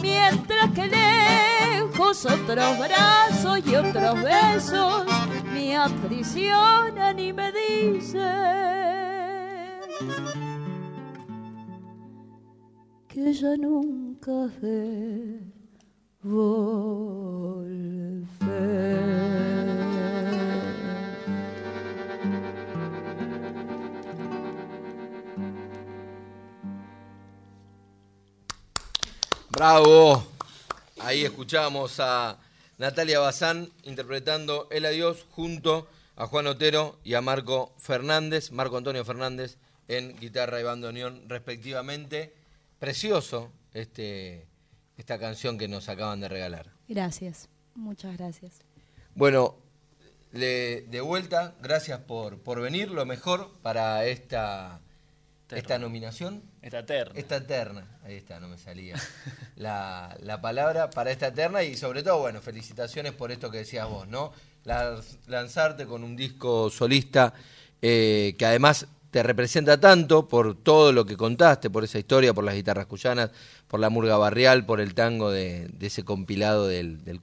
mientras 0.00 0.70
que 0.70 0.86
lejos 0.86 2.24
otros 2.24 2.78
brazos 2.78 3.60
y 3.66 3.74
otros 3.74 4.22
besos 4.22 5.06
me 5.52 5.76
aprisionan 5.76 7.18
y 7.18 7.32
me 7.32 7.50
dicen 7.52 8.20
que 13.08 13.32
ya 13.32 13.56
nunca 13.56 14.46
de 14.60 15.40
volver. 16.22 17.06
Bravo. 29.56 30.22
Ahí 31.00 31.24
escuchamos 31.24 31.98
a 31.98 32.36
Natalia 32.76 33.20
Bazán 33.20 33.70
interpretando 33.84 34.68
El 34.70 34.84
Adiós 34.84 35.24
junto 35.30 35.88
a 36.14 36.26
Juan 36.26 36.46
Otero 36.46 36.98
y 37.04 37.14
a 37.14 37.22
Marco 37.22 37.72
Fernández, 37.78 38.52
Marco 38.52 38.76
Antonio 38.76 39.02
Fernández 39.02 39.56
en 39.88 40.14
guitarra 40.18 40.60
y 40.60 40.62
bandoneón 40.62 41.26
respectivamente. 41.26 42.34
Precioso 42.78 43.50
este, 43.72 44.46
esta 44.98 45.18
canción 45.18 45.56
que 45.56 45.68
nos 45.68 45.88
acaban 45.88 46.20
de 46.20 46.28
regalar. 46.28 46.66
Gracias, 46.86 47.48
muchas 47.74 48.14
gracias. 48.18 48.60
Bueno, 49.14 49.56
de 50.32 51.00
vuelta, 51.02 51.54
gracias 51.62 51.98
por, 52.00 52.40
por 52.40 52.60
venir. 52.60 52.90
Lo 52.90 53.06
mejor 53.06 53.50
para 53.62 54.04
esta 54.04 54.82
esta 55.54 55.78
nominación. 55.78 56.42
Esta 56.66 56.84
terna. 56.84 57.12
Esta 57.14 57.46
terna, 57.46 57.86
ahí 58.04 58.16
está, 58.16 58.40
no 58.40 58.48
me 58.48 58.58
salía 58.58 58.96
la, 59.56 60.40
palabra 60.42 60.90
para 60.90 61.12
esta 61.12 61.32
terna 61.32 61.62
y 61.62 61.76
sobre 61.76 62.02
todo, 62.02 62.18
bueno, 62.18 62.40
felicitaciones 62.40 63.12
por 63.12 63.30
esto 63.30 63.52
que 63.52 63.58
decías 63.58 63.88
vos, 63.88 64.08
¿no? 64.08 64.32
lanzarte 65.28 65.86
con 65.86 66.02
un 66.02 66.16
disco 66.16 66.68
solista 66.68 67.32
eh, 67.80 68.34
que 68.36 68.46
además 68.46 68.88
te 69.12 69.22
representa 69.22 69.78
tanto 69.78 70.26
por 70.26 70.60
todo 70.60 70.92
lo 70.92 71.06
que 71.06 71.16
contaste, 71.16 71.70
por 71.70 71.84
esa 71.84 72.00
historia, 72.00 72.34
por 72.34 72.42
las 72.42 72.56
guitarras 72.56 72.86
cuyanas, 72.86 73.30
por 73.68 73.78
la 73.78 73.88
murga 73.88 74.16
barrial, 74.16 74.66
por 74.66 74.80
el 74.80 74.92
tango 74.92 75.30
de, 75.30 75.70
ese 75.80 76.04
compilado 76.04 76.66
del, 76.66 77.04
del 77.04 77.20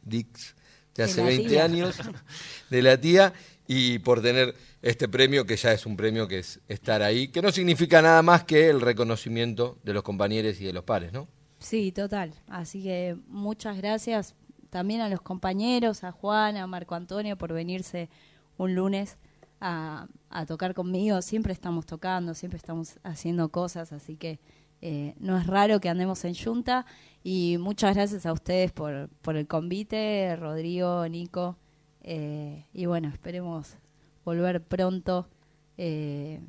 Dix 0.00 0.54
de 0.94 1.02
hace 1.02 1.22
20 1.22 1.60
años, 1.60 1.96
de 2.70 2.80
la 2.80 2.98
tía, 2.98 3.34
y 3.72 4.00
por 4.00 4.20
tener 4.20 4.56
este 4.82 5.08
premio, 5.08 5.46
que 5.46 5.54
ya 5.54 5.70
es 5.70 5.86
un 5.86 5.96
premio 5.96 6.26
que 6.26 6.40
es 6.40 6.58
estar 6.66 7.02
ahí, 7.02 7.28
que 7.28 7.40
no 7.40 7.52
significa 7.52 8.02
nada 8.02 8.20
más 8.20 8.42
que 8.42 8.68
el 8.68 8.80
reconocimiento 8.80 9.78
de 9.84 9.92
los 9.92 10.02
compañeros 10.02 10.60
y 10.60 10.64
de 10.64 10.72
los 10.72 10.82
pares, 10.82 11.12
¿no? 11.12 11.28
Sí, 11.60 11.92
total. 11.92 12.34
Así 12.48 12.82
que 12.82 13.16
muchas 13.28 13.76
gracias 13.76 14.34
también 14.70 15.02
a 15.02 15.08
los 15.08 15.20
compañeros, 15.20 16.02
a 16.02 16.10
Juan, 16.10 16.56
a 16.56 16.66
Marco 16.66 16.96
Antonio 16.96 17.38
por 17.38 17.52
venirse 17.52 18.08
un 18.56 18.74
lunes 18.74 19.18
a, 19.60 20.08
tocar 20.48 20.74
conmigo. 20.74 21.22
Siempre 21.22 21.52
estamos 21.52 21.86
tocando, 21.86 22.34
siempre 22.34 22.56
estamos 22.56 22.98
haciendo 23.04 23.50
cosas, 23.50 23.92
así 23.92 24.16
que 24.16 24.40
eh, 24.82 25.14
no 25.20 25.38
es 25.38 25.46
raro 25.46 25.78
que 25.78 25.88
andemos 25.88 26.24
en 26.24 26.34
Junta. 26.34 26.86
Y 27.22 27.56
muchas 27.60 27.94
gracias 27.94 28.26
a 28.26 28.32
ustedes 28.32 28.72
por, 28.72 29.08
por 29.22 29.36
el 29.36 29.46
convite, 29.46 30.34
Rodrigo, 30.34 31.06
Nico. 31.06 31.56
Eh, 32.02 32.66
y 32.72 32.86
bueno, 32.86 33.08
esperemos 33.08 33.76
volver 34.24 34.62
pronto 34.62 35.28
eh, 35.76 36.40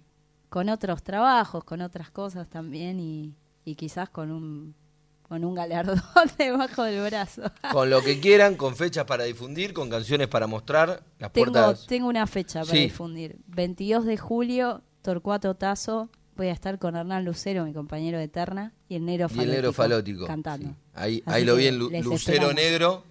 con 0.50 0.70
otros 0.70 1.04
trabajos, 1.04 1.64
con 1.64 1.82
otras 1.82 2.12
cosas 2.12 2.50
también 2.50 3.00
y, 3.00 3.36
quizás 3.76 4.10
con 4.10 4.32
un 4.32 4.76
con 5.22 5.46
un 5.46 5.56
galardón 5.56 6.02
debajo 6.38 6.84
del 6.84 7.06
brazo. 7.06 7.44
Con 7.72 7.90
lo 7.90 8.02
que 8.02 8.20
quieran, 8.20 8.56
con 8.56 8.76
fechas 8.76 9.06
para 9.06 9.24
difundir, 9.24 9.72
con 9.72 9.90
canciones 9.90 10.28
para 10.28 10.46
mostrar. 10.46 11.06
Las 11.20 11.32
tengo, 11.32 11.54
puertas... 11.54 11.88
tengo 11.88 12.10
una 12.10 12.28
fecha 12.28 12.66
para 12.66 12.78
difundir. 12.78 13.38
22 13.48 14.04
de 14.04 14.18
julio, 14.18 14.82
Torcuato 15.02 15.56
Tazo. 15.56 16.10
Voy 16.36 16.48
a 16.48 16.52
estar 16.52 16.80
con 16.80 16.98
Hernán 16.98 17.24
Lucero, 17.24 17.64
mi 17.64 17.72
compañero 17.72 18.18
de 18.18 18.26
Eterna, 18.26 18.74
y 18.90 18.96
el 18.96 19.06
Negro 19.06 19.30
Falótico. 19.30 19.42
Y 19.42 19.50
el 19.50 19.56
Negro 19.56 19.74
Falótico. 19.74 20.26
Cantando. 20.26 20.76
Ahí, 20.94 21.24
ahí 21.26 21.46
lo 21.46 21.56
vi 21.56 21.68
en 21.68 21.78
Lucero 21.78 22.52
Negro, 22.52 23.06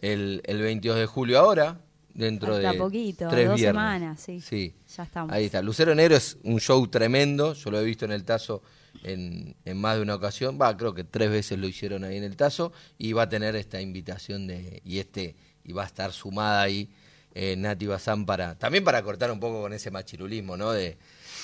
el, 0.00 0.42
el 0.44 0.60
22 0.60 0.98
de 0.98 1.06
julio 1.06 1.38
ahora 1.38 1.80
dentro 2.12 2.56
de 2.58 2.72
poquito, 2.74 3.28
tres 3.28 3.48
dos 3.48 3.60
semanas, 3.60 4.20
sí. 4.20 4.40
sí. 4.40 4.74
Ya 4.96 5.04
estamos. 5.04 5.32
Ahí 5.32 5.44
está. 5.44 5.62
Lucero 5.62 5.94
Negro 5.94 6.16
es 6.16 6.38
un 6.42 6.58
show 6.60 6.86
tremendo, 6.88 7.54
yo 7.54 7.70
lo 7.70 7.80
he 7.80 7.84
visto 7.84 8.04
en 8.04 8.12
el 8.12 8.24
Tazo 8.24 8.62
en, 9.04 9.54
en 9.64 9.80
más 9.80 9.96
de 9.96 10.02
una 10.02 10.16
ocasión, 10.16 10.58
va, 10.60 10.76
creo 10.76 10.92
que 10.92 11.04
tres 11.04 11.30
veces 11.30 11.58
lo 11.58 11.68
hicieron 11.68 12.04
ahí 12.04 12.16
en 12.16 12.24
el 12.24 12.36
Tazo 12.36 12.72
y 12.98 13.12
va 13.12 13.22
a 13.22 13.28
tener 13.28 13.54
esta 13.56 13.80
invitación 13.80 14.46
de 14.46 14.82
y 14.84 14.98
este 14.98 15.36
y 15.64 15.72
va 15.72 15.84
a 15.84 15.86
estar 15.86 16.12
sumada 16.12 16.62
ahí 16.62 16.90
eh, 17.34 17.54
Nati 17.56 17.86
Bazán 17.86 18.26
para 18.26 18.58
también 18.58 18.82
para 18.82 19.02
cortar 19.02 19.30
un 19.30 19.38
poco 19.38 19.60
con 19.62 19.72
ese 19.72 19.90
machirulismo, 19.90 20.56
¿no? 20.56 20.72
De 20.72 20.98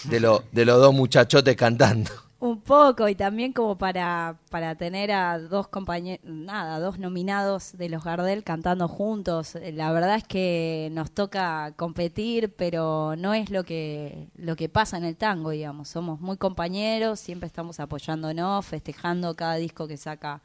de, 0.04 0.20
lo, 0.20 0.44
de 0.52 0.64
los 0.64 0.80
dos 0.80 0.94
muchachotes 0.94 1.56
cantando. 1.56 2.10
Un 2.38 2.60
poco, 2.60 3.08
y 3.08 3.14
también 3.14 3.54
como 3.54 3.78
para, 3.78 4.38
para 4.50 4.74
tener 4.74 5.10
a 5.10 5.38
dos 5.38 5.68
compañeros, 5.68 6.20
nada, 6.22 6.78
dos 6.80 6.98
nominados 6.98 7.72
de 7.78 7.88
los 7.88 8.04
Gardel 8.04 8.44
cantando 8.44 8.88
juntos. 8.88 9.56
La 9.72 9.90
verdad 9.90 10.16
es 10.16 10.24
que 10.24 10.90
nos 10.92 11.10
toca 11.12 11.72
competir, 11.76 12.54
pero 12.54 13.14
no 13.16 13.32
es 13.32 13.48
lo 13.50 13.64
que, 13.64 14.28
lo 14.36 14.54
que 14.54 14.68
pasa 14.68 14.98
en 14.98 15.04
el 15.04 15.16
tango, 15.16 15.48
digamos. 15.50 15.88
Somos 15.88 16.20
muy 16.20 16.36
compañeros, 16.36 17.20
siempre 17.20 17.46
estamos 17.46 17.80
apoyándonos, 17.80 18.66
festejando 18.66 19.34
cada 19.34 19.54
disco 19.54 19.88
que 19.88 19.96
saca 19.96 20.42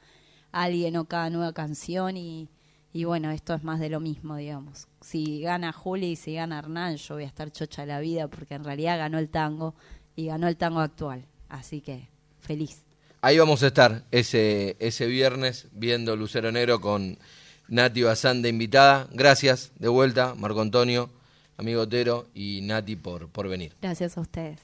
alguien 0.53 0.95
o 0.95 1.05
cada 1.05 1.29
nueva 1.29 1.51
canción 1.53 2.15
y, 2.15 2.47
y 2.93 3.03
bueno, 3.03 3.31
esto 3.31 3.53
es 3.53 3.63
más 3.65 3.81
de 3.81 3.89
lo 3.89 3.99
mismo, 3.99 4.37
digamos. 4.37 4.87
Si 5.01 5.41
gana 5.41 5.73
Juli 5.73 6.11
y 6.11 6.15
si 6.15 6.35
gana 6.35 6.59
Hernán, 6.59 6.95
yo 6.95 7.15
voy 7.15 7.25
a 7.25 7.27
estar 7.27 7.51
chocha 7.51 7.85
la 7.85 7.99
vida 7.99 8.29
porque 8.29 8.55
en 8.55 8.63
realidad 8.63 8.97
ganó 8.97 9.19
el 9.19 9.29
tango 9.29 9.75
y 10.15 10.27
ganó 10.27 10.47
el 10.47 10.55
tango 10.55 10.79
actual. 10.79 11.25
Así 11.51 11.81
que 11.81 12.07
feliz. 12.39 12.83
Ahí 13.21 13.37
vamos 13.37 13.61
a 13.61 13.67
estar 13.67 14.03
ese, 14.09 14.77
ese 14.79 15.05
viernes 15.05 15.67
viendo 15.73 16.15
Lucero 16.15 16.51
Negro 16.51 16.79
con 16.79 17.19
Nati 17.67 18.03
Bazán 18.03 18.41
de 18.41 18.49
invitada. 18.49 19.07
Gracias 19.11 19.71
de 19.77 19.89
vuelta, 19.89 20.33
Marco 20.35 20.61
Antonio, 20.61 21.09
amigo 21.57 21.81
Otero 21.81 22.27
y 22.33 22.61
Nati 22.63 22.95
por, 22.95 23.29
por 23.29 23.49
venir. 23.49 23.75
Gracias 23.81 24.17
a 24.17 24.21
ustedes. 24.21 24.59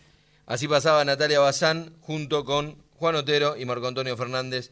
Así 0.45 0.67
pasaba 0.67 1.03
Natalia 1.03 1.41
Bazán 1.41 1.91
junto 2.01 2.45
con 2.45 2.77
Juan 2.95 3.15
Otero 3.15 3.57
y 3.57 3.65
Marco 3.65 3.87
Antonio 3.87 4.15
Fernández 4.15 4.71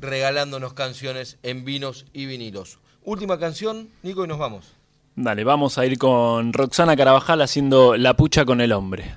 regalándonos 0.00 0.72
canciones 0.72 1.38
en 1.44 1.64
vinos 1.64 2.04
y 2.12 2.26
vinilos. 2.26 2.78
Última 3.04 3.38
canción, 3.38 3.88
Nico, 4.02 4.24
y 4.24 4.28
nos 4.28 4.38
vamos. 4.38 4.74
Dale, 5.14 5.44
vamos 5.44 5.78
a 5.78 5.86
ir 5.86 5.98
con 5.98 6.52
Roxana 6.52 6.96
Carabajal 6.96 7.42
haciendo 7.42 7.96
La 7.96 8.14
pucha 8.14 8.44
con 8.44 8.60
el 8.60 8.72
hombre. 8.72 9.14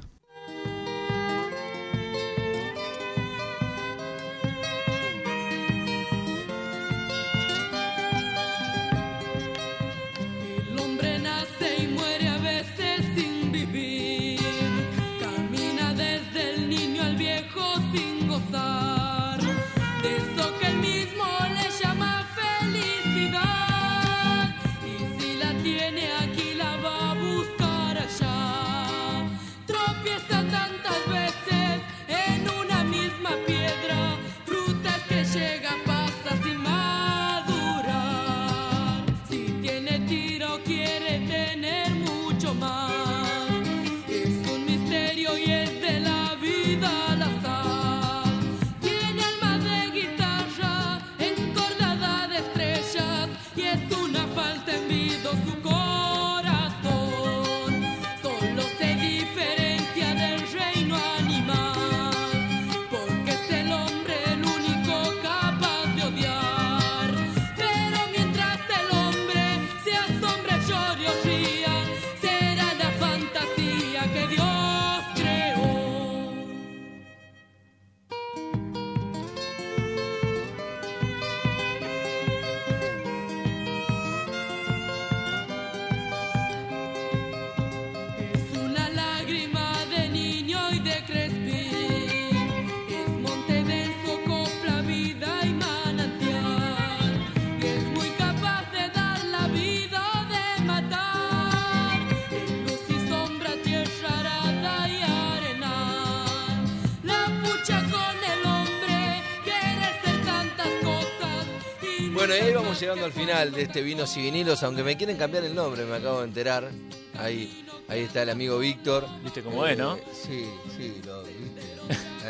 Llegando 112.82 113.06
al 113.06 113.14
final 113.14 113.52
de 113.52 113.62
este 113.62 113.84
Vinos 113.84 114.18
y 114.18 114.22
Vinilos, 114.24 114.64
aunque 114.64 114.84
me 114.84 114.98
quieren 114.98 115.16
cambiar 115.16 115.44
el 115.44 115.54
nombre, 115.54 115.86
me 115.86 115.98
acabo 115.98 116.22
de 116.22 116.26
enterar. 116.26 116.72
Ahí, 117.18 117.66
ahí 117.88 118.02
está 118.02 118.24
el 118.24 118.32
amigo 118.32 118.58
Víctor. 118.58 119.06
¿Viste 119.24 119.44
cómo 119.44 119.68
es, 119.68 119.78
no? 119.78 119.98
Eh, 119.98 120.04
sí, 120.12 120.50
sí, 120.76 121.02
lo 121.06 121.24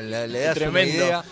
Le, 0.02 0.28
le 0.28 0.40
das 0.42 0.58
una 0.58 0.84
idea 0.84 1.24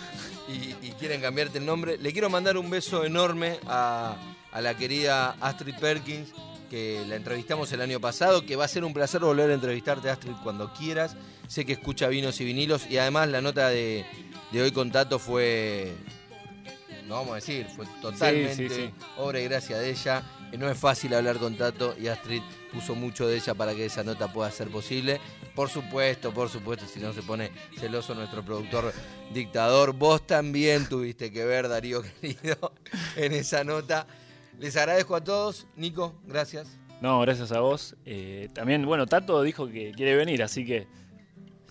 y, 0.48 0.90
quieren 0.98 1.20
cambiarte 1.20 1.58
el 1.58 1.66
nombre. 1.66 1.98
Le 1.98 2.12
quiero 2.12 2.30
mandar 2.30 2.56
un 2.56 2.70
beso 2.70 3.04
enorme 3.04 3.58
a, 3.66 4.16
a 4.52 4.60
la 4.62 4.74
querida 4.76 5.36
Astrid 5.40 5.74
Perkins, 5.78 6.30
que 6.70 7.04
la 7.06 7.16
entrevistamos 7.16 7.70
el 7.72 7.82
año 7.82 8.00
pasado, 8.00 8.46
que 8.46 8.56
va 8.56 8.64
a 8.64 8.68
ser 8.68 8.84
un 8.84 8.94
placer 8.94 9.20
volver 9.20 9.50
a 9.50 9.54
entrevistarte, 9.54 10.08
Astrid, 10.08 10.32
cuando 10.42 10.72
quieras. 10.72 11.14
Sé 11.46 11.66
que 11.66 11.74
escucha 11.74 12.08
vinos 12.08 12.40
y 12.40 12.44
vinilos 12.46 12.86
y 12.88 12.96
además 12.96 13.28
la 13.28 13.42
nota 13.42 13.68
de, 13.68 14.06
de 14.50 14.62
hoy 14.62 14.72
con 14.72 14.90
Tato 14.90 15.18
fue 15.18 15.94
vamos 17.16 17.32
a 17.32 17.34
decir, 17.36 17.66
fue 17.74 17.86
totalmente 18.00 18.92
obra 19.16 19.40
y 19.40 19.44
gracia 19.44 19.78
de 19.78 19.90
ella. 19.90 20.22
No 20.58 20.68
es 20.68 20.78
fácil 20.78 21.14
hablar 21.14 21.38
con 21.38 21.56
Tato 21.56 21.94
y 21.98 22.08
Astrid 22.08 22.42
puso 22.72 22.94
mucho 22.94 23.26
de 23.26 23.36
ella 23.36 23.54
para 23.54 23.74
que 23.74 23.84
esa 23.86 24.02
nota 24.02 24.32
pueda 24.32 24.50
ser 24.50 24.68
posible. 24.68 25.20
Por 25.54 25.68
supuesto, 25.68 26.32
por 26.32 26.48
supuesto, 26.48 26.86
si 26.86 27.00
no 27.00 27.12
se 27.12 27.22
pone 27.22 27.50
celoso 27.78 28.14
nuestro 28.14 28.44
productor 28.44 28.92
dictador, 29.32 29.92
vos 29.92 30.26
también 30.26 30.88
tuviste 30.88 31.30
que 31.30 31.44
ver, 31.44 31.68
Darío 31.68 32.02
querido, 32.20 32.72
en 33.16 33.32
esa 33.32 33.64
nota. 33.64 34.06
Les 34.58 34.76
agradezco 34.76 35.16
a 35.16 35.24
todos. 35.24 35.66
Nico, 35.76 36.14
gracias. 36.26 36.78
No, 37.00 37.20
gracias 37.20 37.50
a 37.52 37.60
vos. 37.60 37.96
Eh, 38.04 38.48
también, 38.52 38.84
bueno, 38.84 39.06
Tato 39.06 39.42
dijo 39.42 39.68
que 39.68 39.92
quiere 39.92 40.16
venir, 40.16 40.42
así 40.42 40.66
que 40.66 40.86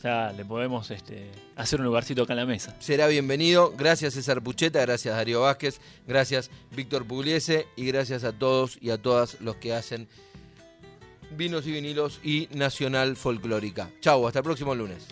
ya 0.03 0.31
le 0.31 0.45
podemos 0.45 0.89
este, 0.91 1.31
hacer 1.55 1.79
un 1.79 1.85
lugarcito 1.85 2.23
acá 2.23 2.33
en 2.33 2.39
la 2.39 2.45
mesa. 2.45 2.75
Será 2.79 3.07
bienvenido. 3.07 3.73
Gracias 3.77 4.13
César 4.13 4.41
Pucheta, 4.41 4.81
gracias 4.81 5.15
Darío 5.15 5.41
Vázquez, 5.41 5.79
gracias 6.07 6.49
Víctor 6.71 7.05
Pugliese 7.05 7.67
y 7.75 7.85
gracias 7.85 8.23
a 8.23 8.31
todos 8.31 8.77
y 8.81 8.91
a 8.91 9.01
todas 9.01 9.41
los 9.41 9.55
que 9.57 9.73
hacen 9.73 10.07
Vinos 11.31 11.67
y 11.67 11.71
Vinilos 11.71 12.19
y 12.23 12.47
Nacional 12.51 13.15
Folclórica. 13.15 13.89
Chau, 14.01 14.25
hasta 14.27 14.39
el 14.39 14.43
próximo 14.43 14.73
lunes. 14.73 15.07